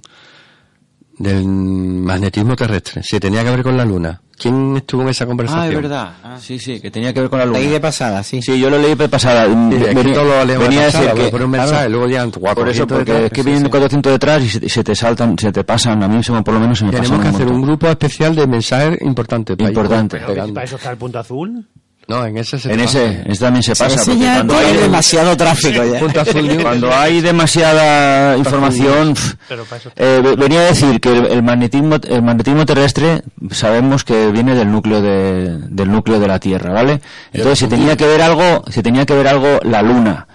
Mm, 1.18 1.22
del 1.22 1.44
magnetismo 1.46 2.56
terrestre. 2.56 3.02
Si 3.02 3.18
tenía 3.20 3.42
que 3.44 3.50
ver 3.50 3.62
con 3.62 3.76
la 3.76 3.84
Luna. 3.84 4.20
¿Quién 4.40 4.76
estuvo 4.76 5.02
en 5.02 5.08
esa 5.08 5.26
conversación? 5.26 5.64
Ah, 5.64 5.68
es 5.68 5.74
verdad. 5.74 6.12
Sí, 6.40 6.60
sí, 6.60 6.78
que 6.80 6.92
tenía 6.92 7.12
que 7.12 7.22
ver 7.22 7.28
con 7.28 7.40
la 7.40 7.44
luna. 7.44 7.58
Leí 7.58 7.66
de 7.70 7.80
pasada, 7.80 8.22
sí. 8.22 8.40
Sí, 8.40 8.56
yo 8.60 8.70
lo 8.70 8.78
leí 8.78 8.94
de 8.94 9.08
pasada. 9.08 9.46
Sí, 9.46 9.74
es 9.74 9.86
que 9.88 9.94
Venía- 9.94 10.14
todo 10.14 10.44
lo 10.44 10.60
venía 10.60 10.82
a 10.82 10.84
decir 10.84 11.10
que- 11.12 11.28
poner 11.28 11.44
un 11.46 11.50
mensaje, 11.50 11.72
claro, 11.72 11.90
luego 11.90 12.06
ya 12.08 12.20
Por 12.20 12.28
eso, 12.28 12.40
400 12.40 12.98
porque 12.98 13.12
detrás, 13.14 13.26
es 13.26 13.32
que 13.32 13.40
sí, 13.42 13.46
vienen 13.46 13.64
sí. 13.64 13.70
400 13.70 14.12
detrás 14.12 14.42
y 14.44 14.48
se, 14.48 14.68
se 14.68 14.84
te 14.84 14.94
saltan, 14.94 15.36
se 15.36 15.50
te 15.50 15.64
pasan, 15.64 16.04
a 16.04 16.06
mí 16.08 16.22
se 16.22 16.30
por 16.40 16.54
lo 16.54 16.60
menos 16.60 16.78
se 16.78 16.84
me 16.84 16.92
Tenemos 16.92 17.10
pasan 17.18 17.22
que 17.32 17.36
hacer 17.36 17.48
un 17.52 17.62
grupo 17.62 17.88
especial 17.88 18.36
de 18.36 18.46
mensajes 18.46 18.98
importantes. 19.02 19.56
para 19.56 19.70
ir 19.70 19.76
Importante. 19.76 20.20
¿Para 20.20 20.64
eso 20.64 20.76
está 20.76 20.92
el 20.92 20.98
punto 20.98 21.18
azul? 21.18 21.66
No, 22.08 22.24
en 22.24 22.38
ese 22.38 22.58
se 22.58 22.72
En 22.72 22.80
pasa. 22.80 23.02
ese, 23.04 23.22
ese 23.30 23.40
también 23.44 23.62
se 23.62 23.72
pasa. 23.72 23.86
Ese 23.86 23.96
porque 24.06 24.18
ya 24.24 24.34
cuando 24.36 24.56
hay, 24.56 24.76
demasiado 24.78 25.36
tráfico 25.36 25.84
ya. 25.84 25.98
Punto 26.00 26.20
azul 26.22 26.58
cuando 26.62 26.92
hay 26.94 27.20
demasiada 27.20 28.36
información, 28.38 29.14
Pero 29.48 29.64
para 29.64 29.76
eso 29.80 29.88
está. 29.90 30.02
eh, 30.04 30.20
ve- 30.22 30.36
venía 30.36 30.60
a 30.60 30.64
decir 30.64 31.00
que 31.00 31.10
el, 31.10 31.26
el 31.26 31.42
magnetismo, 31.42 31.96
el 32.08 32.22
magnetismo 32.22 32.64
terrestre 32.64 33.22
sabemos 33.50 34.04
que 34.04 34.28
viene 34.32 34.54
del 34.54 34.70
núcleo 34.72 35.02
de, 35.02 35.58
del 35.68 35.90
núcleo 35.92 36.18
de 36.18 36.28
la 36.28 36.38
Tierra, 36.38 36.72
¿vale? 36.72 37.00
Entonces, 37.32 37.58
si 37.58 37.66
tenía 37.68 37.94
que 37.96 38.06
ver 38.06 38.22
algo, 38.22 38.64
si 38.70 38.82
tenía 38.82 39.04
que 39.04 39.14
ver 39.14 39.28
algo 39.28 39.60
la 39.62 39.82
Luna. 39.82 40.26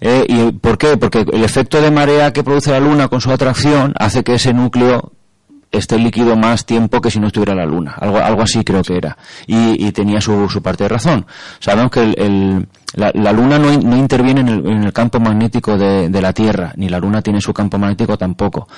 ¿eh? 0.00 0.24
¿Y 0.28 0.50
por 0.52 0.78
qué? 0.78 0.96
Porque 0.96 1.24
el 1.32 1.44
efecto 1.44 1.80
de 1.80 1.92
marea 1.92 2.32
que 2.32 2.42
produce 2.42 2.72
la 2.72 2.80
Luna 2.80 3.06
con 3.08 3.20
su 3.20 3.30
atracción 3.30 3.94
hace 3.98 4.24
que 4.24 4.34
ese 4.34 4.52
núcleo 4.52 5.12
esté 5.72 5.98
líquido 5.98 6.36
más 6.36 6.66
tiempo 6.66 7.00
que 7.00 7.10
si 7.10 7.20
no 7.20 7.28
estuviera 7.28 7.54
la 7.54 7.64
luna. 7.64 7.94
Algo, 8.00 8.18
algo 8.18 8.42
así 8.42 8.64
creo 8.64 8.82
que 8.82 8.96
era. 8.96 9.16
Y, 9.46 9.90
tenía 9.92 10.20
su, 10.20 10.48
su 10.48 10.60
parte 10.62 10.84
de 10.84 10.88
razón. 10.88 11.26
Sabemos 11.60 11.90
que 11.92 12.00
el, 12.16 12.66
la, 12.94 13.10
la 13.14 13.32
luna 13.32 13.58
no, 13.58 13.70
no 13.78 13.96
interviene 13.96 14.40
en 14.40 14.48
el, 14.84 14.92
campo 14.92 15.20
magnético 15.20 15.78
de, 15.78 16.08
la 16.20 16.32
Tierra, 16.32 16.72
ni 16.76 16.88
la 16.88 16.98
luna 16.98 17.22
tiene 17.22 17.40
su 17.40 17.52
campo 17.54 17.78
magnético 17.78 18.18
tampoco. 18.18 18.68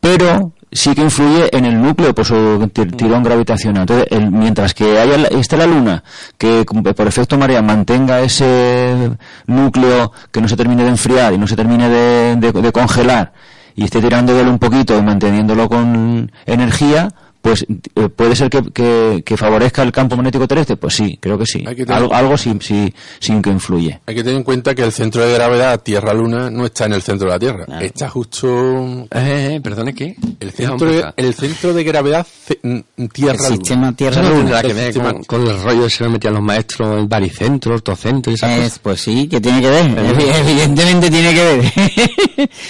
Pero 0.00 0.52
sí 0.72 0.94
que 0.94 1.02
influye 1.02 1.54
en 1.56 1.64
el 1.66 1.80
núcleo 1.80 2.14
por 2.14 2.24
su 2.24 2.34
tir- 2.72 2.96
tirón 2.96 3.22
gravitacional. 3.22 3.82
Entonces, 3.82 4.06
el- 4.10 4.30
mientras 4.30 4.72
que 4.74 4.98
haya 4.98 5.18
la- 5.18 5.28
esté 5.28 5.56
la 5.56 5.66
luna 5.66 6.02
que 6.38 6.64
por 6.64 7.06
efecto 7.06 7.36
marea 7.38 7.60
mantenga 7.62 8.20
ese 8.20 9.10
núcleo 9.46 10.12
que 10.30 10.40
no 10.40 10.48
se 10.48 10.56
termine 10.56 10.82
de 10.82 10.88
enfriar 10.88 11.34
y 11.34 11.38
no 11.38 11.46
se 11.46 11.56
termine 11.56 11.88
de- 11.88 12.36
de 12.52 12.72
congelar 12.72 13.32
y 13.74 13.84
esté 13.84 14.00
tirando 14.00 14.34
de 14.34 14.40
él 14.42 14.48
un 14.48 14.58
poquito 14.58 14.96
y 14.98 15.02
manteniéndolo 15.02 15.68
con 15.68 16.30
energía, 16.46 17.08
pues 17.40 17.66
eh, 17.96 18.08
puede 18.08 18.36
ser 18.36 18.48
que, 18.48 18.62
que- 18.72 19.22
que 19.26 19.36
favorezca 19.36 19.82
el 19.82 19.90
campo 19.90 20.14
magnético 20.14 20.46
terrestre. 20.46 20.76
Pues 20.76 20.94
sí, 20.94 21.18
creo 21.20 21.36
que 21.36 21.44
sí. 21.44 21.64
Hay 21.66 21.74
que 21.74 21.84
tener- 21.84 22.00
Algo, 22.00 22.14
algo 22.14 22.38
sí, 22.38 22.56
sí, 22.60 22.94
sí 23.18 23.32
que 23.42 23.50
influye. 23.50 24.00
Hay 24.06 24.14
que 24.14 24.22
tener 24.22 24.36
en 24.36 24.44
cuenta 24.44 24.76
que 24.76 24.82
el 24.84 24.92
centro 24.92 25.26
de 25.26 25.34
gravedad 25.34 25.80
Tierra-Luna 25.82 26.50
no 26.50 26.66
está 26.66 26.84
en 26.86 26.92
el 26.92 27.02
centro 27.02 27.26
de 27.26 27.32
la 27.32 27.38
Tierra. 27.40 27.66
Está 27.80 28.08
justo... 28.10 29.08
Eh, 29.10 29.54
eh, 29.56 29.60
perdone, 29.60 29.92
¿qué? 29.92 30.14
El 30.38 30.52
centro, 30.52 30.88
de, 30.88 31.04
el 31.16 31.34
centro 31.34 31.74
de 31.74 31.82
gravedad 31.82 32.24
n- 32.62 32.84
El 32.96 33.08
Tierra-Luna. 33.08 33.48
sistema 33.56 33.92
Tierra-Luna. 33.96 34.62
que 34.62 34.72
ver 34.74 34.94
con, 34.94 35.24
con 35.24 35.44
el 35.48 35.60
rollo 35.64 35.82
que 35.82 35.90
se 35.90 36.08
metían 36.08 36.34
los 36.34 36.42
maestros, 36.44 37.00
el 37.00 37.08
baricentro, 37.08 37.74
el 37.74 37.82
tocentro 37.82 38.30
y 38.30 38.36
esas 38.36 38.50
Es, 38.52 38.56
cosas. 38.62 38.78
pues 38.78 39.00
sí, 39.00 39.26
que 39.26 39.40
tiene 39.40 39.60
que 39.60 39.68
ver. 39.68 39.86
Evi- 39.96 40.32
Evidentemente 40.46 41.10
tiene 41.10 41.34
que 41.34 41.42
ver. 41.42 42.50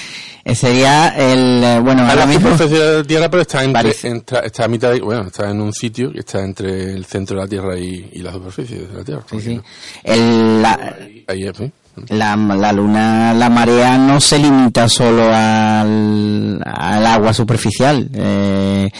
Eh, 0.44 0.54
Sería 0.56 1.08
el, 1.10 1.62
eh, 1.62 1.80
bueno, 1.80 2.02
en 2.02 2.08
ahora 2.10 2.22
la 2.22 2.26
mismo, 2.26 2.50
superficie 2.50 2.78
de 2.82 2.96
la 2.98 3.04
Tierra, 3.04 3.30
pero 3.30 3.42
está, 3.42 3.62
entre, 3.62 3.92
entra- 4.02 4.40
está 4.40 4.64
a 4.64 4.68
mitad 4.68 4.90
de, 4.90 5.00
bueno, 5.00 5.22
está 5.28 5.48
en 5.50 5.60
un 5.60 5.72
sitio 5.72 6.10
que 6.12 6.18
está 6.20 6.40
entre 6.44 6.92
el 6.94 7.04
centro 7.04 7.36
de 7.36 7.42
la 7.42 7.48
Tierra 7.48 7.78
y, 7.78 8.10
y 8.12 8.18
la 8.22 8.32
superficie 8.32 8.78
de 8.86 8.92
la 8.98 9.04
Tierra. 9.04 9.22
sí, 9.30 9.40
sí. 9.40 9.60
El, 10.02 10.60
la, 10.62 10.96
Ahí 11.28 11.44
es, 11.44 11.56
¿sí? 11.56 11.70
la, 12.08 12.34
la 12.36 12.72
luna, 12.72 13.32
la 13.34 13.48
marea 13.50 13.96
no 13.98 14.20
se 14.20 14.38
limita 14.38 14.88
solo 14.88 15.24
al, 15.32 16.60
al 16.64 17.06
agua 17.06 17.32
superficial. 17.32 18.08
Eh, 18.12 18.90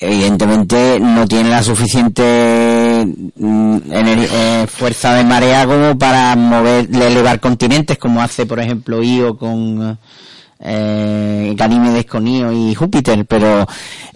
evidentemente 0.00 0.98
no 1.00 1.26
tiene 1.26 1.48
la 1.50 1.62
suficiente 1.62 3.04
mm, 3.36 3.78
eh, 3.90 4.66
fuerza 4.68 5.14
de 5.14 5.24
marea 5.24 5.66
como 5.66 5.98
para 5.98 6.36
mover, 6.36 6.88
elevar 6.94 7.40
continentes, 7.40 7.98
como 7.98 8.20
hace, 8.22 8.46
por 8.46 8.60
ejemplo, 8.60 9.02
Io 9.02 9.36
con 9.36 9.98
eh, 10.60 11.54
Ganímedes 11.56 12.06
con 12.06 12.26
Io 12.26 12.52
y 12.52 12.74
Júpiter, 12.74 13.24
pero 13.26 13.66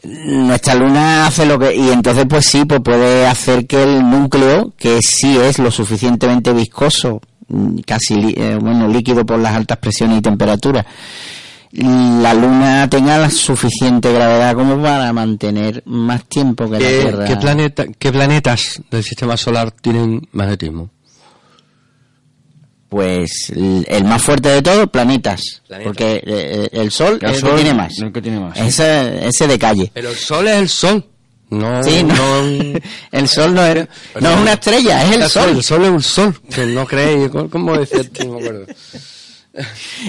nuestra 0.02 0.74
luna 0.74 1.26
hace 1.26 1.46
lo 1.46 1.58
que 1.58 1.74
y 1.74 1.90
entonces 1.90 2.26
pues 2.28 2.46
sí, 2.46 2.64
pues 2.64 2.80
puede 2.80 3.26
hacer 3.26 3.66
que 3.66 3.82
el 3.82 4.08
núcleo, 4.08 4.72
que 4.76 4.98
sí 5.02 5.38
es 5.38 5.58
lo 5.58 5.70
suficientemente 5.70 6.52
viscoso, 6.52 7.20
mm, 7.48 7.78
casi 7.86 8.34
eh, 8.36 8.58
bueno 8.60 8.88
líquido 8.88 9.24
por 9.24 9.38
las 9.38 9.54
altas 9.54 9.78
presiones 9.78 10.18
y 10.18 10.22
temperaturas, 10.22 10.84
la 11.72 12.34
luna 12.34 12.88
tenga 12.90 13.16
la 13.16 13.30
suficiente 13.30 14.12
gravedad 14.12 14.54
como 14.54 14.80
para 14.82 15.10
mantener 15.12 15.82
más 15.86 16.24
tiempo 16.24 16.66
que 16.66 16.72
la 16.72 16.78
¿Qué, 16.78 17.00
Tierra. 17.00 17.24
qué 17.24 17.36
planeta, 17.36 17.84
¿Qué 17.98 18.12
planetas 18.12 18.82
del 18.90 19.02
sistema 19.02 19.36
solar 19.38 19.70
tienen 19.70 20.28
magnetismo? 20.32 20.90
Pues 22.92 23.48
el, 23.56 23.86
el 23.88 24.04
más 24.04 24.20
fuerte 24.22 24.50
de 24.50 24.60
todos, 24.60 24.90
planetas, 24.90 25.62
Planetas. 25.66 25.86
porque 25.88 26.22
eh, 26.26 26.68
el 26.72 26.90
Sol 26.90 27.18
El 27.22 27.30
es 27.30 27.36
el 27.36 27.40
Sol, 27.40 27.50
que 27.56 27.62
tiene 27.62 27.74
más. 27.74 27.98
el 27.98 28.12
que 28.12 28.20
tiene 28.20 28.38
más. 28.38 28.58
Ese, 28.58 29.26
ese 29.28 29.46
de 29.46 29.58
calle. 29.58 29.90
Pero 29.94 30.10
el 30.10 30.16
sol 30.16 30.46
es 30.46 30.56
el 30.58 30.68
sol. 30.68 31.06
No, 31.48 31.82
Sí, 31.82 32.02
no, 32.04 32.14
el 33.12 33.28
sol 33.28 33.54
no 33.54 33.64
es, 33.64 33.88
no 34.20 34.30
es 34.30 34.36
una 34.36 34.52
estrella, 34.52 35.04
es 35.04 35.16
el 35.16 35.28
sol. 35.30 35.48
El 35.56 35.62
sol 35.64 35.84
es 35.84 35.90
un 35.90 36.02
sol. 36.02 36.38
Que 36.54 36.66
no 36.66 36.84
creéis. 36.86 37.30
¿Cómo- 37.30 37.48
¿Cómo 37.48 37.78
decía? 37.78 38.02
No 38.26 38.32
me 38.34 38.40
acuerdo. 38.40 38.66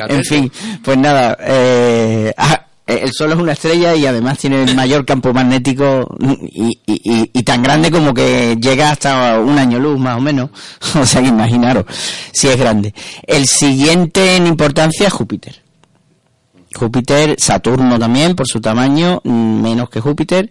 En 0.09 0.23
fin, 0.25 0.51
pues 0.83 0.97
nada, 0.97 1.37
eh, 1.41 2.33
ah, 2.37 2.62
el 2.85 3.11
sol 3.13 3.31
es 3.31 3.37
una 3.37 3.53
estrella 3.53 3.95
y 3.95 4.05
además 4.05 4.37
tiene 4.37 4.63
el 4.63 4.75
mayor 4.75 5.05
campo 5.05 5.33
magnético 5.33 6.15
y, 6.49 6.79
y- 6.85 7.43
tan 7.43 7.61
grande 7.63 7.91
como 7.91 8.13
que 8.13 8.57
llega 8.61 8.91
hasta 8.91 9.39
un 9.39 9.57
año 9.57 9.79
luz 9.79 9.99
más 9.99 10.17
o 10.17 10.21
menos. 10.21 10.49
O 10.99 11.05
sea 11.05 11.21
imaginaros 11.21 11.85
si 12.31 12.47
es 12.47 12.57
grande. 12.57 12.93
El 13.27 13.45
siguiente 13.47 14.35
en 14.37 14.47
importancia 14.47 15.07
es 15.07 15.13
Júpiter. 15.13 15.61
Júpiter, 16.75 17.35
Saturno 17.39 17.99
también 17.99 18.35
por 18.35 18.47
su 18.47 18.59
tamaño, 18.59 19.21
menos 19.23 19.89
que 19.89 19.99
Júpiter. 20.01 20.49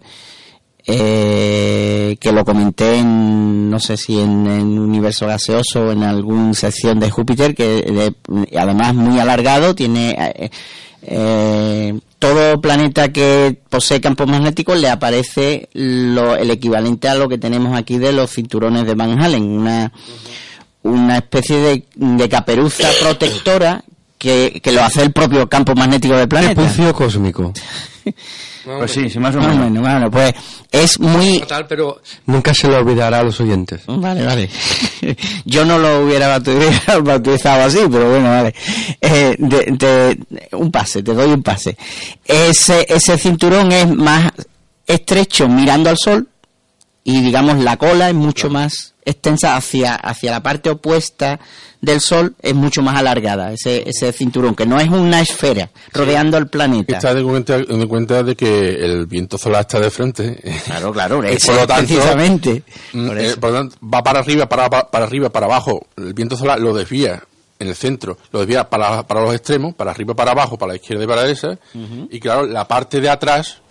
eh, 0.87 2.16
que 2.20 2.33
lo 2.33 2.45
comenté 2.45 2.97
en, 2.99 3.70
no 3.70 3.78
sé 3.78 3.97
si 3.97 4.18
en, 4.20 4.47
en 4.47 4.78
Universo 4.78 5.26
Gaseoso 5.26 5.87
o 5.87 5.93
en 5.93 6.03
alguna 6.03 6.55
sección 6.55 6.99
de 7.01 7.11
Júpiter, 7.11 7.55
que 7.55 7.83
de- 7.83 8.59
además 8.59 8.95
muy 8.95 9.18
alargado, 9.20 9.74
tiene 9.74 10.14
eh, 10.18 10.51
eh, 11.03 11.98
todo 12.18 12.61
planeta 12.61 13.12
que 13.12 13.59
posee 13.68 14.00
campos 14.00 14.28
magnéticos 14.28 14.80
le 14.80 14.88
aparece 14.88 15.68
lo, 15.72 16.36
el 16.36 16.50
equivalente 16.50 17.09
a 17.09 17.14
lo 17.14 17.28
que 17.28 17.38
tenemos 17.38 17.76
aquí 17.76 17.98
de 17.98 18.12
los 18.12 18.30
cinturones 18.30 18.86
de 18.86 18.94
Van 18.94 19.20
Halen, 19.20 19.42
una, 19.42 19.92
una 20.82 21.16
especie 21.18 21.57
de, 21.57 21.84
de 21.94 22.28
caperuza 22.28 22.88
protectora 23.00 23.82
que, 24.18 24.61
que 24.62 24.72
lo 24.72 24.82
hace 24.84 25.03
el 25.03 25.12
propio 25.12 25.48
campo 25.48 25.74
magnético 25.74 26.14
del 26.14 26.28
planeta. 26.28 26.62
Espucio 26.62 26.94
cósmico. 26.94 27.53
Pues 28.65 28.93
sí, 28.93 29.11
sí, 29.11 29.19
más 29.19 29.35
o 29.35 29.41
menos. 29.41 29.81
bueno, 29.81 30.11
pues 30.11 30.33
es 30.71 31.01
muy... 31.01 31.41
Total, 31.41 31.67
pero 31.67 32.01
nunca 32.27 32.55
se 32.55 32.69
lo 32.69 32.79
olvidará 32.79 33.19
a 33.19 33.23
los 33.25 33.41
oyentes. 33.41 33.83
Vale, 33.87 34.25
vale. 34.25 34.49
Yo 35.45 35.65
no 35.65 35.79
lo 35.79 36.05
hubiera 36.05 36.29
bautizado, 36.29 37.03
bautizado 37.05 37.65
así, 37.65 37.79
pero 37.91 38.11
bueno, 38.11 38.29
vale. 38.31 38.55
Eh, 39.01 39.35
de- 39.39 39.67
de- 40.29 40.49
un 40.57 40.71
pase, 40.71 41.03
te 41.03 41.13
doy 41.13 41.31
un 41.33 41.43
pase. 41.43 41.77
Ese, 42.25 42.87
ese 42.89 43.19
cinturón 43.19 43.73
es 43.73 43.89
más 43.89 44.31
estrecho 44.87 45.49
mirando 45.49 45.91
al 45.91 45.99
sol 45.99 46.29
y 47.05 47.21
digamos 47.21 47.59
la 47.59 47.77
cola 47.77 48.09
es 48.09 48.15
mucho 48.15 48.49
más 48.51 48.91
extensa 49.05 49.57
hacia, 49.57 49.94
hacia 49.94 50.30
la 50.30 50.42
parte 50.42 50.70
opuesta 50.70 51.40
del 51.80 52.00
sol, 52.00 52.34
es 52.40 52.55
mucho 52.55 52.80
más 52.80 52.96
alargada, 52.96 53.53
ese, 53.53 53.88
ese 53.88 54.12
cinturón, 54.12 54.55
que 54.55 54.64
no 54.66 54.78
es 54.78 54.88
una 54.88 55.20
esfera 55.20 55.70
rodeando 55.92 56.38
el 56.38 56.46
planeta. 56.46 56.96
Está 56.96 57.12
de 57.12 57.24
cuenta, 57.24 57.59
de 57.59 57.88
cuenta 57.88 58.22
de 58.22 58.36
que 58.36 58.84
el 58.84 59.07
viento 59.07 59.36
solar 59.36 59.62
está 59.62 59.80
de 59.80 59.90
frente. 59.90 60.40
Claro, 60.64 60.92
claro, 60.92 61.24
Y 61.28 61.34
ese 61.34 61.48
por 61.48 61.57
lo 61.57 61.66
tanto, 61.66 61.94
precisamente. 61.94 62.62
Mm, 62.92 63.07
Por 63.09 63.18
eh, 63.18 63.36
por 63.36 63.50
lo 63.50 63.57
tanto, 63.57 63.76
va 63.82 64.03
para 64.03 64.20
arriba, 64.20 64.48
para, 64.48 64.70
para, 64.70 64.90
para 64.90 65.05
arriba, 65.05 65.30
para 65.30 65.46
abajo. 65.46 65.86
El 65.96 66.14
viento 66.14 66.36
solar 66.36 66.61
lo 66.61 66.72
desvía 66.72 67.24
en 67.59 67.68
el 67.68 67.74
centro, 67.74 68.18
lo 68.30 68.40
desvía 68.40 68.68
para, 68.68 69.05
para 69.05 69.22
los 69.22 69.34
extremos, 69.34 69.74
para 69.74 69.90
arriba, 69.90 70.14
para 70.14 70.32
abajo, 70.32 70.57
para 70.57 70.72
la 70.72 70.76
izquierda 70.76 71.05
y 71.05 71.07
para 71.07 71.22
la 71.22 71.26
derecha. 71.26 71.59
Y 72.11 72.20
claro, 72.20 72.46
la 72.46 72.66
parte 72.68 73.00
de 73.00 73.09
atrás 73.09 73.62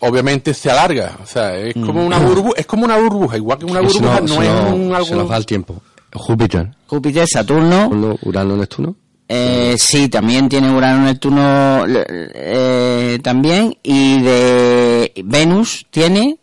obviamente 0.00 0.52
se 0.54 0.70
alarga. 0.70 1.18
O 1.22 1.26
sea, 1.26 1.56
es 1.56 1.74
como 1.74 2.04
una 2.04 2.18
burbuja, 2.18 2.54
es 2.58 2.66
como 2.66 2.84
una 2.84 2.98
burbuja, 2.98 3.36
igual 3.36 3.58
que 3.58 3.64
una 3.66 3.80
se 3.80 3.98
burbuja 3.98 4.20
no 4.20 4.28
se 4.28 4.34
es 4.44 4.72
un 4.72 4.88
Se 4.88 4.94
algo. 4.96 5.14
nos 5.16 5.30
va 5.30 5.36
el 5.36 5.46
tiempo. 5.46 5.80
Júpiter, 6.12 6.70
Júpiter, 6.86 7.26
Saturno, 7.28 7.86
Urano, 7.88 8.18
Urano, 8.22 8.56
Neptuno. 8.56 8.96
Eh, 9.28 9.76
sí, 9.78 10.08
también 10.08 10.48
tiene 10.48 10.74
Urano, 10.74 11.04
Neptuno 11.04 11.84
eh, 11.86 13.20
también. 13.22 13.76
Y 13.82 14.20
de 14.22 15.12
Venus 15.24 15.86
tiene 15.90 16.36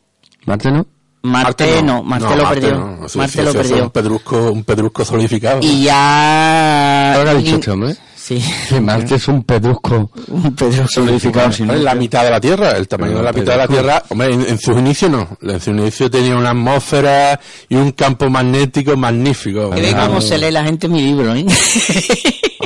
Marte, 0.46 0.72
¿no? 0.72 0.86
Marte, 1.24 1.84
no, 1.84 2.04
Marte 2.04 2.36
lo 2.38 2.50
perdió. 2.50 3.00
Marte 3.16 3.44
lo 3.44 3.52
perdió. 3.52 3.84
Un 3.84 3.90
pedrusco, 3.90 4.52
un 4.52 4.64
pedrusco 4.64 5.04
solidificado. 5.04 5.60
Y 5.62 5.84
ya 5.84 7.14
ha 7.14 7.34
dicho 7.34 7.56
este 7.56 7.72
hombre. 7.72 7.98
Sí. 8.28 8.44
Que 8.68 8.82
Marte 8.82 9.16
es 9.16 9.28
un 9.30 9.44
pedrusco. 9.44 10.12
Un 10.28 10.54
pedrusco. 10.54 10.88
Solidificado 10.88 11.50
sin 11.50 11.84
la 11.84 11.96
mitad 11.96 12.26
de 12.26 12.30
la 12.30 12.42
Tierra, 12.42 12.72
el 12.72 12.86
tamaño 12.86 13.12
Pero, 13.14 13.20
de 13.20 13.24
la 13.26 13.32
mitad 13.32 13.52
de 13.54 13.58
la. 13.58 13.68
Tierra. 13.68 14.04
Hombre, 14.10 14.34
en, 14.34 14.42
en 14.42 14.60
sus 14.60 14.78
inicios 14.78 15.10
no. 15.10 15.38
En 15.42 15.60
sus 15.62 15.68
inicios 15.70 16.12
tenía 16.12 16.36
una 16.36 16.50
atmósfera 16.50 17.40
y 17.70 17.76
un 17.76 17.94
campo 17.94 18.30
magnético 18.30 18.98
magnífico. 18.98 19.70
Que 19.70 19.82
ve 19.82 19.96
cómo 19.96 20.20
se 20.20 20.38
lee 20.38 20.52
la 20.52 20.66
gente 20.66 20.90
mi 20.90 21.02
libro, 21.04 21.34
¿eh? 21.34 21.46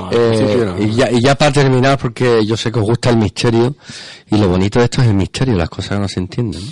ah, 0.01 0.09
Eh, 0.11 0.35
sí, 0.35 0.45
sí, 0.51 0.57
no. 0.65 0.83
y, 0.83 0.95
ya, 0.95 1.11
y 1.11 1.21
ya 1.21 1.35
para 1.35 1.51
terminar, 1.51 1.99
porque 1.99 2.43
yo 2.43 2.57
sé 2.57 2.71
que 2.71 2.79
os 2.79 2.85
gusta 2.85 3.11
el 3.11 3.17
misterio, 3.17 3.75
y 4.31 4.37
lo 4.37 4.47
bonito 4.49 4.79
de 4.79 4.85
esto 4.85 5.01
es 5.03 5.09
el 5.09 5.13
misterio, 5.13 5.55
las 5.55 5.69
cosas 5.69 5.91
que 5.91 5.99
no 5.99 6.07
se 6.07 6.19
entienden. 6.21 6.59
¿no? 6.65 6.71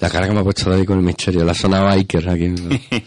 La 0.00 0.10
cara 0.10 0.26
que 0.26 0.32
me 0.32 0.40
ha 0.40 0.42
puesto 0.42 0.68
David 0.70 0.86
con 0.86 0.98
el 0.98 1.04
misterio, 1.04 1.44
la 1.44 1.54
zona 1.54 1.82
biker 1.84 2.28
aquí. 2.28 2.52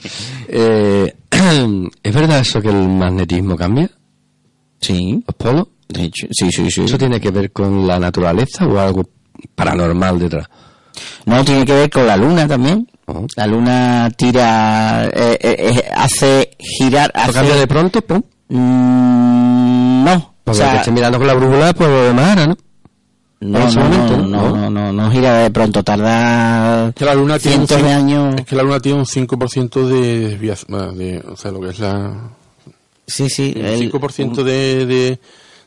Eh, 0.48 1.14
¿Es 2.04 2.14
verdad 2.14 2.40
eso 2.40 2.62
que 2.62 2.70
el 2.70 2.88
magnetismo 2.88 3.58
cambia? 3.58 3.90
Sí. 4.84 5.24
¿Los 5.26 5.36
polos? 5.36 5.68
De 5.88 6.04
hecho, 6.04 6.28
sí, 6.32 6.52
sí, 6.52 6.70
sí. 6.70 6.84
¿Eso 6.84 6.98
tiene 6.98 7.20
que 7.20 7.32
ver 7.32 7.52
con 7.52 7.88
la 7.88 8.00
naturaleza 8.00 8.66
o 8.66 8.78
algo 8.78 9.04
paranormal 9.56 10.20
detrás? 10.20 10.48
No, 11.26 11.44
tiene 11.44 11.66
que 11.66 11.74
ver 11.74 11.90
con 11.90 12.06
la 12.06 12.18
luna 12.18 12.48
también. 12.48 12.88
Oh. 13.06 13.26
La 13.36 13.48
luna 13.48 14.10
tira, 14.16 15.06
eh, 15.06 15.38
eh, 15.40 15.56
eh, 15.60 15.92
hace 15.96 16.52
girar, 16.60 17.12
¿Eso 17.14 17.24
hace... 17.24 17.34
cambia 17.34 17.56
de 17.56 17.68
pronto? 17.68 18.02
Pum. 18.02 18.22
Mm, 18.50 20.04
no. 20.04 20.14
O 20.46 20.52
el 20.52 20.52
que 20.52 20.54
sea, 20.54 20.76
esté 20.76 20.92
mirando 20.92 21.18
con 21.18 21.28
la 21.28 21.34
brújula, 21.34 21.74
pues 21.74 21.90
lo 21.90 22.04
demás 22.04 22.48
¿no? 22.48 22.58
no, 23.40 23.60
en 23.60 23.68
ese 23.68 23.80
no, 23.80 23.86
momento, 23.86 24.18
no, 24.18 24.28
¿no? 24.28 24.28
no, 24.28 24.70
no, 24.70 24.70
no, 24.70 24.94
no 24.94 25.12
gira 25.12 25.38
de 25.38 25.52
pronto, 25.52 25.84
tarda 25.84 26.90
Es 26.90 26.96
que 26.96 27.06
la 27.06 27.14
luna 27.14 27.40
tiene 27.40 27.58
un 27.58 27.68
cientos 27.68 27.88
de 27.88 27.94
años. 27.94 28.36
Es 28.38 28.46
que 28.46 28.56
la 28.56 28.64
luna 28.64 28.80
tiene 28.80 29.00
un 29.00 29.06
5% 29.06 29.88
de 29.88 30.20
desviación, 30.30 30.98
de, 30.98 31.20
o 31.20 31.36
sea, 31.36 31.52
lo 31.52 31.62
que 31.62 31.70
es 31.70 31.80
la... 31.80 32.14
Sí, 33.08 33.30
sí. 33.30 33.54
Un 33.56 33.66
el- 33.66 33.92
5% 33.92 34.44
de, 34.44 34.86
de, 34.86 35.20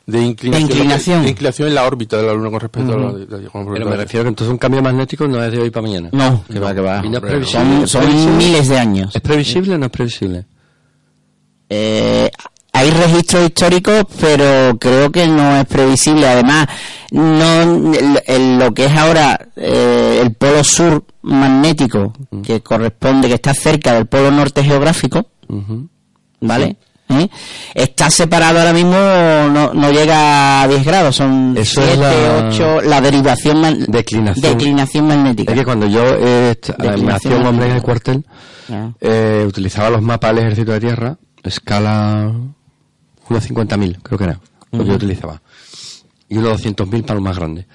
de 0.05 0.21
inclinación. 0.21 0.67
De 0.67 0.73
inclinación. 0.75 1.23
De 1.23 1.29
inclinación 1.29 1.67
en 1.69 1.75
la 1.75 1.85
órbita 1.85 2.17
de 2.17 2.23
la 2.23 2.33
luna 2.33 2.49
con 2.49 2.59
respecto 2.59 2.93
a 2.93 2.97
la... 2.97 3.11
de- 3.13 3.25
Pero 3.27 3.87
a 3.87 3.89
me 3.89 3.95
refiero 3.97 4.23
que 4.23 4.29
entonces 4.29 4.51
un 4.51 4.57
cambio 4.57 4.81
magnético 4.81 5.27
no 5.27 5.43
es 5.43 5.51
de 5.51 5.59
hoy 5.59 5.69
para 5.69 5.81
mañana. 5.87 6.09
No, 6.11 6.43
que 6.51 6.59
va, 6.59 6.73
que 6.73 6.81
va. 6.81 7.01
Y 7.05 7.09
no 7.09 7.17
es 7.17 7.23
Hombre, 7.23 7.29
previsible. 7.31 7.87
Son, 7.87 8.03
¿Es 8.09 8.23
son 8.23 8.37
miles 8.37 8.67
de 8.69 8.79
años. 8.79 9.15
¿Es 9.15 9.21
previsible 9.21 9.75
o 9.75 9.77
no 9.77 9.85
es 9.85 9.91
previsible? 9.91 10.45
Eh, 11.69 12.29
hay 12.73 12.91
registros 12.91 13.45
históricos, 13.47 14.05
pero 14.19 14.77
creo 14.79 15.11
que 15.11 15.27
no 15.27 15.57
es 15.57 15.65
previsible. 15.65 16.27
Además, 16.27 16.67
no 17.11 17.61
el- 17.93 18.21
el- 18.27 18.57
lo 18.59 18.73
que 18.73 18.85
es 18.85 18.91
ahora 18.93 19.47
eh, 19.55 20.19
el 20.21 20.33
polo 20.35 20.63
sur 20.63 21.03
magnético, 21.23 22.13
que 22.43 22.61
corresponde, 22.61 23.27
que 23.27 23.33
está 23.35 23.53
cerca 23.53 23.93
del 23.93 24.05
polo 24.05 24.31
norte 24.31 24.63
geográfico. 24.63 25.25
¿vale? 26.39 26.77
¿Eh? 27.09 27.29
Está 27.73 28.09
separado 28.11 28.59
ahora 28.59 28.73
mismo, 28.73 28.91
no, 28.91 29.73
no 29.73 29.91
llega 29.91 30.61
a 30.63 30.67
10 30.67 30.83
grados, 30.85 31.15
son 31.15 31.55
Eso 31.57 31.81
7, 31.81 31.93
es 31.93 31.99
la- 31.99 32.47
8, 32.49 32.81
la 32.81 32.99
derivación 33.01 33.61
man- 33.61 33.85
Declinación. 33.87 34.51
declinación 34.57 35.07
magnética. 35.07 35.53
Es 35.53 35.59
que 35.59 35.65
cuando 35.65 35.87
yo 35.87 36.01
eh, 36.05 36.55
me 37.01 37.13
hacía 37.13 37.37
un 37.37 37.45
hombre 37.45 37.69
en 37.69 37.75
el 37.77 37.81
cuartel, 37.81 38.25
Ah. 38.69 38.91
eh, 38.99 39.45
utilizaba 39.47 39.89
los 39.89 40.01
mapas 40.01 40.35
del 40.35 40.43
ejército 40.45 40.73
de 40.73 40.79
tierra, 40.81 41.17
escala 41.43 42.29
unos 43.29 43.43
50.000, 43.43 43.97
creo 44.03 44.17
que 44.17 44.23
era, 44.25 44.39
lo 44.71 44.79
que 44.83 44.89
yo 44.89 44.95
utilizaba. 44.95 45.41
Y 46.27 46.37
unos 46.37 46.61
200.000 46.61 47.03
para 47.03 47.15
los 47.15 47.23
más 47.23 47.37
grandes. 47.37 47.65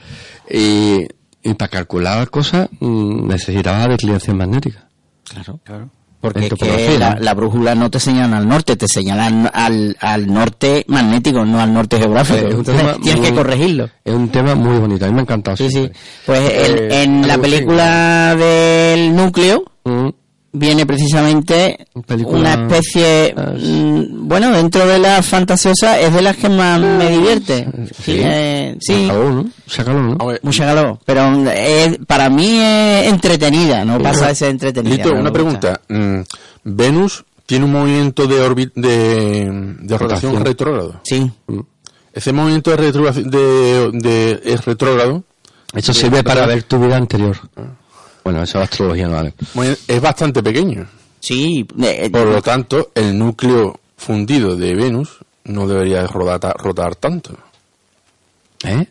Y, 0.51 1.07
y 1.43 1.55
para 1.55 1.71
calcular 1.71 2.29
cosas 2.29 2.69
mm, 2.81 3.27
necesitaba 3.29 3.89
declinación 3.89 4.37
magnética. 4.37 4.89
Claro, 5.25 5.59
Claro. 5.65 5.89
Porque 6.23 6.47
es 6.47 6.55
que 6.55 6.99
la, 6.99 7.35
brújula 7.35 7.75
no 7.75 7.91
te 7.91 7.99
señala 8.01 8.39
al 8.39 8.49
norte, 8.49 8.77
te 8.77 8.87
señala 8.89 9.27
al, 9.53 9.97
al 10.01 10.33
norte 10.33 10.85
magnético, 10.89 11.45
no 11.45 11.61
al 11.61 11.75
norte 11.75 11.99
geográfico. 11.99 12.39
Eh, 12.39 12.49
es 12.49 12.55
un 12.55 12.61
Entonces, 12.61 12.87
tema 12.87 12.97
tienes 13.03 13.29
que 13.29 13.35
corregirlo. 13.35 13.91
Es 14.05 14.15
un 14.15 14.29
tema 14.31 14.55
muy 14.55 14.79
bonito, 14.79 15.05
a 15.05 15.09
mí 15.09 15.15
me 15.15 15.21
ha 15.21 15.23
encantado. 15.23 15.57
Sí, 15.57 15.69
sí. 15.71 15.91
Pues 16.25 16.41
el- 16.49 16.79
Eh, 16.79 17.03
en 17.03 17.27
la 17.27 17.37
película 17.39 18.35
del 18.37 19.15
núcleo 19.15 19.65
Mm, 19.85 20.11
viene 20.53 20.85
precisamente 20.87 21.87
Película- 22.07 22.39
una 22.39 22.53
especie, 22.55 23.35
Ah, 23.37 23.53
mm, 23.59 24.29
bueno, 24.29 24.51
dentro 24.53 24.87
de 24.87 24.99
la 24.99 25.23
fantasiosa 25.23 25.99
es 25.99 26.13
de 26.13 26.23
las 26.23 26.37
que 26.37 26.49
más 26.49 26.79
me 26.81 27.09
divierte. 27.11 27.67
Sí, 28.03 28.17
eh, 28.23 28.77
sí. 28.81 29.07
Sácalo, 29.07 29.31
¿no? 29.31 29.51
Sácalo, 29.67 30.03
¿no? 30.03 30.13
Hombre, 30.21 30.41
Mucha 30.43 30.65
calor, 30.67 30.99
pero 31.05 31.31
mm, 31.31 31.49
es- 31.49 31.99
para 32.07 32.29
mí 32.29 32.59
es 32.59 33.09
entretenida, 33.09 33.85
no 33.85 33.99
pasa 34.01 34.29
de 34.29 34.35
ser 34.35 34.51
entretenida. 34.51 34.97
Lito, 34.97 35.15
no 35.15 35.21
una 35.21 35.33
pregunta. 35.33 35.81
Mm, 35.89 36.21
Venus 36.65 37.25
tiene 37.47 37.65
un 37.65 37.73
movimiento 37.73 38.27
de, 38.27 38.37
orbi- 38.47 38.73
de, 38.75 39.45
de 39.81 39.99
rotación 39.99 40.33
Rotación. 40.33 40.45
retrógrado. 40.45 41.01
Sí, 41.05 41.31
Ese 42.15 42.31
movimiento 42.33 42.77
de, 42.77 42.93
de, 42.93 43.91
de- 43.95 44.41
es 44.45 44.65
retrógrado 44.67 45.25
Eso 45.75 45.95
sirve 45.95 46.23
para 46.23 46.45
ver 46.47 46.63
tu 46.65 46.79
vida 46.79 46.99
anterior. 46.99 47.39
Bueno, 48.25 48.43
eso 48.43 48.59
es 48.59 48.65
astrología, 48.71 49.09
no 49.09 49.15
vale. 49.17 49.35
es 49.89 50.01
bastante 50.01 50.43
pequeño. 50.43 50.87
sí. 51.21 51.67
eh, 51.83 52.09
Por 52.11 52.27
lo 52.27 52.41
tanto, 52.43 52.91
el 52.95 53.19
núcleo 53.19 53.79
fundido 53.97 54.57
de 54.57 54.75
Venus 54.75 55.19
no 55.45 55.67
debería 55.67 56.07
rotar, 56.07 56.57
rotar 56.59 56.95
tanto, 56.97 57.37
¿Eh? 58.65 58.87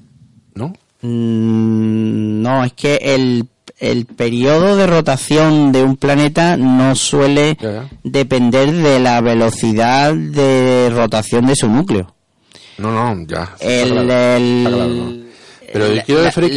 ¿no? 0.56 0.74
Mm, 1.02 2.42
No, 2.42 2.64
es 2.66 2.74
que 2.74 2.96
el, 3.02 3.48
el 3.80 4.06
periodo 4.06 4.76
de 4.76 4.86
rotación 4.88 5.72
de 5.72 5.84
un 5.84 5.96
planeta 5.98 6.58
no 6.58 6.94
suele 6.96 7.58
Ya, 7.62 7.72
ya. 7.72 7.90
depender 8.04 8.72
de 8.72 9.00
la 9.00 9.22
velocidad 9.22 10.14
de 10.14 10.90
rotación 10.94 11.46
de 11.48 11.56
su 11.56 11.70
núcleo. 11.70 12.14
No, 12.78 12.92
no, 12.92 13.26
ya. 13.28 13.56
El, 13.60 13.90
claro, 13.92 14.12
el- 14.12 14.58
está 14.66 14.70
claro, 14.76 14.88
¿no? 14.94 15.31
Pero 15.74 15.88
la- 15.96 16.04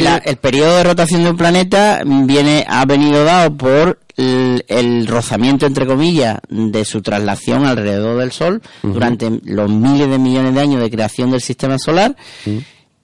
la- 0.03 0.17
el 0.17 0.37
periodo 0.37 0.77
de 0.77 0.83
rotación 0.83 1.23
de 1.23 1.29
un 1.31 1.37
planeta 1.37 2.01
viene 2.05 2.65
ha 2.67 2.85
venido 2.85 3.23
dado 3.23 3.55
por 3.55 3.99
el, 4.17 4.63
el 4.67 5.07
rozamiento 5.07 5.65
entre 5.65 5.85
comillas 5.85 6.37
de 6.49 6.85
su 6.85 7.01
traslación 7.01 7.65
alrededor 7.65 8.17
del 8.19 8.31
Sol 8.31 8.61
durante 8.81 9.29
los 9.43 9.69
miles 9.69 10.09
de 10.09 10.17
millones 10.19 10.53
de 10.55 10.61
años 10.61 10.81
de 10.81 10.89
creación 10.89 11.31
del 11.31 11.41
sistema 11.41 11.77
solar 11.77 12.15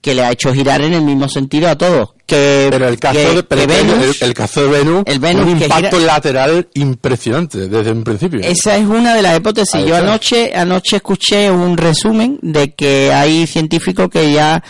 que 0.02 0.16
le 0.16 0.24
ha 0.24 0.32
hecho 0.32 0.52
girar 0.54 0.82
en 0.82 0.94
el 0.94 1.02
mismo 1.04 1.30
sentido 1.30 1.70
a 1.70 1.78
todos 1.78 2.10
que, 2.26 2.70
Pero 2.72 2.88
el 2.88 2.98
caso, 2.98 3.20
que- 3.20 3.36
de, 3.36 3.44
pero 3.44 3.68
que 3.68 3.80
el- 3.80 3.86
Venus- 3.88 4.22
el, 4.22 4.28
el 4.30 4.34
caso 4.34 4.62
de 4.64 4.68
Venus, 4.80 5.04
el 5.06 5.20
Venus 5.20 5.46
un 5.46 5.62
impacto 5.62 5.98
gira- 6.00 6.06
lateral 6.14 6.68
impresionante 6.74 7.68
desde 7.68 7.92
un 7.92 8.04
principio. 8.06 8.40
Esa 8.40 8.78
es 8.78 8.86
una 8.88 9.14
de 9.14 9.22
las 9.22 9.38
hipótesis. 9.38 9.76
Ahí 9.76 9.88
Yo 9.88 9.96
está. 9.96 10.08
anoche, 10.08 10.52
anoche 10.56 10.96
escuché 10.96 11.52
un 11.52 11.76
resumen 11.78 12.40
de 12.42 12.74
que 12.74 13.12
hay 13.14 13.46
científicos 13.48 14.10
que 14.10 14.32
ya 14.32 14.64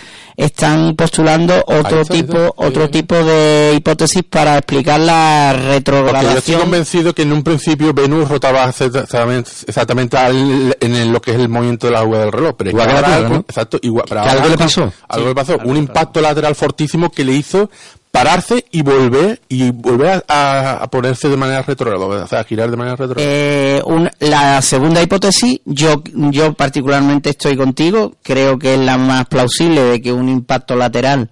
están 0.46 0.96
postulando 0.96 1.64
otro 1.68 2.04
tipo, 2.06 2.38
está. 2.38 2.52
otro 2.68 2.90
tipo 2.90 3.16
de 3.16 3.74
hipótesis 3.78 4.24
para 4.30 4.58
explicar 4.58 5.00
la 5.00 5.50
Porque 5.52 5.62
yo 5.68 5.74
estoy 5.78 5.94
retrogradación. 5.94 6.62
convencido 6.62 7.14
que 7.14 7.22
en 7.22 7.34
un 7.34 7.44
principio 7.44 7.94
Venus 7.94 8.28
rotaba 8.28 8.66
exactamente, 8.70 9.52
exactamente 9.68 10.18
al- 10.18 10.76
en 10.80 10.96
el- 10.96 11.12
lo 11.12 11.22
que 11.22 11.32
es 11.32 11.38
el 11.40 11.50
movimiento 11.50 11.88
de 11.88 11.94
la 11.94 12.00
agua 12.00 12.20
del 12.20 12.32
reloj. 12.32 12.56
Pero 12.58 12.70
Igual 12.72 12.88
que 12.88 12.94
que 12.96 13.02
la 13.02 13.08
ahora 13.08 13.08
Tierra, 13.18 13.26
algo- 13.28 13.36
¿no? 13.36 13.46
Exacto, 13.48 13.80
igual. 13.82 14.06
pero 14.10 14.22
¿Que 14.22 14.28
ahora 14.30 14.42
algo 14.42 14.50
le 14.56 14.58
pasó? 14.58 14.94
Algo 15.08 15.28
le 15.28 15.36
pasó. 15.36 15.58
Un 15.64 15.78
impacto 15.78 16.22
lateral 16.22 16.56
fortísimo 16.56 17.12
que 17.12 17.24
le 17.24 17.34
hizo 17.34 17.70
pararse 18.12 18.66
y 18.72 18.82
volver 18.82 19.40
y 19.48 19.72
volver 19.72 20.24
a, 20.28 20.74
a 20.84 20.88
ponerse 20.92 21.30
de 21.30 21.38
manera 21.38 21.62
retrógrada, 21.62 22.06
o 22.24 22.28
sea, 22.28 22.42
a 22.42 22.44
girar 22.44 22.70
de 22.70 22.76
manera 22.78 22.96
retrógrada. 22.98 23.26
Eh, 23.30 23.82
la 24.20 24.62
segunda 24.62 25.02
hipótesis, 25.02 25.62
yo, 25.66 26.04
yo 26.14 26.54
particularmente 26.54 27.30
estoy 27.30 27.56
contigo, 27.56 28.14
creo 28.22 28.60
que 28.60 28.74
es 28.74 28.80
la 28.80 28.98
más 28.98 29.26
plausible 29.28 29.82
de 29.84 30.02
que 30.02 30.12
un 30.12 30.28
impacto 30.28 30.76
lateral, 30.76 31.30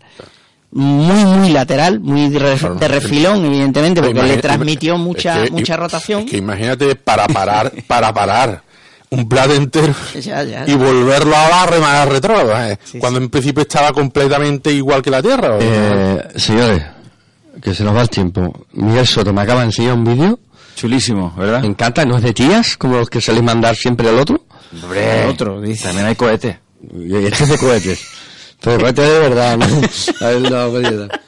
muy, 0.72 1.26
muy 1.26 1.50
lateral, 1.50 2.00
muy 2.00 2.30
de, 2.30 2.40
re- 2.40 2.70
de 2.80 2.88
refilón, 2.88 3.44
evidentemente, 3.46 4.02
porque 4.02 4.22
le 4.24 4.38
transmitió 4.38 4.98
mucha, 4.98 5.44
es 5.44 5.50
que- 5.50 5.52
mucha 5.52 5.74
es 5.74 5.80
rotación. 5.80 6.26
que 6.26 6.38
imagínate 6.38 6.96
para 6.96 7.28
parar, 7.28 7.72
para 7.88 8.14
parar 8.14 8.62
un 9.12 9.28
plato 9.28 9.54
entero 9.56 9.94
Ya, 10.22 10.44
ya. 10.44 10.66
y 10.68 10.76
volverlo 10.76 11.36
a 11.36 11.50
la 11.50 11.66
remar 11.66 12.10
retrógrada, 12.10 12.72
¿eh? 12.72 12.80
cuando 13.00 13.20
en 13.20 13.30
principio 13.30 13.62
estaba 13.64 13.92
completamente 13.92 14.72
igual 14.72 15.02
que 15.02 15.10
la 15.10 15.22
Tierra. 15.22 15.56
¿o? 15.56 15.60
Eh, 15.60 16.28
señores, 16.36 16.84
que 17.62 17.74
se 17.74 17.84
nos 17.84 17.96
va 17.96 18.02
el 18.02 18.10
tiempo. 18.10 18.66
Miguel 18.74 19.08
Soto 19.08 19.34
me 19.34 19.42
acaba 19.42 19.62
de 19.62 19.68
enseñar 19.68 19.94
un 19.94 20.04
vídeo. 20.04 20.40
Chulísimo, 20.76 21.34
¿verdad? 21.38 21.62
Me 21.62 21.68
encanta, 21.68 22.06
no 22.06 22.18
es 22.18 22.24
de 22.24 22.34
tías, 22.34 22.78
como 22.78 22.98
los 22.98 23.10
que 23.10 23.20
soléis 23.20 23.44
mandar 23.44 23.76
siempre 23.76 24.08
al 24.08 24.20
otro. 24.20 24.46
Hombre, 24.84 25.26
otro, 25.26 25.60
dice. 25.60 25.86
También 25.88 26.06
hay 26.08 26.16
cohetes. 26.16 26.56
Y 26.94 27.16
este 27.16 27.44
es 27.44 27.50
de 27.50 27.58
cohetes. 27.58 28.00
Pero 28.62 28.78
de 28.78 28.84
cohetes 28.84 29.08
de 29.10 29.20
verdad, 29.20 29.58
¿no? 29.58 29.66
A 29.66 30.30
ver, 30.30 30.52
no, 30.52 30.70
bonita. 30.72 31.20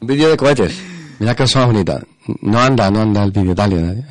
Un 0.00 0.06
vídeo 0.08 0.28
de 0.30 0.36
cohetes. 0.36 0.74
Mira 1.20 1.34
que 1.34 1.46
son 1.46 1.66
bonitas. 1.66 2.02
No 2.42 2.60
anda, 2.60 2.90
no 2.90 3.00
anda 3.02 3.24
el 3.24 3.30
vídeo, 3.30 3.54
dale, 3.54 3.80
dale. 3.80 4.04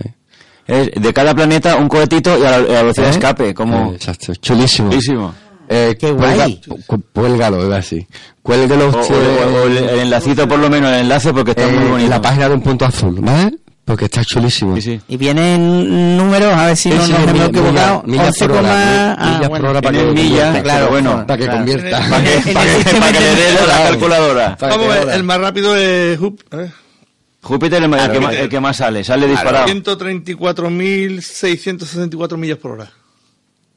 Es 0.67 0.91
de 0.93 1.13
cada 1.13 1.33
planeta 1.33 1.75
un 1.77 1.87
cohetito 1.87 2.37
y 2.37 2.45
a 2.45 2.51
la, 2.51 2.55
a 2.57 2.59
la 2.61 2.81
velocidad 2.83 3.05
de 3.05 3.11
¿Eh? 3.11 3.13
escape, 3.13 3.53
como... 3.53 3.91
Eh, 3.91 3.95
exacto, 3.95 4.33
chulísimo. 4.35 4.89
Chulísimo. 4.89 5.33
Eh, 5.69 5.95
Qué 5.99 6.13
cuelga- 6.13 6.35
guay. 6.35 6.61
cu- 6.85 7.01
Cuélgalo, 7.13 7.65
iba 7.65 7.77
así. 7.77 8.05
Cuélguelo 8.41 8.85
O, 8.89 8.99
usted 9.01 9.15
o- 9.15 9.63
o 9.63 9.67
el, 9.67 9.77
el 9.77 9.99
enlacito, 9.99 10.47
por 10.47 10.59
lo 10.59 10.69
menos, 10.69 10.91
el 10.93 11.01
enlace, 11.01 11.33
porque 11.33 11.51
está 11.51 11.63
eh, 11.67 11.71
muy 11.71 11.89
bonito. 11.91 12.09
la 12.09 12.21
página 12.21 12.47
de 12.49 12.55
un 12.55 12.61
punto 12.61 12.85
azul, 12.85 13.17
¿vale? 13.21 13.53
Porque 13.83 14.05
está 14.05 14.21
chulísimo. 14.23 14.75
Sí, 14.75 14.81
sí. 14.81 15.01
Y 15.07 15.15
vienen 15.15 16.17
números, 16.17 16.53
a 16.53 16.65
ver 16.67 16.75
si 16.77 16.89
no 16.89 17.05
Sí, 17.05 17.11
nos 17.13 17.21
sí, 17.21 17.27
hemos 17.29 17.47
equivocado. 17.49 18.03
milla- 18.05 18.19
millas 18.23 18.37
por 18.37 18.51
11, 18.51 18.59
hora, 18.59 19.13
ah, 19.17 19.25
millas 19.35 19.49
por 19.49 19.65
hora 19.65 19.81
para 19.81 19.97
que 19.97 20.03
millas, 20.05 20.17
convierta, 20.17 20.63
claro, 20.63 20.89
bueno, 20.89 21.25
para 21.27 21.37
que 21.37 21.43
claro. 21.45 21.57
convierta. 21.59 21.99
Para 22.09 22.23
que, 22.23 22.35
En 22.35 22.53
para 22.53 22.65
el 22.65 22.69
que- 22.69 22.75
sistema 22.83 22.99
para 23.05 23.11
que 23.13 23.19
le 23.23 23.35
dé 23.35 23.53
la 23.67 23.83
calculadora. 23.89 24.57
Para 24.57 24.71
que 24.73 24.77
Vamos 24.77 24.85
a 24.91 24.93
ver, 24.95 25.03
ahora- 25.03 25.15
el 25.15 25.23
más 25.23 25.37
rápido 25.39 25.75
es 25.77 26.19
¿eh? 26.19 26.71
Júpiter 27.47 27.83
el, 27.83 27.93
el 27.93 28.11
que, 28.11 28.19
más, 28.19 28.35
el 28.35 28.49
que 28.49 28.59
más 28.59 28.77
sale, 28.77 29.03
sale 29.03 29.27
disparado. 29.27 29.67
134.664 29.67 32.37
millas 32.37 32.57
por 32.57 32.71
hora. 32.71 32.91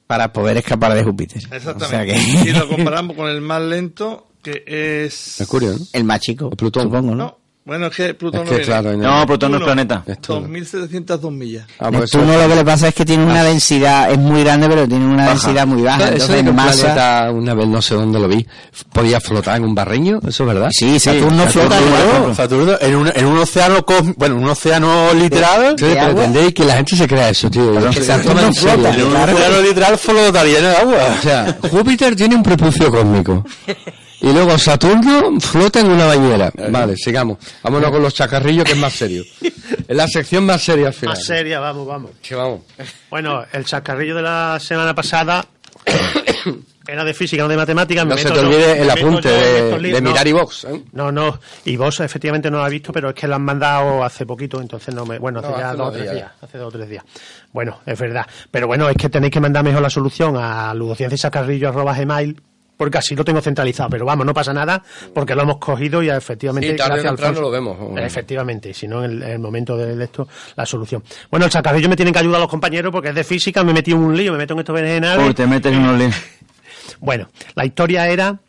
Para 0.07 0.33
poder 0.33 0.57
escapar 0.57 0.95
de 0.95 1.05
Júpiter. 1.05 1.43
Exactamente. 1.53 1.85
O 1.85 1.89
sea 1.89 2.05
que- 2.05 2.51
Y 2.51 2.53
lo 2.53 2.69
comparamos 2.69 3.17
con 3.17 3.29
el 3.29 3.41
más 3.41 3.63
lento, 3.63 4.27
que 4.43 4.65
es... 4.67 5.37
Mercurio, 5.39 5.73
¿no? 5.73 5.79
El 5.93 6.05
más 6.05 6.21
chico. 6.21 6.51
Plutón. 6.51 6.85
Supongo, 6.85 7.15
¿no? 7.15 7.25
No, 7.25 7.39
bueno, 7.71 7.87
es 7.87 7.95
que 7.95 8.15
Plutón 8.15 8.41
Es 8.41 8.47
no 8.47 8.51
que 8.51 8.57
viene. 8.57 8.67
claro, 8.67 8.91
en 8.91 9.01
No, 9.01 9.25
Plutón 9.29 9.53
no 9.53 9.59
es 9.59 9.63
planeta. 9.63 10.03
Esto- 10.05 10.41
2.702 10.41 11.31
millas. 11.31 11.67
Ah, 11.79 11.89
pues 11.89 12.01
Neptuno 12.13 12.33
eso- 12.33 12.43
lo 12.43 12.49
que 12.49 12.55
le 12.57 12.65
pasa 12.65 12.89
es 12.89 12.95
que 12.97 13.05
tiene 13.05 13.25
una 13.25 13.45
densidad, 13.45 14.11
es 14.11 14.19
muy 14.19 14.43
grande, 14.43 14.69
pero 14.69 14.89
tiene 14.89 15.05
una 15.07 15.19
Baja. 15.19 15.29
densidad 15.29 15.67
muy 15.69 15.83
baja. 15.83 16.03
Eso 16.03 16.13
Entonces, 16.15 16.45
de 16.45 16.51
un 16.51 16.57
masa. 16.57 16.81
planeta, 16.83 17.31
una 17.33 17.55
vez 17.55 17.69
no 17.69 17.81
sé 17.81 17.95
dónde 17.95 18.19
lo 18.19 18.27
vi, 18.27 18.45
podía 18.93 19.21
flotar 19.21 19.57
en 19.59 19.65
un 19.67 19.75
barreño, 19.77 20.19
¿eso 20.27 20.43
es 20.43 20.49
verdad? 20.49 20.69
Sí, 20.73 20.99
Saturno 20.99 21.47
flota 21.47 21.77
Saturno, 21.77 21.95
claro. 21.97 22.11
claro. 22.19 22.35
Saturno, 22.35 22.73
en 22.81 22.97
un, 22.97 23.13
en 23.15 23.27
un 23.27 23.39
océano 23.39 23.87
cósmico, 23.87 24.15
bueno, 24.19 24.37
en 24.39 24.43
un 24.43 24.51
océano 24.51 25.15
literal, 25.15 25.77
Sí, 25.79 25.85
¿De 25.85 25.93
pero 25.95 26.07
agua? 26.07 26.25
entendéis 26.25 26.55
que 26.55 26.65
la 26.65 26.75
gente 26.75 26.97
se 26.97 27.07
crea 27.07 27.29
eso, 27.29 27.49
tío. 27.49 27.71
Claro, 27.71 27.93
Saturno 27.93 28.41
en 28.43 28.53
flota. 28.55 28.95
en 28.95 29.03
un 29.05 29.11
Claro. 29.13 29.33
océano 29.37 29.61
literal 29.63 29.97
flotaría 29.97 30.59
en 30.59 30.65
el 30.65 30.75
agua. 30.75 30.99
O 31.19 31.23
sea, 31.23 31.57
Júpiter 31.71 32.17
tiene 32.17 32.35
un 32.35 32.43
prepucio 32.43 32.91
cósmico. 32.91 33.45
Y 34.23 34.33
luego 34.33 34.59
Saturno 34.59 35.41
flota 35.41 35.81
en 35.81 35.91
una 35.91 36.07
bañera. 36.07 36.53
Vale, 36.71 36.97
sigamos. 36.97 37.39
Vámonos 37.63 37.91
con 37.91 38.03
los 38.03 38.15
chacarrillos, 38.15 38.65
que 38.65 38.73
es 38.73 38.79
más 38.79 38.93
serio. 38.93 39.25
Es 39.87 39.97
la 39.97 40.07
sección 40.07 40.45
más 40.47 40.63
seria 40.63 40.89
al 40.89 40.93
final. 40.95 41.15
Más 41.17 41.25
seria, 41.25 41.59
vamos, 41.61 41.87
vamos. 41.87 42.11
Que 42.23 42.35
vamos. 42.35 42.61
Bueno, 43.09 43.45
el 43.53 43.65
chascarrillo 43.65 44.15
de 44.17 44.23
la 44.23 44.59
semana 44.61 44.95
pasada 44.95 45.45
era 46.87 47.05
de 47.05 47.15
física, 47.15 47.43
no 47.43 47.49
de 47.49 47.57
matemáticas. 47.57 48.05
me 48.05 48.11
No 48.11 48.19
se 48.19 48.25
meto 48.25 48.35
te 48.41 48.47
olvide 48.47 48.75
me 48.75 48.81
el 48.83 48.91
apunte 48.91 49.29
de, 49.29 49.79
de 49.79 50.01
mirar 50.01 50.27
y 50.27 50.33
box. 50.33 50.65
¿eh? 50.65 50.83
No, 50.93 51.11
no, 51.13 51.39
y 51.65 51.77
vos 51.77 52.01
efectivamente 52.01 52.51
no 52.51 52.59
lo 52.59 52.65
has 52.65 52.71
visto, 52.71 52.93
pero 52.93 53.09
es 53.11 53.15
que 53.15 53.27
lo 53.29 53.37
han 53.37 53.43
mandado 53.43 54.03
hace 54.05 54.27
poquito, 54.27 54.61
entonces 54.61 54.95
no 54.95 55.05
me. 55.07 55.19
Bueno, 55.19 55.39
hace 55.41 55.49
No, 55.51 55.59
ya 55.59 55.69
hace 55.71 55.77
dos 55.79 55.89
o 55.89 55.93
tres 55.93 56.03
días. 56.03 56.15
días. 56.15 56.31
Hace 56.41 56.59
dos 56.59 56.69
o 56.69 56.77
tres 56.77 56.89
días. 56.89 57.05
Bueno, 57.53 57.81
es 57.87 57.99
verdad. 57.99 58.27
Pero 58.51 58.67
bueno, 58.67 58.89
es 58.89 58.97
que 58.97 59.09
tenéis 59.09 59.33
que 59.33 59.41
mandar 59.41 59.65
mejor 59.65 59.83
la 59.83 59.91
solución 59.91 60.37
a 60.37 60.73
ludocienciasacarrillo.gmail 60.75 62.41
porque 62.81 62.97
así 62.97 63.15
lo 63.15 63.23
tengo 63.27 63.43
centralizado. 63.43 63.91
Pero 63.91 64.07
vamos, 64.07 64.25
no 64.25 64.33
pasa 64.33 64.55
nada, 64.55 64.83
porque 65.15 65.35
lo 65.35 65.43
hemos 65.43 65.59
cogido 65.59 66.03
y 66.03 66.09
efectivamente. 66.09 66.71
Sí, 66.71 66.77
tarde 66.77 67.03
gracias 67.03 67.05
a 67.05 67.17
temprano 67.17 67.39
Alfonso- 67.39 67.43
lo 67.43 67.51
vemos. 67.51 67.99
Efectivamente, 68.03 68.73
si 68.73 68.89
no 68.89 69.05
en 69.05 69.11
el, 69.11 69.23
en 69.23 69.31
el 69.33 69.39
momento 69.39 69.77
del 69.77 70.01
esto, 70.01 70.27
la 70.57 70.65
solución. 70.65 71.05
Bueno, 71.31 71.45
el 71.45 71.53
chacarrillo 71.53 71.91
me 71.91 71.97
tienen 71.97 72.15
que 72.15 72.21
ayudar 72.21 72.41
los 72.41 72.49
compañeros 72.49 72.91
porque 72.91 73.11
es 73.11 73.15
de 73.15 73.23
física, 73.25 73.63
me 73.63 73.75
metí 73.75 73.91
en 73.91 73.99
un 73.99 74.17
lío, 74.17 74.33
me 74.33 74.39
meto 74.39 74.55
en 74.55 74.61
estos 74.61 74.75
berenjenales. 74.75 75.27
Uy, 75.29 75.35
te 75.35 75.47
metes 75.47 75.71
en 75.73 75.79
unos 75.81 75.99
líos. 75.99 76.15
Bueno, 77.01 77.29
la 77.55 77.65
historia 77.67 78.09
era 78.09 78.41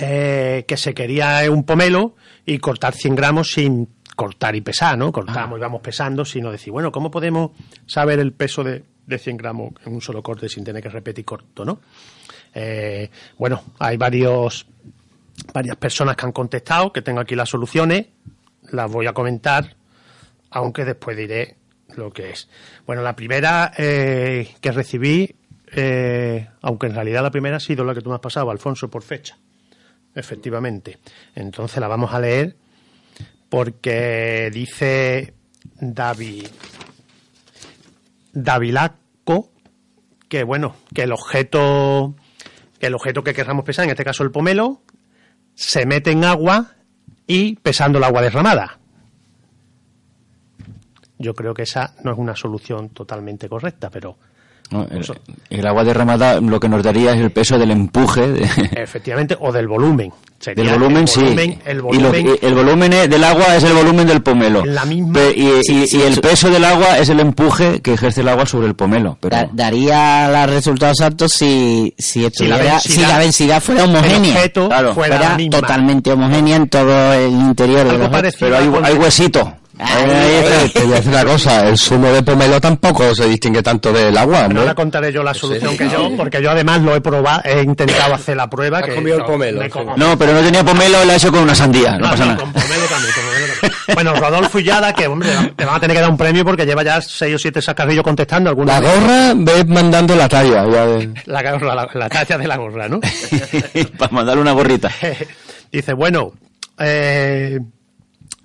eh, 0.00 0.64
que 0.66 0.76
se 0.76 0.94
quería 0.94 1.42
un 1.50 1.64
pomelo 1.64 2.14
y 2.46 2.58
cortar 2.58 2.94
100 2.94 3.14
gramos 3.14 3.50
sin 3.52 3.88
cortar 4.16 4.56
y 4.56 4.60
pesar, 4.62 4.98
¿no? 4.98 5.12
Cortamos 5.12 5.58
y 5.58 5.60
vamos 5.60 5.80
pesando, 5.80 6.24
sino 6.24 6.50
decir, 6.50 6.72
bueno, 6.72 6.90
¿cómo 6.90 7.10
podemos 7.10 7.50
saber 7.86 8.18
el 8.18 8.32
peso 8.32 8.64
de, 8.64 8.82
de 9.06 9.18
100 9.18 9.36
gramos 9.36 9.72
en 9.86 9.94
un 9.94 10.00
solo 10.00 10.22
corte 10.22 10.48
sin 10.48 10.64
tener 10.64 10.82
que 10.82 10.88
repetir 10.88 11.24
corto, 11.24 11.64
¿no? 11.64 11.80
Eh, 12.60 13.08
bueno, 13.36 13.62
hay 13.78 13.96
varios 13.96 14.66
varias 15.54 15.76
personas 15.76 16.16
que 16.16 16.26
han 16.26 16.32
contestado, 16.32 16.92
que 16.92 17.02
tengo 17.02 17.20
aquí 17.20 17.36
las 17.36 17.48
soluciones, 17.48 18.06
las 18.72 18.90
voy 18.90 19.06
a 19.06 19.12
comentar, 19.12 19.76
aunque 20.50 20.84
después 20.84 21.16
diré 21.16 21.56
lo 21.94 22.10
que 22.10 22.30
es. 22.30 22.48
Bueno, 22.84 23.02
la 23.02 23.14
primera 23.14 23.72
eh, 23.78 24.56
que 24.60 24.72
recibí, 24.72 25.36
eh, 25.70 26.48
aunque 26.60 26.88
en 26.88 26.96
realidad 26.96 27.22
la 27.22 27.30
primera 27.30 27.58
ha 27.58 27.60
sido 27.60 27.84
la 27.84 27.94
que 27.94 28.00
tú 28.00 28.08
me 28.08 28.16
has 28.16 28.20
pasado, 28.20 28.50
Alfonso, 28.50 28.90
por 28.90 29.04
fecha, 29.04 29.38
efectivamente. 30.16 30.98
Entonces 31.36 31.78
la 31.78 31.86
vamos 31.86 32.12
a 32.12 32.18
leer 32.18 32.56
porque 33.48 34.50
dice 34.52 35.32
David 35.80 36.48
Davilaco 38.32 38.98
que 40.28 40.44
bueno, 40.44 40.76
que 40.94 41.02
el 41.02 41.12
objeto 41.12 42.14
el 42.80 42.94
objeto 42.94 43.22
que 43.22 43.34
queramos 43.34 43.64
pesar, 43.64 43.84
en 43.84 43.90
este 43.90 44.04
caso 44.04 44.22
el 44.22 44.30
pomelo, 44.30 44.82
se 45.54 45.86
mete 45.86 46.12
en 46.12 46.24
agua 46.24 46.72
y 47.26 47.56
pesando 47.56 47.98
el 47.98 48.04
agua 48.04 48.22
derramada. 48.22 48.78
Yo 51.18 51.34
creo 51.34 51.52
que 51.52 51.62
esa 51.62 51.94
no 52.04 52.12
es 52.12 52.18
una 52.18 52.36
solución 52.36 52.90
totalmente 52.90 53.48
correcta, 53.48 53.90
pero 53.90 54.18
No, 54.70 54.86
el, 54.90 55.02
el 55.48 55.66
agua 55.66 55.82
derramada 55.82 56.40
lo 56.42 56.60
que 56.60 56.68
nos 56.68 56.82
daría 56.82 57.12
es 57.14 57.20
el 57.20 57.30
peso 57.30 57.58
del 57.58 57.70
empuje 57.70 58.28
de- 58.28 58.42
efectivamente, 58.76 59.36
o 59.40 59.50
del 59.50 59.66
volumen. 59.66 60.12
Sería 60.38 60.62
del 60.64 60.74
volumen, 60.78 61.02
el 61.02 61.08
sí. 61.08 61.20
volumen- 61.20 61.58
El 61.64 61.76
Y 61.76 61.80
lo- 61.80 61.82
volumen, 61.84 62.26
y 62.42 62.46
el 62.46 62.54
volumen 62.54 62.92
es- 62.92 63.10
del 63.10 63.24
agua 63.24 63.56
es 63.56 63.64
el 63.64 63.72
volumen 63.72 64.06
del 64.06 64.22
pomelo. 64.22 64.64
La 64.64 64.84
misma- 64.84 65.14
Pe- 65.14 65.34
y, 65.34 65.62
Sí, 65.64 65.82
y- 65.82 65.86
sí, 65.88 65.96
y 65.96 66.02
el 66.02 66.12
eso- 66.12 66.20
peso 66.20 66.50
del 66.50 66.64
agua 66.64 66.98
es 66.98 67.08
el 67.08 67.18
empuje 67.20 67.80
que 67.80 67.94
ejerce 67.94 68.20
el 68.20 68.28
agua 68.28 68.44
sobre 68.46 68.66
el 68.68 68.74
pomelo. 68.76 69.16
Pero 69.20 69.34
Da- 69.36 69.48
daría 69.52 70.28
los 70.28 70.54
resultados 70.54 71.00
exactos 71.00 71.32
si, 71.32 71.94
si, 71.98 72.24
estuviera, 72.26 72.58
densidad- 72.58 72.80
si 72.80 73.00
la 73.00 73.18
densidad 73.18 73.62
fuera 73.62 73.84
homogénea. 73.84 74.32
objeto 74.36 74.68
Claro. 74.68 74.94
fuera, 74.94 75.18
fuera 75.18 75.50
totalmente 75.50 76.12
homogénea 76.12 76.56
en 76.56 76.68
todo 76.68 77.12
el 77.14 77.32
interior 77.32 77.88
de 77.88 77.98
los 77.98 78.34
pero 78.38 78.56
hay 78.84 78.94
huesito. 78.94 79.54
Eh, 79.80 80.70
te 80.74 80.82
voy 80.82 80.92
a 80.92 80.96
decir 80.96 81.12
una 81.12 81.24
cosa, 81.24 81.68
el 81.68 81.78
zumo 81.78 82.08
de 82.10 82.22
pomelo 82.22 82.60
tampoco 82.60 83.14
se 83.14 83.28
distingue 83.28 83.62
tanto 83.62 83.92
del 83.92 84.16
agua, 84.16 84.48
¿no? 84.48 84.60
ahora 84.60 84.74
contaré 84.74 85.12
yo 85.12 85.22
la 85.22 85.32
solución 85.34 85.76
que 85.76 85.88
yo, 85.88 86.10
porque 86.16 86.42
yo 86.42 86.50
además 86.50 86.80
lo 86.82 86.96
he 86.96 87.00
probado, 87.00 87.42
he 87.44 87.62
intentado 87.62 88.14
hacer 88.14 88.36
la 88.36 88.48
prueba. 88.50 88.78
Has 88.78 88.86
que 88.86 88.94
comido 88.96 89.18
el 89.18 89.24
pomelo, 89.24 89.62
No, 89.96 90.18
pero 90.18 90.32
no 90.32 90.40
tenía 90.40 90.64
pomelo, 90.64 91.04
la 91.04 91.12
he 91.12 91.16
hecho 91.16 91.30
con 91.30 91.40
una 91.42 91.54
sandía. 91.54 91.92
No, 91.92 91.98
No, 91.98 92.10
pasa 92.10 92.24
nada. 92.26 92.38
con 92.38 92.52
pomelo 92.52 92.86
también, 92.88 93.14
con 93.14 93.24
pomelo 93.24 93.52
también. 93.60 93.78
Bueno, 93.94 94.14
Rodolfo 94.16 94.58
Illada, 94.58 94.92
que 94.92 95.06
hombre, 95.06 95.30
te 95.56 95.64
van 95.64 95.76
a 95.76 95.80
tener 95.80 95.96
que 95.96 96.00
dar 96.02 96.10
un 96.10 96.16
premio 96.18 96.44
porque 96.44 96.66
lleva 96.66 96.82
ya 96.82 97.00
seis 97.00 97.34
o 97.34 97.38
siete 97.38 97.62
sacarrillos 97.62 98.02
contestando. 98.04 98.54
La 98.64 98.80
gorra, 98.80 99.32
ves 99.36 99.66
mandando 99.66 100.14
la 100.16 100.28
talla. 100.28 100.64
Ya 100.70 100.86
de- 100.86 101.10
la, 101.26 101.42
la, 101.42 101.88
la 101.94 102.08
talla 102.08 102.36
de 102.38 102.46
la 102.48 102.56
gorra, 102.56 102.88
¿no? 102.88 103.00
Para 103.98 104.12
mandarle 104.12 104.42
una 104.42 104.52
gorrita. 104.52 104.90
Dice, 105.72 105.92
bueno, 105.92 106.32
eh, 106.78 107.58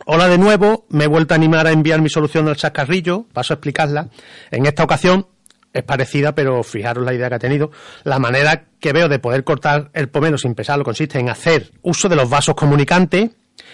hola 0.05 0.27
de 0.27 0.37
nuevo, 0.37 0.85
me 0.89 1.05
he 1.05 1.07
vuelto 1.07 1.33
a 1.33 1.37
animar 1.37 1.67
a 1.67 1.71
enviar 1.71 2.01
mi 2.01 2.09
solución 2.09 2.45
del 2.45 2.55
chascarrillo, 2.55 3.25
paso 3.33 3.53
a 3.53 3.55
explicarla. 3.55 4.09
En 4.51 4.65
esta 4.65 4.83
ocasión 4.83 5.27
es 5.73 5.83
parecida, 5.83 6.35
pero 6.35 6.63
fijaros 6.63 7.03
la 7.03 7.13
idea 7.13 7.29
que 7.29 7.35
ha 7.35 7.39
tenido. 7.39 7.71
La 8.03 8.19
manera 8.19 8.65
que 8.79 8.93
veo 8.93 9.09
de 9.09 9.19
poder 9.19 9.43
cortar 9.43 9.89
el 9.93 10.09
pomelo 10.09 10.37
sin 10.37 10.55
pesarlo 10.55 10.83
consiste 10.83 11.19
en 11.19 11.29
hacer 11.29 11.71
uso 11.81 12.07
de 12.09 12.15
los 12.15 12.29
vasos 12.29 12.55
comunicantes. 12.55 13.31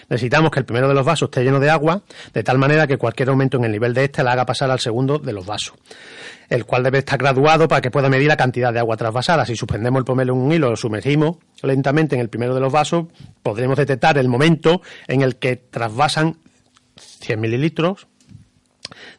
Necesitamos 0.09 0.51
que 0.51 0.59
el 0.59 0.65
primero 0.65 0.88
de 0.88 0.93
los 0.93 1.05
vasos 1.05 1.27
esté 1.27 1.43
lleno 1.43 1.59
de 1.59 1.69
agua, 1.69 2.01
de 2.34 2.43
tal 2.43 2.57
manera 2.57 2.88
que 2.88 2.97
cualquier 2.97 3.30
aumento 3.30 3.57
en 3.57 3.65
el 3.65 3.71
nivel 3.71 3.93
de 3.93 4.05
este 4.05 4.23
la 4.23 4.34
haga 4.34 4.45
pasar 4.45 4.71
al 4.71 4.80
segundo 4.80 5.19
de 5.19 5.34
los 5.34 5.45
vasos 5.45 5.75
el 6.49 6.65
cual 6.65 6.84
debe 6.84 6.99
estar 6.99 7.17
graduado 7.17 7.67
para 7.67 7.80
que 7.82 7.91
pueda 7.91 8.09
medir 8.09 8.27
la 8.27 8.36
cantidad 8.36 8.73
de 8.73 8.80
agua 8.80 8.97
trasvasada. 8.97 9.45
Si 9.45 9.55
suspendemos 9.55 9.99
el 9.99 10.05
pomelo 10.05 10.34
en 10.34 10.39
un 10.39 10.51
hilo, 10.51 10.71
lo 10.71 10.75
sumergimos 10.75 11.38
lentamente 11.61 12.15
en 12.15 12.21
el 12.21 12.30
primero 12.30 12.55
de 12.55 12.61
los 12.61 12.73
vasos, 12.73 13.05
podremos 13.43 13.77
detectar 13.77 14.17
el 14.17 14.27
momento 14.27 14.82
en 15.07 15.21
el 15.21 15.36
que 15.36 15.57
trasvasan 15.57 16.38
100 16.97 17.39
mililitros 17.39 18.07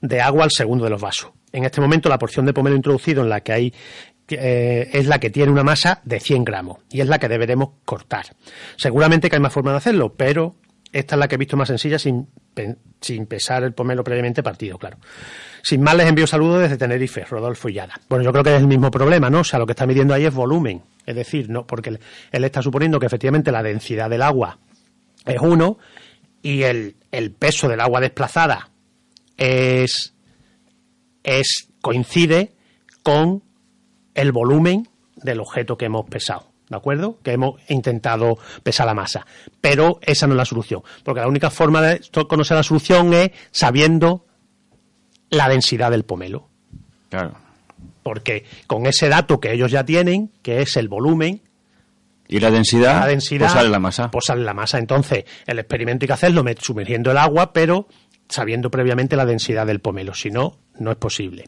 de 0.01 0.21
agua 0.21 0.45
al 0.45 0.51
segundo 0.51 0.85
de 0.85 0.91
los 0.91 1.01
vasos. 1.01 1.31
En 1.53 1.65
este 1.65 1.81
momento, 1.81 2.09
la 2.09 2.19
porción 2.19 2.47
de 2.47 2.53
pomelo 2.53 2.77
introducido 2.77 3.23
en 3.23 3.29
la 3.29 3.41
que 3.41 3.53
hay 3.53 3.75
eh, 4.39 4.91
es 4.93 5.07
la 5.07 5.19
que 5.19 5.31
tiene 5.31 5.51
una 5.51 5.63
masa 5.63 6.01
de 6.05 6.21
100 6.21 6.45
gramos 6.45 6.79
y 6.91 7.01
es 7.01 7.09
la 7.09 7.19
que 7.19 7.29
deberemos 7.29 7.71
cortar. 7.85 8.27
Seguramente 8.77 9.29
que 9.29 9.37
hay 9.37 9.43
más 9.43 9.53
formas 9.53 9.75
de 9.75 9.79
hacerlo, 9.79 10.15
pero 10.15 10.57
esta 10.93 11.15
es 11.15 11.19
la 11.19 11.29
que 11.29 11.37
he 11.37 11.39
visto 11.39 11.57
más 11.57 11.69
sencilla 11.69 11.99
sin, 11.99 12.29
sin 13.01 13.27
pesar 13.27 13.63
el 13.63 13.73
pomelo 13.73 14.03
previamente 14.03 14.43
partido, 14.43 14.79
claro. 14.79 14.99
Sin 15.63 15.83
más, 15.83 15.95
les 15.95 16.09
envío 16.09 16.27
saludos 16.27 16.63
desde 16.63 16.79
Tenerife, 16.79 17.25
Rodolfo 17.25 17.69
Illada. 17.69 18.01
Bueno, 18.09 18.25
yo 18.25 18.33
creo 18.33 18.43
que 18.43 18.55
es 18.55 18.61
el 18.61 18.67
mismo 18.67 18.91
problema, 18.91 19.31
¿no? 19.31 19.41
O 19.41 19.45
sea, 19.45 19.59
lo 19.59 19.67
que 19.67 19.73
está 19.73 19.87
midiendo 19.87 20.15
ahí 20.15 20.25
es 20.25 20.35
volumen. 20.35 20.83
Es 21.07 21.15
decir, 21.15 21.49
no, 21.49 21.67
porque 21.67 21.91
él, 21.91 22.45
está 22.45 22.63
suponiendo 22.63 22.99
que 22.99 23.07
efectivamente 23.07 23.53
la 23.53 23.63
densidad 23.63 24.11
del 24.11 24.23
agua 24.23 24.59
es 25.27 25.41
uno 25.41 25.79
y 26.43 26.63
el, 26.63 26.97
el 27.13 27.33
peso 27.33 27.69
del 27.69 27.81
agua 27.81 28.01
desplazada 28.01 28.71
es, 29.37 30.15
es 31.23 31.69
coincide 31.81 32.53
con 33.03 33.43
el 34.15 34.33
volumen 34.33 34.89
del 35.17 35.41
objeto 35.41 35.77
que 35.77 35.87
hemos 35.87 36.09
pesado. 36.09 36.51
¿De 36.69 36.77
acuerdo? 36.77 37.19
Que 37.25 37.33
hemos 37.33 37.61
intentado 37.69 38.39
pesar 38.63 38.87
la 38.87 38.95
masa. 38.95 39.27
Pero 39.61 39.99
esa 40.03 40.29
no 40.29 40.35
es 40.35 40.39
la 40.39 40.45
solución. 40.45 40.83
Porque 41.03 41.21
la 41.21 41.27
única 41.27 41.51
forma 41.51 41.83
de 41.83 42.01
conocer 42.29 42.57
la 42.57 42.63
solución 42.63 43.13
es 43.13 43.33
sabiendo 43.51 44.25
la 45.31 45.49
densidad 45.49 45.91
del 45.91 46.05
pomelo. 46.05 46.49
Claro. 47.09 47.35
Porque 48.05 48.45
con 48.69 48.87
ese 48.87 49.09
dato 49.09 49.41
que 49.41 49.53
ellos 49.53 49.73
ya 49.73 49.85
tienen, 49.85 50.31
que 50.43 50.63
es 50.63 50.77
el 50.77 50.89
volumen, 50.89 51.43
Y 52.29 52.39
la 52.39 52.53
densidad, 52.53 53.01
la 53.01 53.07
densidad, 53.09 53.47
pues 53.47 53.53
sale 53.53 53.69
la 53.69 53.81
masa. 53.81 54.11
Pues 54.13 54.25
sale 54.27 54.45
la 54.45 54.55
masa. 54.55 54.79
Entonces, 54.79 55.25
el 55.47 55.59
experimento 55.59 56.05
hay 56.05 56.07
que 56.07 56.13
hacerlo 56.13 56.45
sumergiendo 56.61 57.11
el 57.11 57.19
agua, 57.19 57.53
pero 57.53 57.89
sabiendo 58.29 58.71
previamente 58.71 59.17
la 59.17 59.27
densidad 59.27 59.67
del 59.67 59.81
pomelo. 59.81 60.15
Si 60.15 60.31
no, 60.31 60.57
no 60.79 60.93
es 60.93 60.97
posible. 60.99 61.47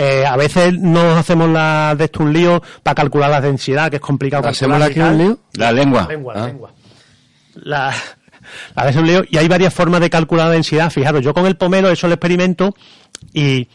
Eh, 0.00 0.24
a 0.24 0.36
veces 0.36 0.78
nos 0.78 1.16
hacemos 1.16 1.48
la, 1.48 1.96
de 1.98 2.04
esto 2.04 2.22
un 2.22 2.32
lío 2.32 2.62
para 2.84 2.94
calcular 2.94 3.30
la 3.30 3.40
densidad, 3.40 3.90
que 3.90 3.96
es 3.96 4.02
complicado 4.02 4.46
¿Hacemos 4.46 4.78
y 4.90 4.94
tal. 4.94 5.12
un 5.14 5.18
lío? 5.18 5.38
La 5.54 5.72
lengua. 5.72 6.02
La 6.02 6.08
lengua, 6.08 6.34
Ah. 6.36 6.40
la 6.40 6.46
lengua. 6.46 6.72
La, 7.54 7.94
la 8.76 8.84
de 8.84 8.90
ese 8.90 9.02
lío. 9.02 9.24
Y 9.28 9.36
hay 9.38 9.48
varias 9.48 9.74
formas 9.74 10.00
de 10.00 10.08
calcular 10.08 10.46
la 10.46 10.52
densidad. 10.52 10.90
Fijaros, 10.90 11.22
yo 11.24 11.34
con 11.34 11.46
el 11.46 11.56
pomelo 11.56 11.88
he 11.88 11.94
hecho 11.94 12.06
el 12.06 12.12
experimento 12.12 12.76
y 13.32 13.66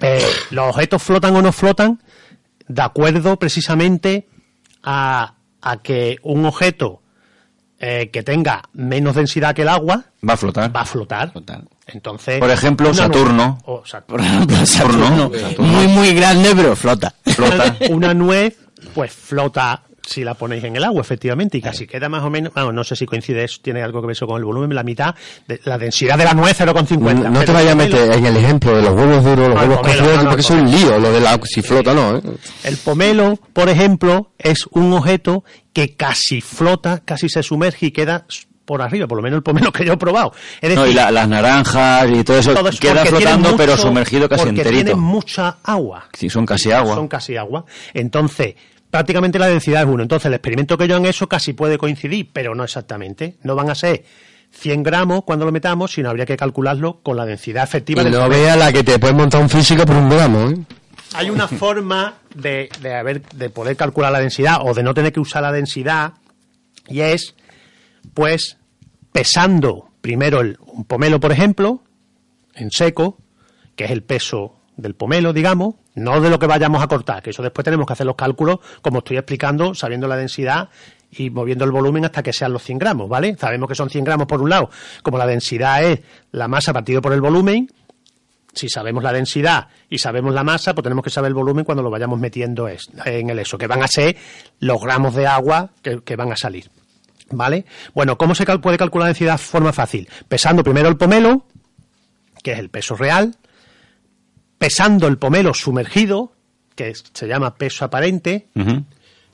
eh, 0.00 0.24
los 0.52 0.70
objetos 0.70 1.02
flotan 1.02 1.36
o 1.36 1.42
no 1.42 1.52
flotan 1.52 2.00
de 2.68 2.80
acuerdo 2.82 3.38
precisamente 3.38 4.28
a, 4.82 5.34
a 5.60 5.76
que 5.82 6.16
un 6.22 6.46
objeto 6.46 7.02
eh, 7.78 8.08
que 8.10 8.22
tenga 8.22 8.62
menos 8.72 9.16
densidad 9.16 9.54
que 9.54 9.62
el 9.62 9.68
agua 9.68 10.04
Va 10.26 10.32
a 10.32 10.36
flotar. 10.38 10.74
va 10.74 10.80
a 10.80 10.86
flotar. 10.86 11.30
Flotar. 11.32 11.62
Entonces, 11.86 12.38
Por 12.38 12.50
ejemplo, 12.50 12.94
Saturno. 12.94 13.58
Saturno. 13.84 14.06
Por 14.06 14.20
ejemplo, 14.20 14.66
Saturno. 14.66 15.30
Saturno, 15.34 15.66
muy, 15.66 15.88
muy 15.88 16.14
grande, 16.14 16.52
pero 16.54 16.76
flota. 16.76 17.14
Flota. 17.24 17.76
una 17.90 18.14
nuez, 18.14 18.56
pues 18.94 19.12
flota 19.12 19.82
si 20.06 20.24
la 20.24 20.34
ponéis 20.34 20.64
en 20.64 20.76
el 20.76 20.84
agua, 20.84 21.00
efectivamente, 21.00 21.58
y 21.58 21.62
casi 21.62 21.86
queda 21.86 22.08
más 22.08 22.22
o 22.22 22.30
menos, 22.30 22.52
vamos, 22.52 22.74
no 22.74 22.84
sé 22.84 22.96
si 22.96 23.06
coincide, 23.06 23.44
eso 23.44 23.60
tiene 23.62 23.82
algo 23.82 24.00
que 24.00 24.08
ver 24.08 24.16
eso 24.16 24.26
con 24.26 24.36
el 24.36 24.44
volumen, 24.44 24.74
la 24.74 24.82
mitad, 24.82 25.14
de, 25.46 25.60
la 25.64 25.78
densidad 25.78 26.18
de 26.18 26.24
la 26.24 26.34
nuez 26.34 26.58
0,50. 26.60 27.14
No, 27.14 27.30
no 27.30 27.44
te 27.44 27.52
vayas 27.52 27.72
a 27.72 27.76
meter 27.76 28.12
en 28.12 28.26
el 28.26 28.36
ejemplo 28.36 28.76
de 28.76 28.82
los 28.82 28.94
huevos 28.94 29.24
duros, 29.24 29.48
los 29.48 29.54
No, 29.54 29.62
el 29.62 29.68
huevos 29.70 29.80
pomelo, 29.80 29.96
cocidos, 29.96 30.16
no, 30.16 30.22
no, 30.22 30.30
porque 30.30 30.34
el 30.34 30.38
es 30.40 30.50
un 30.50 30.70
lío, 30.70 30.98
lo 30.98 31.12
de 31.12 31.20
la 31.20 31.40
si 31.44 31.62
flota 31.62 31.94
no, 31.94 32.16
¿eh? 32.16 32.22
El 32.64 32.76
pomelo, 32.78 33.38
por 33.52 33.68
ejemplo, 33.68 34.32
es 34.38 34.66
un 34.72 34.92
objeto 34.92 35.44
que 35.72 35.94
casi 35.94 36.40
flota, 36.40 37.02
casi 37.04 37.28
se 37.28 37.42
sumerge 37.42 37.86
y 37.86 37.90
queda 37.92 38.26
por 38.72 38.82
arriba, 38.82 39.06
por 39.06 39.16
lo 39.18 39.22
menos 39.22 39.36
el 39.38 39.42
pomelo 39.42 39.70
que 39.72 39.84
yo 39.84 39.92
he 39.92 39.96
probado. 39.96 40.32
Es 40.60 40.70
decir, 40.70 40.76
No, 40.78 40.86
y 40.86 40.94
la- 40.94 41.10
las 41.10 41.28
naranjas 41.28 42.08
y 42.10 42.24
todo 42.24 42.38
eso 42.38 42.54
todo 42.54 42.68
eso 42.70 42.78
queda 42.80 43.04
flotando, 43.04 43.54
pero 43.56 43.76
sumergido 43.76 44.28
casi 44.28 44.44
porque 44.44 44.60
enterito. 44.62 44.84
tiene 44.86 44.94
mucha 45.00 45.58
agua. 45.62 46.06
Sí, 46.14 46.30
son 46.30 46.46
casi 46.46 46.72
agua. 46.72 46.94
Son 46.94 47.08
casi 47.08 47.36
agua. 47.36 47.64
Entonces, 47.92 48.54
prácticamente 48.90 49.38
la 49.38 49.46
densidad 49.48 49.82
es 49.82 49.88
uno. 49.88 50.02
Entonces, 50.02 50.26
el 50.26 50.34
experimento 50.34 50.76
que 50.78 50.88
yo 50.88 50.96
han 50.96 51.04
hecho 51.06 51.28
casi 51.28 51.52
puede 51.52 51.76
coincidir, 51.78 52.30
pero 52.32 52.54
no 52.54 52.64
exactamente. 52.64 53.36
No 53.42 53.54
van 53.54 53.68
a 53.70 53.74
ser 53.74 54.04
100 54.52 54.82
gramos 54.82 55.24
cuando 55.24 55.44
lo 55.46 55.52
metamos, 55.52 55.92
sino 55.92 56.10
habría 56.10 56.26
que 56.26 56.36
calcularlo 56.36 57.00
con 57.02 57.16
la 57.16 57.24
densidad 57.24 57.64
efectiva 57.64 58.02
Y 58.02 58.04
del 58.04 58.14
no 58.14 58.28
vea 58.28 58.56
la 58.56 58.72
que 58.72 58.82
te 58.84 58.98
puede 58.98 59.14
montar 59.14 59.40
un 59.40 59.48
físico 59.48 59.84
por 59.86 59.96
un 59.96 60.08
gramo, 60.10 60.50
¿eh? 60.50 60.56
Hay 61.14 61.28
una 61.28 61.46
forma 61.46 62.14
de, 62.34 62.70
de, 62.80 62.94
haber, 62.94 63.20
de 63.22 63.50
poder 63.50 63.76
calcular 63.76 64.10
la 64.12 64.18
densidad 64.20 64.58
o 64.62 64.72
de 64.72 64.82
no 64.82 64.94
tener 64.94 65.12
que 65.12 65.20
usar 65.20 65.42
la 65.42 65.52
densidad 65.52 66.14
y 66.88 67.00
es, 67.00 67.34
pues, 68.14 68.56
pesando 69.12 69.88
primero 70.00 70.40
el, 70.40 70.58
un 70.66 70.84
pomelo, 70.84 71.20
por 71.20 71.32
ejemplo, 71.32 71.82
en 72.54 72.70
seco, 72.70 73.18
que 73.76 73.84
es 73.84 73.90
el 73.90 74.02
peso 74.02 74.56
del 74.76 74.94
pomelo, 74.94 75.32
digamos, 75.32 75.76
no 75.94 76.20
de 76.20 76.30
lo 76.30 76.38
que 76.38 76.46
vayamos 76.46 76.82
a 76.82 76.88
cortar, 76.88 77.22
que 77.22 77.30
eso 77.30 77.42
después 77.42 77.64
tenemos 77.64 77.86
que 77.86 77.92
hacer 77.92 78.06
los 78.06 78.16
cálculos, 78.16 78.58
como 78.80 78.98
estoy 78.98 79.18
explicando, 79.18 79.74
sabiendo 79.74 80.08
la 80.08 80.16
densidad 80.16 80.70
y 81.10 81.30
moviendo 81.30 81.64
el 81.64 81.70
volumen 81.70 82.04
hasta 82.04 82.22
que 82.22 82.32
sean 82.32 82.52
los 82.52 82.62
100 82.62 82.78
gramos, 82.78 83.08
¿vale? 83.08 83.36
Sabemos 83.38 83.68
que 83.68 83.74
son 83.74 83.90
100 83.90 84.04
gramos 84.04 84.26
por 84.26 84.40
un 84.40 84.50
lado, 84.50 84.70
como 85.02 85.18
la 85.18 85.26
densidad 85.26 85.84
es 85.84 86.00
la 86.32 86.48
masa 86.48 86.72
partido 86.72 87.02
por 87.02 87.12
el 87.12 87.20
volumen, 87.20 87.70
si 88.54 88.68
sabemos 88.68 89.02
la 89.02 89.12
densidad 89.12 89.68
y 89.88 89.98
sabemos 89.98 90.34
la 90.34 90.44
masa, 90.44 90.74
pues 90.74 90.82
tenemos 90.82 91.04
que 91.04 91.10
saber 91.10 91.28
el 91.28 91.34
volumen 91.34 91.64
cuando 91.64 91.82
lo 91.82 91.90
vayamos 91.90 92.18
metiendo 92.18 92.68
en 92.68 93.30
el 93.30 93.38
eso, 93.38 93.56
que 93.56 93.66
van 93.66 93.82
a 93.82 93.88
ser 93.88 94.16
los 94.60 94.80
gramos 94.80 95.14
de 95.14 95.26
agua 95.26 95.70
que 95.82 96.16
van 96.16 96.32
a 96.32 96.36
salir. 96.36 96.70
¿Vale? 97.32 97.64
Bueno, 97.94 98.16
¿cómo 98.18 98.34
se 98.34 98.44
cal- 98.44 98.60
puede 98.60 98.78
calcular 98.78 99.06
la 99.06 99.08
densidad 99.14 99.32
de 99.32 99.38
forma 99.38 99.72
fácil? 99.72 100.08
Pesando 100.28 100.62
primero 100.62 100.88
el 100.88 100.96
pomelo, 100.96 101.46
que 102.42 102.52
es 102.52 102.58
el 102.58 102.68
peso 102.70 102.94
real, 102.94 103.34
pesando 104.58 105.08
el 105.08 105.18
pomelo 105.18 105.54
sumergido, 105.54 106.32
que 106.76 106.92
se 106.94 107.26
llama 107.26 107.54
peso 107.56 107.84
aparente, 107.84 108.48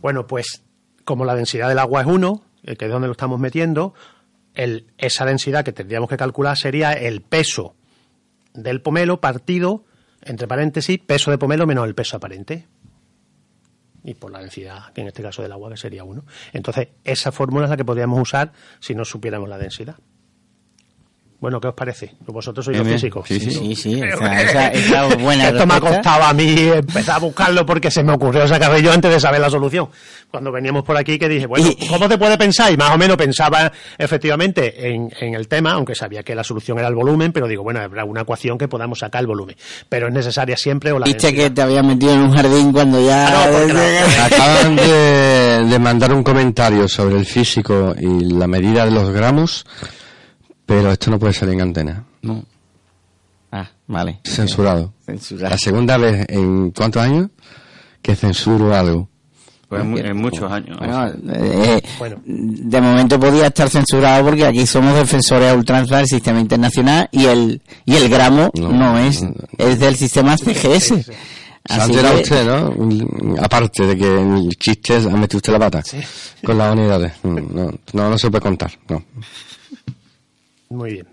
bueno, 0.00 0.26
pues 0.26 0.62
como 1.04 1.24
la 1.24 1.34
densidad 1.34 1.68
del 1.68 1.78
agua 1.78 2.02
es 2.02 2.06
1, 2.06 2.42
que 2.78 2.84
es 2.84 2.90
donde 2.90 3.08
lo 3.08 3.12
estamos 3.12 3.38
metiendo, 3.40 3.94
el- 4.54 4.86
esa 4.98 5.24
densidad 5.24 5.64
que 5.64 5.72
tendríamos 5.72 6.08
que 6.08 6.16
calcular 6.16 6.56
sería 6.56 6.92
el 6.92 7.20
peso 7.20 7.74
del 8.54 8.80
pomelo 8.80 9.20
partido, 9.20 9.84
entre 10.22 10.48
paréntesis, 10.48 10.98
peso 10.98 11.30
de 11.30 11.38
pomelo 11.38 11.66
menos 11.66 11.86
el 11.86 11.94
peso 11.94 12.16
aparente. 12.16 12.66
Y 14.08 14.14
por 14.14 14.32
la 14.32 14.40
densidad, 14.40 14.90
que 14.94 15.02
en 15.02 15.08
este 15.08 15.22
caso 15.22 15.42
del 15.42 15.52
agua, 15.52 15.68
que 15.68 15.76
sería 15.76 16.02
1. 16.02 16.24
Entonces, 16.54 16.88
esa 17.04 17.30
fórmula 17.30 17.66
es 17.66 17.70
la 17.70 17.76
que 17.76 17.84
podríamos 17.84 18.18
usar 18.18 18.52
si 18.80 18.94
no 18.94 19.04
supiéramos 19.04 19.50
la 19.50 19.58
densidad. 19.58 19.96
Bueno, 21.40 21.60
¿qué 21.60 21.68
os 21.68 21.74
parece? 21.74 22.14
Vosotros 22.26 22.64
sois 22.64 22.76
los 22.78 22.88
físicos. 22.88 23.28
Sí, 23.28 23.38
sí. 23.38 23.50
Sí, 23.52 23.76
sí, 23.76 24.02
esa, 24.02 24.42
esa, 24.42 24.68
esa 24.72 25.06
buena 25.18 25.48
Esto 25.50 25.66
me 25.66 25.74
ha 25.74 25.80
costado 25.80 26.24
a 26.24 26.32
mí 26.32 26.52
empezar 26.58 27.14
a 27.14 27.18
buscarlo 27.20 27.64
porque 27.64 27.92
se 27.92 28.02
me 28.02 28.12
ocurrió 28.12 28.48
sacar 28.48 28.76
yo 28.80 28.90
antes 28.92 29.08
de 29.12 29.20
saber 29.20 29.40
la 29.40 29.48
solución. 29.48 29.88
Cuando 30.32 30.50
veníamos 30.50 30.82
por 30.82 30.96
aquí 30.96 31.16
que 31.16 31.28
dije, 31.28 31.46
bueno, 31.46 31.70
¿cómo 31.88 32.08
te 32.08 32.18
puede 32.18 32.36
pensar? 32.36 32.72
Y 32.72 32.76
más 32.76 32.90
o 32.90 32.98
menos 32.98 33.16
pensaba 33.16 33.70
efectivamente 33.96 34.88
en, 34.90 35.10
en 35.20 35.34
el 35.34 35.46
tema, 35.46 35.72
aunque 35.72 35.94
sabía 35.94 36.24
que 36.24 36.34
la 36.34 36.42
solución 36.42 36.78
era 36.80 36.88
el 36.88 36.94
volumen, 36.96 37.32
pero 37.32 37.46
digo, 37.46 37.62
bueno, 37.62 37.80
habrá 37.80 38.04
una 38.04 38.22
ecuación 38.22 38.58
que 38.58 38.66
podamos 38.66 38.98
sacar 38.98 39.20
el 39.20 39.28
volumen. 39.28 39.54
Pero 39.88 40.08
es 40.08 40.12
necesaria 40.12 40.56
siempre 40.56 40.90
o 40.90 40.98
la 40.98 41.04
Viste 41.06 41.28
densidad. 41.28 41.44
que 41.44 41.50
te 41.54 41.62
había 41.62 41.82
metido 41.84 42.14
en 42.14 42.20
un 42.22 42.34
jardín 42.34 42.72
cuando 42.72 43.00
ya... 43.00 43.28
Ah, 43.28 43.48
no, 43.68 44.24
Acaban 44.24 44.74
de, 44.76 45.66
de 45.70 45.78
mandar 45.78 46.12
un 46.12 46.24
comentario 46.24 46.88
sobre 46.88 47.16
el 47.16 47.24
físico 47.26 47.94
y 47.96 48.24
la 48.34 48.48
medida 48.48 48.84
de 48.84 48.90
los 48.90 49.10
gramos, 49.10 49.64
pero 50.68 50.92
esto 50.92 51.10
no 51.10 51.18
puede 51.18 51.32
salir 51.32 51.54
en 51.54 51.62
antena. 51.62 52.04
No. 52.20 52.44
Ah, 53.50 53.66
vale. 53.86 54.20
Censurado. 54.24 54.92
Censurado. 55.06 55.48
La 55.48 55.56
segunda 55.56 55.96
vez 55.96 56.26
en 56.28 56.70
cuántos 56.72 57.02
años 57.02 57.30
que 58.02 58.14
censuro 58.14 58.74
algo. 58.74 59.08
Pues 59.66 59.80
en, 59.82 59.90
mu- 59.90 59.96
en 59.98 60.16
muchos 60.16 60.50
años. 60.52 60.76
Bueno, 60.78 61.06
eh, 61.32 61.80
Bueno. 61.98 62.16
de 62.26 62.80
momento 62.82 63.18
podía 63.18 63.46
estar 63.46 63.70
censurado 63.70 64.24
porque 64.26 64.44
aquí 64.46 64.66
somos 64.66 64.94
defensores 64.94 65.50
a 65.50 65.54
ultranza 65.54 65.96
del 65.96 66.06
sistema 66.06 66.40
internacional 66.40 67.08
y 67.12 67.24
el 67.24 67.62
y 67.86 67.94
el 67.96 68.08
gramo 68.10 68.50
no, 68.54 68.70
No. 68.70 68.98
es, 68.98 69.24
es 69.56 69.78
del 69.78 69.96
sistema 69.96 70.36
CGS. 70.36 71.06
Así 71.70 71.92
que- 71.92 71.98
usted, 72.00 72.46
¿no? 72.46 73.36
Aparte 73.42 73.86
de 73.86 73.96
que 73.96 74.06
en 74.20 74.34
el 74.36 74.48
chiste 74.56 74.96
ha 74.96 75.16
metido 75.16 75.38
usted 75.38 75.52
la 75.54 75.58
pata 75.58 75.82
con 76.44 76.56
las 76.58 76.72
unidades. 76.74 77.12
No, 77.22 77.70
no, 77.94 78.10
no 78.10 78.18
se 78.18 78.30
puede 78.30 78.42
contar, 78.42 78.70
no. 78.88 79.02
Muy 80.70 80.92
bien. 80.92 81.08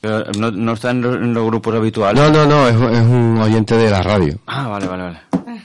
Pero 0.00 0.24
no, 0.38 0.50
no 0.50 0.72
está 0.74 0.90
en, 0.92 1.02
los- 1.02 1.16
en 1.16 1.34
los 1.34 1.44
grupos 1.46 1.74
habituales. 1.74 2.22
No, 2.22 2.30
no, 2.30 2.46
no, 2.46 2.68
es, 2.68 2.74
es 2.74 3.06
un 3.06 3.38
oyente 3.38 3.76
de 3.76 3.90
la 3.90 4.00
radio. 4.02 4.38
Ah, 4.46 4.68
vale, 4.68 4.86
vale, 4.86 5.02
vale. 5.02 5.18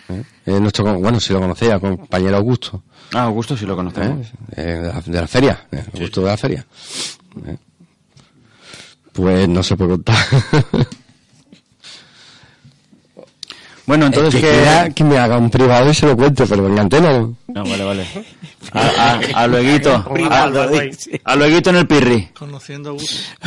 ¿eh? 0.10 0.24
Es 0.46 0.60
nuestro, 0.60 1.00
bueno, 1.00 1.20
si 1.20 1.34
lo 1.34 1.40
conocía, 1.40 1.80
compañero 1.80 2.38
Augusto. 2.38 2.84
Ah, 3.14 3.24
Augusto 3.24 3.56
sí 3.56 3.66
lo 3.66 3.74
¿eh? 3.74 3.76
conocemos. 3.78 4.28
Eh, 4.56 4.62
de, 4.62 4.82
la, 4.88 5.02
de 5.02 5.22
la 5.22 5.28
feria, 5.28 5.68
eh, 5.72 5.84
Augusto 5.94 6.22
de 6.22 6.28
la 6.28 6.38
feria. 6.38 6.66
¿eh? 7.46 7.58
Pues 9.12 9.48
no 9.48 9.62
se 9.62 9.76
puede 9.78 9.92
contar. 9.92 10.18
Bueno, 13.86 14.06
entonces 14.06 14.34
que 14.36 14.42
que... 14.42 14.54
quiera 14.54 14.90
que 14.90 15.04
me 15.04 15.18
haga 15.18 15.38
un 15.38 15.50
privado 15.50 15.90
y 15.90 15.94
se 15.94 16.06
lo 16.06 16.16
cuente, 16.16 16.46
pero 16.48 16.68
en 16.68 16.80
antena 16.80 17.12
no. 17.20 17.36
No, 17.48 17.64
vale, 17.64 17.84
vale. 17.84 18.08
A, 18.72 18.80
a, 18.82 19.20
a 19.44 19.48
lueguito. 19.48 19.94
A, 20.30 20.44
a 21.26 21.36
lueguito 21.36 21.70
en 21.70 21.76
el 21.76 21.88
pirri. 21.88 22.30
Conociendo. 22.34 22.96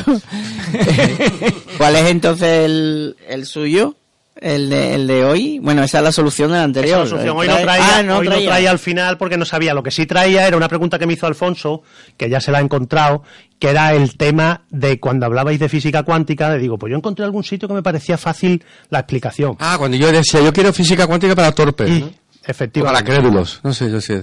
¿Cuál 1.78 1.97
es 1.97 2.07
entonces 2.11 2.64
el, 2.66 3.16
el 3.28 3.47
suyo? 3.47 3.95
El 4.39 4.68
de, 4.68 4.95
el 4.95 5.07
de 5.07 5.24
hoy. 5.24 5.59
Bueno, 5.61 5.82
esa 5.82 5.97
es 5.99 6.05
la 6.05 6.12
solución 6.12 6.49
del 6.51 6.57
Esa 6.59 6.64
anterior. 6.64 6.99
es 6.99 7.05
la 7.05 7.09
solución. 7.11 7.37
Hoy 7.39 7.47
no 7.49 7.55
Trae- 7.55 7.62
traía, 7.62 7.97
Ah, 7.99 8.03
no 8.03 8.18
hoy 8.18 8.26
no 8.26 8.32
traía. 8.32 8.49
traía 8.51 8.70
al 8.70 8.78
final 8.78 9.16
porque 9.16 9.39
no 9.39 9.47
sabía. 9.47 9.72
Lo 9.72 9.82
que 9.82 9.91
sí 9.91 10.05
traía 10.05 10.47
era 10.47 10.57
una 10.59 10.68
pregunta 10.68 10.99
que 10.99 11.07
me 11.07 11.14
hizo 11.14 11.26
Alfonso, 11.26 11.82
que 12.18 12.28
ya 12.28 12.39
se 12.41 12.53
la 12.53 12.59
ha 12.59 12.61
encontrado, 12.61 13.22
que 13.59 13.70
era 13.70 13.95
el 13.95 14.16
tema 14.18 14.62
de 14.68 15.01
cuando 15.01 15.24
hablabais 15.24 15.59
de 15.59 15.70
física 15.70 16.03
cuántica, 16.03 16.51
le 16.51 16.59
digo, 16.59 16.78
pues 16.78 16.91
yo 16.91 16.99
encontré 16.99 17.24
algún 17.24 17.45
sitio 17.45 17.66
que 17.66 17.72
me 17.74 17.82
parecía 17.82 18.18
fácil 18.18 18.62
la 18.91 18.99
explicación. 18.99 19.57
Ah, 19.59 19.76
cuando 19.78 19.97
yo 19.97 20.12
decía, 20.12 20.43
yo 20.43 20.53
quiero 20.53 20.70
física 20.72 21.07
cuántica 21.07 21.34
para 21.34 21.53
torpes. 21.53 21.89
Y, 21.89 22.01
¿no? 22.01 22.07
O 22.07 22.11
para 22.11 22.51
efectivamente. 22.53 23.05
crédulos. 23.12 23.61
No 23.64 23.72
sé, 23.72 23.91
yo 23.91 24.01
sé. 24.03 24.22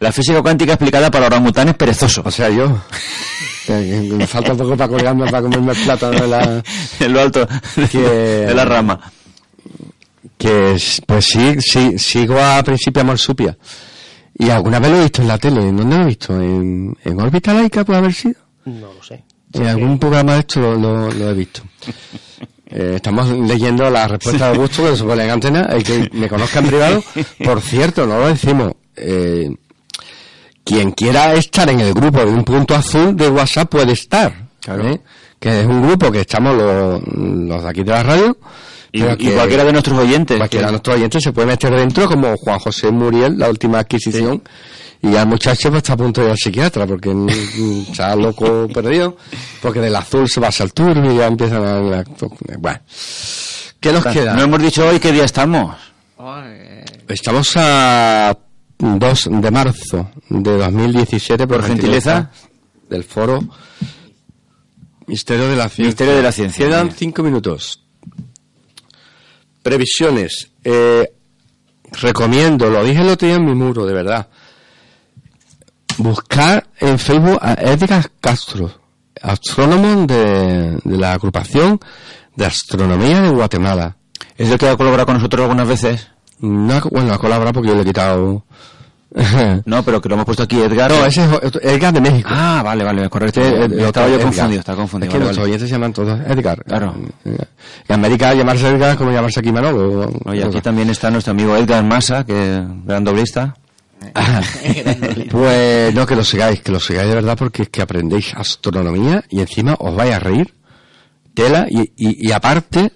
La 0.00 0.12
física 0.12 0.40
cuántica 0.42 0.72
explicada 0.74 1.10
para 1.10 1.26
orangutanes 1.26 1.74
perezosos. 1.74 2.24
O 2.26 2.30
sea, 2.30 2.48
yo. 2.50 2.80
me 3.68 4.26
falta 4.26 4.54
poco 4.54 4.76
para 4.76 4.88
colgarme, 4.88 5.24
para 5.26 5.42
comerme 5.42 5.72
el 5.72 5.78
plátano 5.84 6.20
de 6.20 6.26
la... 6.28 6.62
en 7.00 7.12
lo 7.12 7.20
alto 7.20 7.48
Que- 7.90 7.98
de 7.98 8.54
la 8.54 8.64
rama. 8.64 9.00
Que, 10.38 10.74
es- 10.74 11.00
pues 11.06 11.24
sí, 11.26 11.56
sí, 11.60 11.98
sigo 11.98 12.38
a 12.38 12.62
Principia 12.62 13.02
Marsupia. 13.04 13.56
Y 14.36 14.50
alguna 14.50 14.78
vez 14.80 14.90
lo 14.90 14.96
he 14.98 15.02
visto 15.02 15.22
en 15.22 15.28
la 15.28 15.38
tele. 15.38 15.68
¿En 15.68 15.76
dónde 15.76 15.96
lo 15.96 16.02
he 16.02 16.06
visto? 16.06 16.40
¿En, 16.40 16.96
en 17.04 17.20
órbita 17.20 17.54
laica 17.54 17.84
puede 17.84 17.98
haber 18.00 18.12
sido? 18.12 18.34
No 18.66 18.92
lo 18.92 19.02
sé. 19.02 19.24
En 19.54 19.66
algún 19.66 19.98
programa 19.98 20.34
de 20.34 20.40
esto 20.40 20.60
lo, 20.60 20.74
lo- 20.76 21.10
lo 21.12 21.30
he 21.30 21.34
visto. 21.34 21.62
Eh, 22.76 22.94
estamos 22.96 23.28
leyendo 23.28 23.88
la 23.88 24.08
respuesta 24.08 24.46
de 24.50 24.54
Augusto 24.56 24.90
que 24.90 24.96
se 24.96 25.04
pone 25.04 25.22
en 25.22 25.30
antena. 25.30 25.60
El 25.70 25.84
que 25.84 26.08
me 26.12 26.28
conozca 26.28 26.58
en 26.58 26.66
privado, 26.66 27.04
por 27.44 27.60
cierto, 27.60 28.04
no 28.04 28.18
lo 28.18 28.26
decimos. 28.28 28.72
Eh, 28.96 29.48
quien 30.64 30.90
quiera 30.90 31.34
estar 31.34 31.68
en 31.70 31.78
el 31.78 31.94
grupo 31.94 32.18
de 32.20 32.32
un 32.32 32.42
punto 32.42 32.74
azul 32.74 33.14
de 33.14 33.28
WhatsApp 33.28 33.70
puede 33.70 33.92
estar. 33.92 34.48
¿eh? 34.90 34.98
Que 35.38 35.60
es 35.60 35.66
un 35.66 35.82
grupo 35.86 36.10
que 36.10 36.22
estamos 36.22 36.56
los, 36.56 37.00
los 37.16 37.62
de 37.62 37.68
aquí 37.68 37.84
de 37.84 37.90
la 37.92 38.02
radio. 38.02 38.36
Y, 38.90 39.02
y 39.02 39.30
cualquiera 39.36 39.62
de 39.64 39.72
nuestros 39.72 39.98
oyentes. 39.98 40.36
Cualquiera 40.38 40.66
de 40.66 40.72
nuestros 40.72 40.96
oyentes 40.96 41.22
se 41.22 41.32
puede 41.32 41.46
meter 41.46 41.70
dentro, 41.76 42.08
como 42.08 42.36
Juan 42.38 42.58
José 42.58 42.90
Muriel, 42.90 43.38
la 43.38 43.50
última 43.50 43.78
adquisición. 43.80 44.42
Y 45.06 45.12
ya 45.12 45.22
el 45.22 45.28
muchacho 45.28 45.68
pues, 45.70 45.78
está 45.82 45.92
a 45.92 45.96
punto 45.98 46.20
de 46.22 46.28
ir 46.28 46.30
al 46.32 46.38
psiquiatra 46.38 46.86
porque 46.86 47.12
está 47.90 48.16
loco 48.16 48.66
perdido. 48.68 49.16
Porque 49.60 49.80
del 49.80 49.94
azul 49.96 50.28
se 50.28 50.40
pasa 50.40 50.64
al 50.64 50.72
turbio 50.72 51.12
y 51.12 51.16
ya 51.18 51.26
empiezan 51.26 51.62
a. 51.62 51.98
a- 52.00 52.04
Bueno. 52.58 52.80
¿Qué 53.80 53.92
nos 53.92 54.04
queda? 54.06 54.34
No 54.34 54.42
hemos 54.44 54.62
dicho 54.62 54.86
hoy 54.88 54.98
qué 54.98 55.12
día 55.12 55.24
estamos. 55.24 55.76
Estamos 57.06 57.52
a 57.56 58.34
2 58.78 59.28
de 59.30 59.50
marzo 59.50 60.10
de 60.30 60.56
2017, 60.56 61.46
por, 61.46 61.58
Por 61.58 61.66
gentileza. 61.68 62.30
del 62.88 63.04
foro 63.04 63.40
Misterio 65.06 65.48
de 65.50 65.56
la 65.56 65.68
Ciencia. 65.68 65.84
Misterio 65.86 66.16
de 66.16 66.22
la 66.22 66.32
Ciencia. 66.32 66.64
Quedan 66.66 66.92
cinco 66.92 67.22
minutos. 67.22 67.82
Previsiones. 69.62 70.50
Eh, 70.62 71.12
recomiendo, 72.00 72.70
lo 72.70 72.82
dije 72.84 73.02
el 73.02 73.08
otro 73.08 73.26
día 73.28 73.36
en 73.36 73.44
mi 73.44 73.54
muro, 73.54 73.84
de 73.86 73.92
verdad. 73.92 74.28
Buscar 75.98 76.66
en 76.80 76.98
Facebook 76.98 77.38
a 77.40 77.54
Edgar 77.54 78.10
Castro, 78.20 78.70
astrónomo 79.22 80.06
de, 80.06 80.78
de 80.82 80.96
la 80.98 81.12
agrupación 81.12 81.78
de 82.36 82.46
astronomía 82.46 83.20
de 83.20 83.30
Guatemala. 83.30 83.96
Es 84.36 84.50
el 84.50 84.58
que 84.58 84.68
ha 84.68 84.76
colaborado 84.76 85.06
con 85.06 85.16
nosotros 85.16 85.42
algunas 85.42 85.68
veces. 85.68 86.08
No, 86.40 86.80
bueno, 86.90 87.14
ha 87.14 87.18
colaborado 87.18 87.52
porque 87.52 87.68
yo 87.68 87.74
le 87.76 87.82
he 87.82 87.84
quitado. 87.84 88.44
No, 89.64 89.84
pero 89.84 90.00
que 90.00 90.08
lo 90.08 90.16
hemos 90.16 90.26
puesto 90.26 90.42
aquí, 90.42 90.60
Edgar. 90.60 90.90
no, 90.90 91.06
ese 91.06 91.22
es 91.22 91.52
Edgar 91.62 91.94
de 91.94 92.00
México. 92.00 92.28
Ah, 92.32 92.62
vale, 92.64 92.82
vale, 92.82 93.08
correcto. 93.08 93.40
Este, 93.40 93.64
el- 93.64 93.72
el 93.74 93.80
estaba 93.84 93.86
otro 93.86 94.02
yo 94.08 94.08
Edgar. 94.16 94.22
confundido, 94.22 94.58
estaba 94.60 94.76
confundido. 94.78 95.06
Es 95.08 95.12
que 95.12 95.18
vale, 95.18 95.24
nuestros 95.26 95.38
vale. 95.44 95.50
oyentes 95.52 95.68
se 95.68 95.74
llaman 95.76 95.92
todos 95.92 96.20
Edgar. 96.26 96.64
Claro. 96.64 96.94
En 97.24 97.94
América 97.94 98.34
llamarse 98.34 98.68
Edgar 98.68 98.90
es 98.90 98.96
como 98.96 99.12
llamarse 99.12 99.38
aquí 99.38 99.52
Manolo. 99.52 100.10
Oye, 100.24 100.42
aquí 100.42 100.60
también 100.60 100.90
está 100.90 101.12
nuestro 101.12 101.30
amigo 101.30 101.54
Edgar 101.56 101.84
Massa, 101.84 102.24
que 102.26 102.60
gran 102.84 103.04
doblista. 103.04 103.54
Pues 105.30 105.94
no, 105.94 106.06
que 106.06 106.16
lo 106.16 106.24
sigáis, 106.24 106.60
que 106.62 106.72
lo 106.72 106.80
sigáis 106.80 107.08
de 107.08 107.14
verdad 107.14 107.36
porque 107.36 107.62
es 107.62 107.68
que 107.68 107.82
aprendéis 107.82 108.34
astronomía 108.34 109.24
y 109.30 109.40
encima 109.40 109.74
os 109.78 109.94
vais 109.94 110.12
a 110.14 110.18
reír. 110.18 110.52
Tela 111.34 111.66
y, 111.68 111.80
y, 111.96 112.28
y 112.28 112.32
aparte 112.32 112.92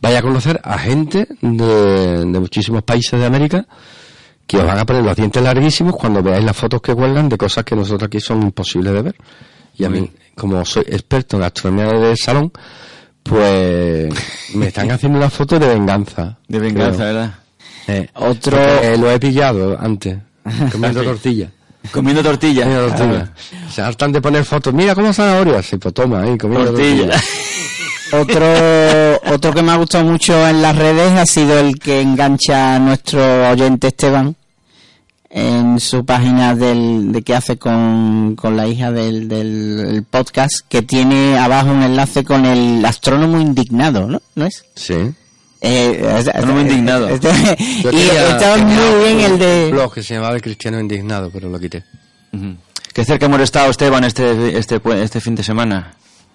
vais 0.00 0.16
a 0.16 0.22
conocer 0.22 0.60
a 0.64 0.76
gente 0.78 1.28
de, 1.40 2.24
de 2.24 2.40
muchísimos 2.40 2.82
países 2.82 3.18
de 3.18 3.26
América 3.26 3.64
que 4.46 4.56
os 4.58 4.66
van 4.66 4.78
a 4.78 4.84
poner 4.84 5.02
los 5.04 5.14
dientes 5.16 5.40
larguísimos 5.42 5.94
cuando 5.96 6.22
veáis 6.22 6.44
las 6.44 6.56
fotos 6.56 6.80
que 6.80 6.94
cuelgan 6.94 7.28
de 7.28 7.36
cosas 7.38 7.64
que 7.64 7.76
nosotros 7.76 8.06
aquí 8.08 8.20
son 8.20 8.42
imposibles 8.42 8.92
de 8.92 9.02
ver. 9.02 9.16
Y 9.76 9.84
a 9.84 9.88
mí, 9.90 10.10
como 10.34 10.64
soy 10.64 10.84
experto 10.88 11.36
en 11.36 11.42
astronomía 11.44 11.86
de 11.98 12.16
salón, 12.16 12.50
pues 13.22 14.12
me 14.54 14.66
están 14.68 14.90
haciendo 14.90 15.18
una 15.18 15.30
foto 15.30 15.58
de 15.58 15.68
venganza. 15.68 16.38
De 16.48 16.58
venganza, 16.58 16.96
creo. 16.98 17.06
¿verdad? 17.06 17.34
Eh, 17.88 18.08
Otro- 18.14 18.58
eh, 18.58 18.96
lo 18.98 19.10
he 19.10 19.18
pillado 19.18 19.76
antes, 19.78 20.16
comiendo 20.72 21.02
tortilla. 21.02 21.50
Comiendo 21.92 22.22
tortilla. 22.22 22.62
Comiendo 22.64 22.88
tortilla. 22.88 23.32
Se 23.72 23.82
hartan 23.82 24.12
de 24.12 24.20
poner 24.20 24.44
fotos. 24.44 24.74
Mira 24.74 24.94
cómo 24.94 25.12
zanahorias. 25.12 25.66
Sí, 25.66 25.76
pues 25.76 25.94
toma, 25.94 26.22
ahí, 26.22 26.36
comiendo 26.36 26.72
Tortilla. 26.72 27.10
tortilla. 27.10 27.22
Otro, 28.12 29.34
otro 29.34 29.52
que 29.52 29.62
me 29.62 29.72
ha 29.72 29.76
gustado 29.76 30.04
mucho 30.04 30.46
en 30.46 30.62
las 30.62 30.76
redes 30.76 31.10
ha 31.18 31.26
sido 31.26 31.58
el 31.58 31.76
que 31.76 32.00
engancha 32.00 32.76
a 32.76 32.78
nuestro 32.78 33.50
oyente 33.50 33.88
Esteban 33.88 34.36
en 35.28 35.80
su 35.80 36.04
página 36.04 36.54
del, 36.54 37.10
de 37.10 37.22
que 37.22 37.34
hace 37.34 37.58
con, 37.58 38.36
con 38.36 38.56
la 38.56 38.68
hija 38.68 38.92
del, 38.92 39.26
del 39.26 39.80
el 39.88 40.04
podcast, 40.04 40.60
que 40.68 40.82
tiene 40.82 41.36
abajo 41.36 41.70
un 41.72 41.82
enlace 41.82 42.24
con 42.24 42.46
el 42.46 42.84
astrónomo 42.84 43.40
indignado, 43.40 44.06
¿no? 44.06 44.22
¿No 44.36 44.46
es? 44.46 44.64
Sí. 44.76 44.94
Eh, 45.68 46.06
Astrónomo 46.16 46.60
indignado. 46.60 47.08
este- 47.10 47.28
Yo 47.82 47.90
y 47.90 47.96
tenía- 47.96 48.30
estaba 48.36 48.56
tenía 48.56 48.76
muy 48.76 49.04
bien 49.04 49.16
un 49.16 49.22
el 49.32 49.38
de... 49.38 49.70
blog 49.72 49.92
que 49.94 50.02
se 50.02 50.14
llamaba 50.14 50.34
El 50.36 50.42
Cristiano 50.42 50.78
Indignado, 50.80 51.30
pero 51.32 51.48
lo 51.48 51.58
quité. 51.58 51.84
Ujú. 52.32 52.56
Qué 52.92 53.04
cerca 53.04 53.26
hemos 53.26 53.40
estado, 53.40 53.70
Esteban, 53.70 54.04
este, 54.04 54.56
este, 54.58 54.80
este 55.02 55.20
fin 55.20 55.34
de 55.34 55.42
semana. 55.42 55.94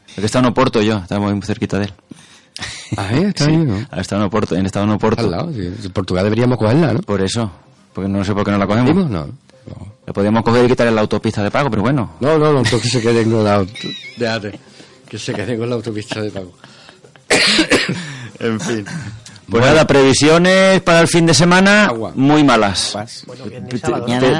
El 0.10 0.16
que 0.16 0.26
está 0.26 0.40
en 0.40 0.46
Oporto, 0.46 0.82
yo, 0.82 0.98
estamos 0.98 1.34
muy 1.34 1.42
cerquita 1.44 1.80
de 1.80 1.86
él. 1.86 1.94
Ah, 2.98 3.08
¿eh? 3.14 3.26
Está 3.30 3.46
Sí, 3.46 3.52
ahí, 3.52 3.58
¿no? 3.58 3.80
estado 3.98 4.22
en 4.22 4.28
Oporto, 4.28 4.56
en 4.56 4.66
estado 4.66 4.86
en 4.86 4.92
Oporto. 4.92 5.22
Al 5.24 5.32
lado. 5.32 5.52
sí. 5.54 5.62
En 5.84 5.92
Portugal 5.92 6.24
deberíamos 6.26 6.58
cogerla, 6.58 6.94
¿no? 6.94 7.00
Por 7.02 7.22
eso, 7.22 7.50
porque 7.94 8.10
no 8.10 8.24
sé 8.26 8.34
por 8.34 8.44
qué 8.44 8.52
no 8.52 8.58
la 8.58 8.68
cogemos. 8.68 8.88
¿Dimos? 8.90 9.10
No. 9.10 9.26
No, 9.26 9.94
Le 10.06 10.12
podíamos 10.14 10.44
coger 10.44 10.66
y 10.66 10.68
quitarle 10.68 10.92
la 10.92 11.02
autopista 11.02 11.42
de 11.44 11.50
pago, 11.52 11.70
pero 11.70 11.82
bueno. 11.84 12.12
no, 12.20 12.38
no, 12.38 12.52
no, 12.52 12.64
tú 12.64 12.80
que 12.82 12.90
se 12.90 13.00
quede 13.02 13.24
con 13.24 13.44
la... 13.44 13.66
Déjate. 14.18 14.60
Que 15.08 15.18
se 15.18 15.34
quede 15.34 15.58
con 15.58 15.70
la 15.70 15.76
autopista 15.76 16.20
de 16.22 16.32
pago. 16.32 16.52
En 18.40 18.60
fin. 18.60 18.86
Pues 19.52 19.66
nada, 19.66 19.86
previsiones 19.86 20.82
para 20.82 21.02
el 21.02 21.10
fin 21.10 21.26
de 21.26 21.34
semana 21.34 21.88
Agua. 21.88 22.14
muy 22.16 22.42
malas. 22.42 22.98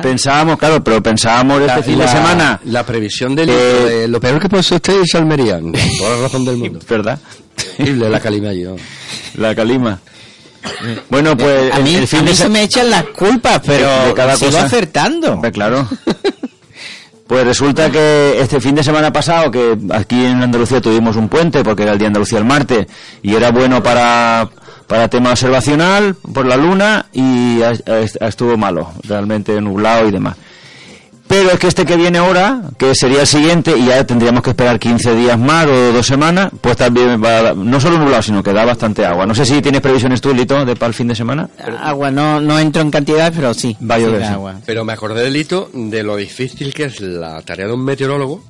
pensábamos, 0.02 0.58
claro, 0.58 0.82
pero 0.82 1.04
pensábamos 1.04 1.62
este 1.62 1.84
fin 1.84 2.00
de 2.00 2.08
semana, 2.08 2.60
La 2.64 2.86
previsión 2.86 3.36
del... 3.36 3.50
Eh, 3.50 3.54
eh, 4.04 4.08
lo 4.08 4.22
peor 4.22 4.40
que 4.40 4.48
puede 4.48 4.64
ser 4.64 4.78
usted 4.78 5.02
es 5.02 5.12
toda 5.12 5.26
la 5.26 6.22
razón 6.22 6.46
del 6.46 6.56
mundo. 6.56 6.80
¿verdad? 6.90 7.20
Terrible 7.78 8.10
la 8.10 8.20
calima 8.22 8.50
allí, 8.50 8.64
¿no? 8.64 8.78
La 9.36 9.54
calima. 9.54 10.00
Bueno, 11.10 11.36
pues 11.36 11.74
a 11.74 11.80
mí, 11.80 11.96
el 11.96 12.08
fin 12.08 12.20
a 12.20 12.24
mí 12.24 12.30
de 12.30 12.36
se 12.36 12.50
me 12.50 12.64
echan 12.64 12.90
las 12.90 13.04
culpas, 13.06 13.62
pero 13.66 14.06
de 14.06 14.14
cada 14.14 14.38
sigo 14.38 14.52
cosa. 14.52 14.66
acertando. 14.66 15.34
Hombre, 15.34 15.52
claro. 15.52 15.88
Pues 17.32 17.46
resulta 17.46 17.90
que 17.90 18.42
este 18.42 18.60
fin 18.60 18.76
de 18.76 18.84
semana 18.84 19.14
pasado, 19.14 19.50
que 19.50 19.78
aquí 19.94 20.26
en 20.26 20.44
Andalucía 20.44 20.82
tuvimos 20.82 21.16
un 21.16 21.30
puente, 21.30 21.64
porque 21.64 21.84
era 21.84 21.94
el 21.94 21.98
Día 21.98 22.08
de 22.08 22.10
Andalucía 22.10 22.40
el 22.40 22.44
martes, 22.44 22.88
y 23.24 23.34
era 23.34 23.52
bueno 23.52 23.82
para, 23.82 24.50
para 24.92 25.08
tema 25.08 25.30
observacional, 25.30 26.16
por 26.34 26.46
la 26.46 26.58
luna, 26.58 27.06
y 27.14 27.62
a- 27.62 27.70
a- 27.70 28.28
estuvo 28.28 28.58
malo, 28.58 28.92
realmente 29.08 29.60
nublado 29.62 30.06
y 30.06 30.12
demás. 30.12 30.36
Pero 31.30 31.50
es 31.52 31.60
que 31.60 31.68
este 31.68 31.86
que 31.86 31.96
viene 31.96 32.18
ahora, 32.18 32.62
que 32.78 32.94
sería 32.94 33.22
el 33.22 33.28
siguiente, 33.28 33.74
y 33.78 33.86
ya 33.86 34.06
tendríamos 34.06 34.44
que 34.44 34.50
esperar 34.50 34.78
15 34.78 35.16
días 35.16 35.40
más 35.40 35.66
o 35.66 35.94
dos 35.94 36.06
semanas, 36.06 36.50
pues 36.60 36.76
también 36.76 37.24
va, 37.24 37.54
no 37.54 37.80
solo 37.80 38.00
nublado, 38.00 38.22
sino 38.22 38.44
que 38.44 38.52
da 38.52 38.66
bastante 38.66 39.06
agua. 39.06 39.26
No 39.26 39.34
sé 39.34 39.46
si 39.46 39.62
tienes 39.62 39.80
previsiones 39.80 40.20
tú, 40.20 40.34
Lito, 40.34 40.66
de 40.66 40.76
para 40.76 40.90
el 40.90 40.94
fin 40.94 41.08
de 41.08 41.16
semana. 41.16 41.48
Agua, 41.82 42.12
no, 42.12 42.42
no 42.42 42.60
entro 42.60 42.82
en 42.82 42.92
cantidad, 42.92 43.32
pero 43.34 43.54
sí. 43.54 43.78
Va 43.90 43.96
a 43.96 44.00
llover, 44.00 44.20
da 44.20 44.28
sí. 44.28 44.34
agua. 44.34 44.56
Pero 44.66 44.84
me 44.84 44.92
acordé 44.92 45.24
del 45.24 45.38
hito 45.38 45.70
de 45.74 46.04
lo 46.04 46.18
difícil 46.18 46.74
que 46.74 46.84
es 46.84 47.00
la 47.00 47.42
tarea 47.44 47.68
de 47.68 47.74
un 47.76 47.86
meteorólogo, 47.86 48.44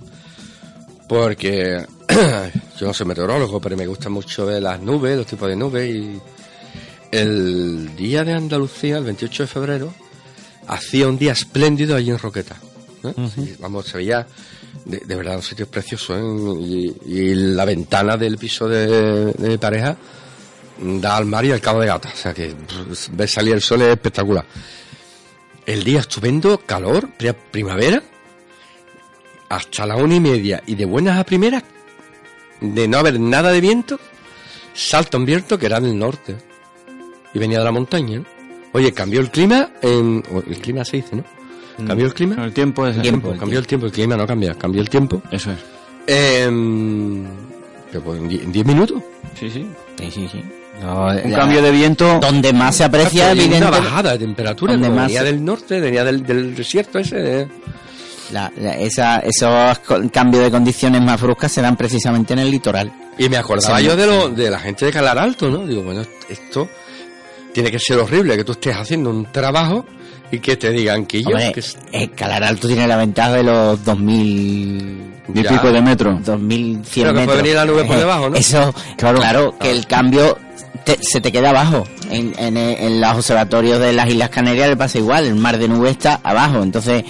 porque 1.12 1.86
yo 2.80 2.88
no 2.88 2.94
soy 2.94 3.06
meteorólogo, 3.06 3.60
pero 3.60 3.76
me 3.76 3.86
gusta 3.86 4.08
mucho 4.08 4.46
ver 4.46 4.64
las 4.64 4.80
nubes, 4.80 5.18
los 5.18 5.26
tipos 5.28 5.50
de 5.50 5.58
nubes, 5.58 5.94
y 5.94 6.22
el 7.12 7.94
día 7.98 8.24
de 8.24 8.32
Andalucía, 8.32 8.98
el 8.98 9.04
28 9.04 9.44
de 9.44 9.48
febrero, 9.48 9.94
hacía 10.68 11.10
un 11.10 11.18
día 11.18 11.34
espléndido 11.34 11.98
allí 11.98 12.12
en 12.12 12.18
Roqueta. 12.18 12.56
vamos, 13.60 13.88
se 13.88 13.98
veía 13.98 14.26
de, 14.86 15.00
de 15.00 15.16
verdad 15.18 15.36
un 15.36 15.42
sitio 15.44 15.68
precioso, 15.68 16.16
¿eh? 16.18 16.62
y, 16.62 16.96
y 17.14 17.36
la 17.36 17.66
ventana 17.66 18.16
del 18.16 18.38
piso 18.38 18.70
de, 18.70 19.34
de 19.34 19.50
mi 19.50 19.58
pareja 19.58 19.98
da 20.80 21.18
al 21.18 21.26
mar 21.26 21.44
y 21.44 21.52
al 21.52 21.60
cabo 21.60 21.82
de 21.82 21.88
gata, 21.88 22.10
o 22.14 22.18
sea 22.18 22.34
que 22.34 22.56
ver 23.12 23.28
salir 23.28 23.54
el 23.54 23.62
sol 23.62 23.82
es 23.82 23.90
espectacular. 23.90 24.46
El 25.66 25.84
día 25.84 26.00
estupendo, 26.00 26.58
calor, 26.66 27.10
pri- 27.18 27.36
primavera, 27.52 28.02
hasta 29.52 29.86
la 29.86 29.96
una 29.96 30.16
y 30.16 30.20
media, 30.20 30.62
y 30.66 30.76
de 30.76 30.86
buenas 30.86 31.18
a 31.20 31.24
primeras, 31.24 31.64
de 32.60 32.88
no 32.88 32.98
haber 32.98 33.20
nada 33.20 33.52
de 33.52 33.62
viento, 33.62 34.00
salta 34.74 35.18
un 35.18 35.26
viento 35.26 35.58
que 35.60 35.66
era 35.66 35.80
del 35.80 35.98
norte, 35.98 36.36
y 37.34 37.40
venía 37.40 37.60
de 37.60 37.66
la 37.66 37.72
montaña. 37.72 38.20
¿no? 38.20 38.26
Oye, 38.74 38.92
cambió 38.94 39.20
el 39.20 39.30
clima, 39.30 39.70
en, 39.82 40.24
el 40.48 40.58
clima 40.60 40.86
se 40.86 40.98
dice, 40.98 41.16
¿no? 41.16 41.24
¿Cambió 41.88 42.06
el 42.06 42.14
clima? 42.14 42.46
El 42.46 42.54
tiempo 42.54 42.86
es 42.86 42.96
el 42.96 43.02
Tiempo. 43.02 43.28
tiempo. 43.30 43.40
cambió 43.40 43.60
el 43.60 43.66
tiempo, 43.68 43.86
el 43.88 43.92
clima 43.92 44.16
no 44.16 44.28
cambia, 44.28 44.54
cambió 44.54 44.82
el 44.82 44.90
tiempo. 44.90 45.22
Eso 45.32 45.52
es. 45.52 45.58
Pero 47.92 48.04
pues 48.04 48.20
en 48.20 48.30
die- 48.30 48.42
en 48.44 48.52
10 48.52 48.66
minutos. 48.66 49.02
Sí, 49.40 49.50
sí. 49.50 49.68
Sí, 50.00 50.12
sí, 50.12 50.30
sí. 50.32 50.44
Un 50.84 51.32
cambio 51.34 51.62
de 51.62 51.72
viento. 51.72 52.20
Donde 52.20 52.54
más 52.54 52.76
se 52.78 52.84
aprecia, 52.86 53.34
Y 53.34 53.54
una 53.54 53.70
bajada 53.70 54.14
de 54.14 54.20
temperatura, 54.20 54.74
donde 54.74 54.88
como 54.88 55.00
más- 55.02 55.08
venía 55.08 55.24
del 55.24 55.44
norte, 55.44 55.80
venía 55.80 56.04
del, 56.04 56.26
del 56.26 56.56
desierto 56.56 57.00
ese. 57.00 57.42
¿eh? 57.42 57.48
La- 58.32 58.52
la- 58.58 58.78
esa, 58.78 59.20
esos 59.20 59.80
cambios 60.12 60.44
de 60.44 60.52
condiciones 60.52 61.02
más 61.02 61.20
bruscas 61.22 61.52
se 61.52 61.62
dan 61.62 61.76
precisamente 61.76 62.34
en 62.34 62.40
el 62.40 62.52
litoral. 62.52 62.92
Y 63.18 63.30
me 63.30 63.38
acordaba 63.38 63.78
Sí. 63.80 63.86
yo 63.86 63.96
de, 63.96 64.08
lo, 64.08 64.30
de 64.30 64.50
la 64.50 64.60
gente 64.60 64.86
de 64.86 64.92
Calar 64.92 65.18
Alto, 65.20 65.50
¿no? 65.50 65.66
Digo, 65.68 65.84
bueno, 65.84 66.02
esto 66.30 66.68
tiene 67.54 67.70
que 67.72 67.80
ser 67.80 67.98
horrible, 68.00 68.36
que 68.38 68.44
tú 68.44 68.54
estés 68.54 68.76
haciendo 68.76 69.10
un 69.10 69.26
trabajo 69.32 69.86
y 70.32 70.40
que 70.40 70.56
te 70.56 70.72
digan 70.72 71.06
que 71.06 71.22
yo... 71.22 71.30
Hombre, 71.32 71.52
que 71.52 71.60
es- 71.60 71.78
Escalar 71.92 72.44
Alto 72.44 72.68
tiene 72.68 72.88
la 72.88 72.96
ventaja 72.98 73.34
de 73.34 73.44
los 73.44 73.84
2000 73.84 75.12
y 75.34 75.44
pico 75.44 75.72
de 75.72 75.82
metro. 75.82 76.20
2100 76.24 76.84
Pero 77.04 77.08
que 77.10 77.14
metros. 77.14 77.26
puede 77.26 77.38
venir 77.42 77.56
la 77.56 77.66
nube 77.66 77.84
por 77.84 77.96
Eh, 77.96 78.00
debajo, 78.00 78.30
¿no? 78.30 78.36
Eso, 78.38 78.74
Claro. 78.98 79.20
claro, 79.20 79.56
que 79.60 79.72
el 79.72 79.86
cambio 79.86 80.38
te- 80.86 80.98
se 81.02 81.20
te 81.22 81.32
queda 81.32 81.50
abajo. 81.50 81.86
En, 82.10 82.34
en, 82.38 82.58
en 82.58 83.00
los 83.02 83.14
observatorios 83.16 83.80
de 83.80 83.94
las 83.94 84.08
Islas 84.10 84.30
Canarias 84.30 84.70
le 84.70 84.78
pasa 84.78 84.98
igual, 84.98 85.26
el 85.26 85.36
mar 85.36 85.58
de 85.58 85.68
nube 85.68 85.90
está 85.92 86.20
abajo, 86.24 86.62
entonces 86.64 87.04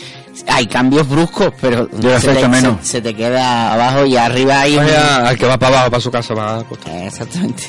hay 0.48 0.68
cambios 0.68 1.08
bruscos, 1.08 1.52
pero 1.62 1.88
se, 2.20 2.34
te, 2.34 2.48
menos. 2.48 2.78
se- 2.82 2.88
se 2.94 3.02
te 3.02 3.14
queda 3.16 3.74
abajo 3.74 4.06
y 4.06 4.16
arriba 4.18 4.62
hay... 4.62 4.78
un- 4.78 4.86
al 4.90 5.38
que 5.38 5.46
va 5.46 5.58
para 5.58 5.76
abajo, 5.76 5.92
para 5.92 6.02
su 6.02 6.12
casa, 6.12 6.34
va 6.34 6.60
a 6.60 6.64
costar. 6.64 6.94
Eh, 6.94 7.08
Exactamente. 7.08 7.64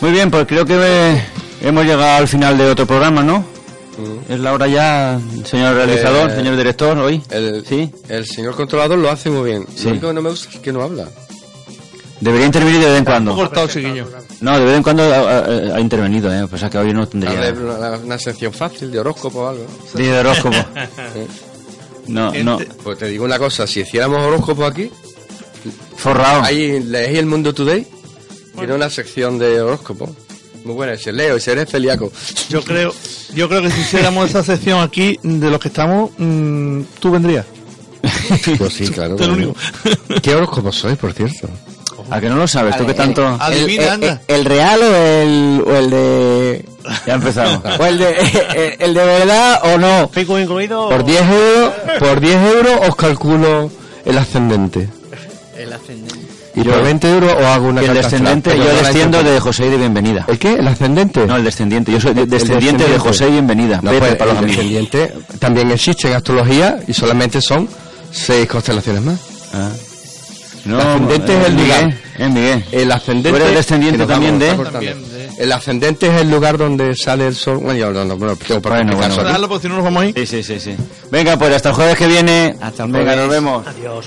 Muy 0.00 0.10
bien, 0.12 0.30
pues 0.30 0.46
creo 0.46 0.64
que 0.66 0.74
eh, 0.78 1.22
hemos 1.62 1.84
llegado 1.84 2.16
al 2.18 2.28
final 2.28 2.58
de 2.58 2.70
otro 2.70 2.86
programa, 2.86 3.22
¿no? 3.22 3.44
Es 4.28 4.40
la 4.40 4.52
hora 4.52 4.66
ya, 4.66 5.20
señor 5.44 5.76
realizador, 5.76 6.30
Eh, 6.30 6.34
señor 6.36 6.56
director, 6.56 6.98
hoy. 6.98 7.22
El, 7.30 7.64
Sí. 7.64 7.90
el 8.08 8.26
señor 8.26 8.56
controlador 8.56 8.98
lo 8.98 9.08
hace 9.08 9.30
muy 9.30 9.48
bien. 9.50 9.64
Sí. 9.76 9.84
Lo 9.84 9.90
único 9.92 10.08
que 10.08 10.14
no 10.14 10.22
me 10.22 10.30
gusta 10.30 10.48
es 10.52 10.58
que 10.58 10.72
no 10.72 10.82
habla. 10.82 11.06
Debería 12.24 12.46
intervenir 12.46 12.80
de 12.80 12.86
vez 12.86 12.98
en 13.00 13.04
cuando. 13.04 13.34
cortado. 13.34 13.68
No, 14.40 14.58
de 14.58 14.64
vez 14.64 14.76
en 14.78 14.82
cuando 14.82 15.02
ha, 15.02 15.18
ha- 15.40 15.76
ha 15.76 15.80
intervenido, 15.80 16.32
¿eh? 16.32 16.48
Sea 16.56 16.70
que 16.70 16.78
hoy 16.78 16.94
no 16.94 17.06
tendría. 17.06 17.52
una, 17.52 17.98
una 17.98 18.18
sección 18.18 18.50
fácil 18.50 18.90
de 18.90 18.98
horóscopo 18.98 19.40
o 19.40 19.48
algo. 19.48 19.66
Día 19.94 20.14
de 20.14 20.18
horóscopo. 20.20 20.56
No, 22.06 22.32
no. 22.32 22.58
Pues 22.82 22.98
te 22.98 23.08
digo 23.08 23.24
una 23.26 23.38
cosa, 23.38 23.66
si 23.66 23.80
hiciéramos 23.80 24.18
horóscopo 24.26 24.64
aquí, 24.64 24.90
Forrado. 25.96 26.42
ahí 26.42 26.80
leéis 26.82 27.18
el 27.18 27.26
Mundo 27.26 27.52
Today, 27.52 27.86
tiene 28.56 28.74
una 28.74 28.88
sección 28.88 29.38
de 29.38 29.60
horóscopo. 29.60 30.14
Muy 30.64 30.74
buena, 30.74 30.94
ese 30.94 31.12
leo, 31.12 31.36
ese 31.36 31.52
eres 31.52 31.68
celíaco. 31.70 32.10
Yo 32.48 32.62
creo, 32.62 32.90
yo 33.34 33.48
creo 33.50 33.60
que 33.60 33.70
si 33.70 33.80
hiciéramos 33.82 34.30
esa 34.30 34.42
sección 34.42 34.80
aquí, 34.80 35.18
de 35.22 35.50
los 35.50 35.60
que 35.60 35.68
estamos, 35.68 36.10
mm, 36.16 36.80
tú 37.00 37.10
vendrías. 37.10 37.44
Pues 38.58 38.72
sí, 38.72 38.88
claro. 38.88 39.16
Tú 39.16 39.24
el 39.24 39.30
bueno. 39.30 39.52
único. 39.54 40.20
¿Qué 40.22 40.34
horóscopo 40.34 40.72
sois, 40.72 40.96
por 40.96 41.12
cierto? 41.12 41.48
¿A 42.10 42.20
que 42.20 42.28
no 42.28 42.36
lo 42.36 42.46
sabes? 42.46 42.76
¿Tú 42.76 42.86
que 42.86 42.94
tanto...? 42.94 43.26
el- 43.26 43.40
Adivina, 43.40 43.84
el, 43.84 43.90
anda. 43.90 44.20
el- 44.28 44.34
el 44.36 44.44
real 44.44 44.80
o 44.82 44.94
el, 44.96 45.64
o 45.66 45.76
el 45.76 45.90
de... 45.90 46.64
Ya 47.06 47.14
empezamos. 47.14 47.62
O 47.78 47.86
el 47.86 47.98
de, 47.98 48.10
el, 48.54 48.76
el 48.78 48.94
de 48.94 49.04
verdad 49.04 49.60
o 49.74 49.78
no. 49.78 50.08
¿Fico 50.12 50.38
incluido? 50.38 50.88
Por 50.90 51.04
10 51.04 51.22
euros, 51.22 51.72
por 51.98 52.20
10 52.20 52.36
euros 52.54 52.88
os 52.88 52.96
calculo 52.96 53.70
el 54.04 54.18
ascendente. 54.18 54.88
El 55.56 55.72
ascendente. 55.72 56.14
Y 56.56 56.62
Yo- 56.62 56.72
por 56.72 56.82
20 56.84 57.10
euros 57.10 57.32
os 57.34 57.44
hago 57.44 57.66
una 57.68 57.82
Y 57.82 57.86
el 57.86 57.98
astral. 57.98 58.42
yo 58.44 58.64
desciendo 58.76 59.22
de 59.24 59.40
José 59.40 59.66
y 59.66 59.70
de 59.70 59.76
Bienvenida. 59.78 60.24
¿El 60.28 60.38
qué? 60.38 60.54
¿El 60.54 60.68
ascendente? 60.68 61.26
No, 61.26 61.36
el 61.36 61.42
descendiente. 61.44 61.90
Yo 61.90 62.00
soy 62.00 62.14
de- 62.14 62.26
descendiente 62.26 62.84
de 62.84 62.90
descendiente. 62.90 62.98
José 63.08 63.28
y 63.28 63.32
Bienvenida. 63.32 63.80
No, 63.82 63.90
Vete 63.90 64.00
pues, 64.06 64.16
para 64.16 64.32
los 64.34 64.38
el 64.42 64.44
amigos. 64.44 64.56
descendiente 64.64 65.14
también 65.40 65.70
existe 65.72 66.08
en 66.08 66.14
astrología 66.14 66.78
y 66.86 66.92
solamente 66.92 67.40
son 67.40 67.68
seis 68.12 68.46
constelaciones 68.46 69.02
más. 69.02 69.18
Ah. 69.54 69.70
No, 70.64 70.80
El 70.80 70.86
ascendente 70.86 71.40
es 71.40 71.46
el 71.46 71.54
Miguel, 71.54 71.68
lugar. 71.82 71.94
Es 72.18 72.30
Miguel. 72.30 72.64
El 72.72 72.92
ascendente. 72.92 73.38
Eres 73.40 73.54
descendiente 73.54 74.06
también 74.06 74.38
de- 74.38 74.50
está 74.50 74.56
cortando. 74.62 74.90
El 75.38 75.52
ascendente 75.52 76.06
es 76.14 76.20
el 76.22 76.30
lugar 76.30 76.56
donde 76.56 76.94
sale 76.94 77.26
el 77.26 77.34
sol. 77.34 77.58
Bueno, 77.58 77.78
yo 77.78 77.90
no, 77.92 78.04
no, 78.04 78.16
bueno, 78.16 78.36
por 78.36 78.60
Bueno, 78.62 78.92
bueno, 78.96 79.06
eso 79.12 79.20
aquí. 79.20 79.24
Dejarlo 79.26 79.48
porque 79.48 79.62
si 79.62 79.68
no 79.68 79.74
nos 79.76 79.84
vamos 79.84 80.02
a 80.02 80.06
ir. 80.06 80.14
Sí, 80.16 80.26
sí, 80.26 80.42
sí, 80.42 80.60
sí. 80.60 80.76
Venga, 81.10 81.36
pues 81.36 81.54
hasta 81.54 81.70
el 81.70 81.74
jueves 81.74 81.96
que 81.98 82.06
viene. 82.06 82.54
Hasta 82.60 82.84
el 82.84 82.92
Venga, 82.92 83.12
jueves. 83.12 83.20
nos 83.26 83.28
vemos. 83.34 83.66
Adiós. 83.66 84.06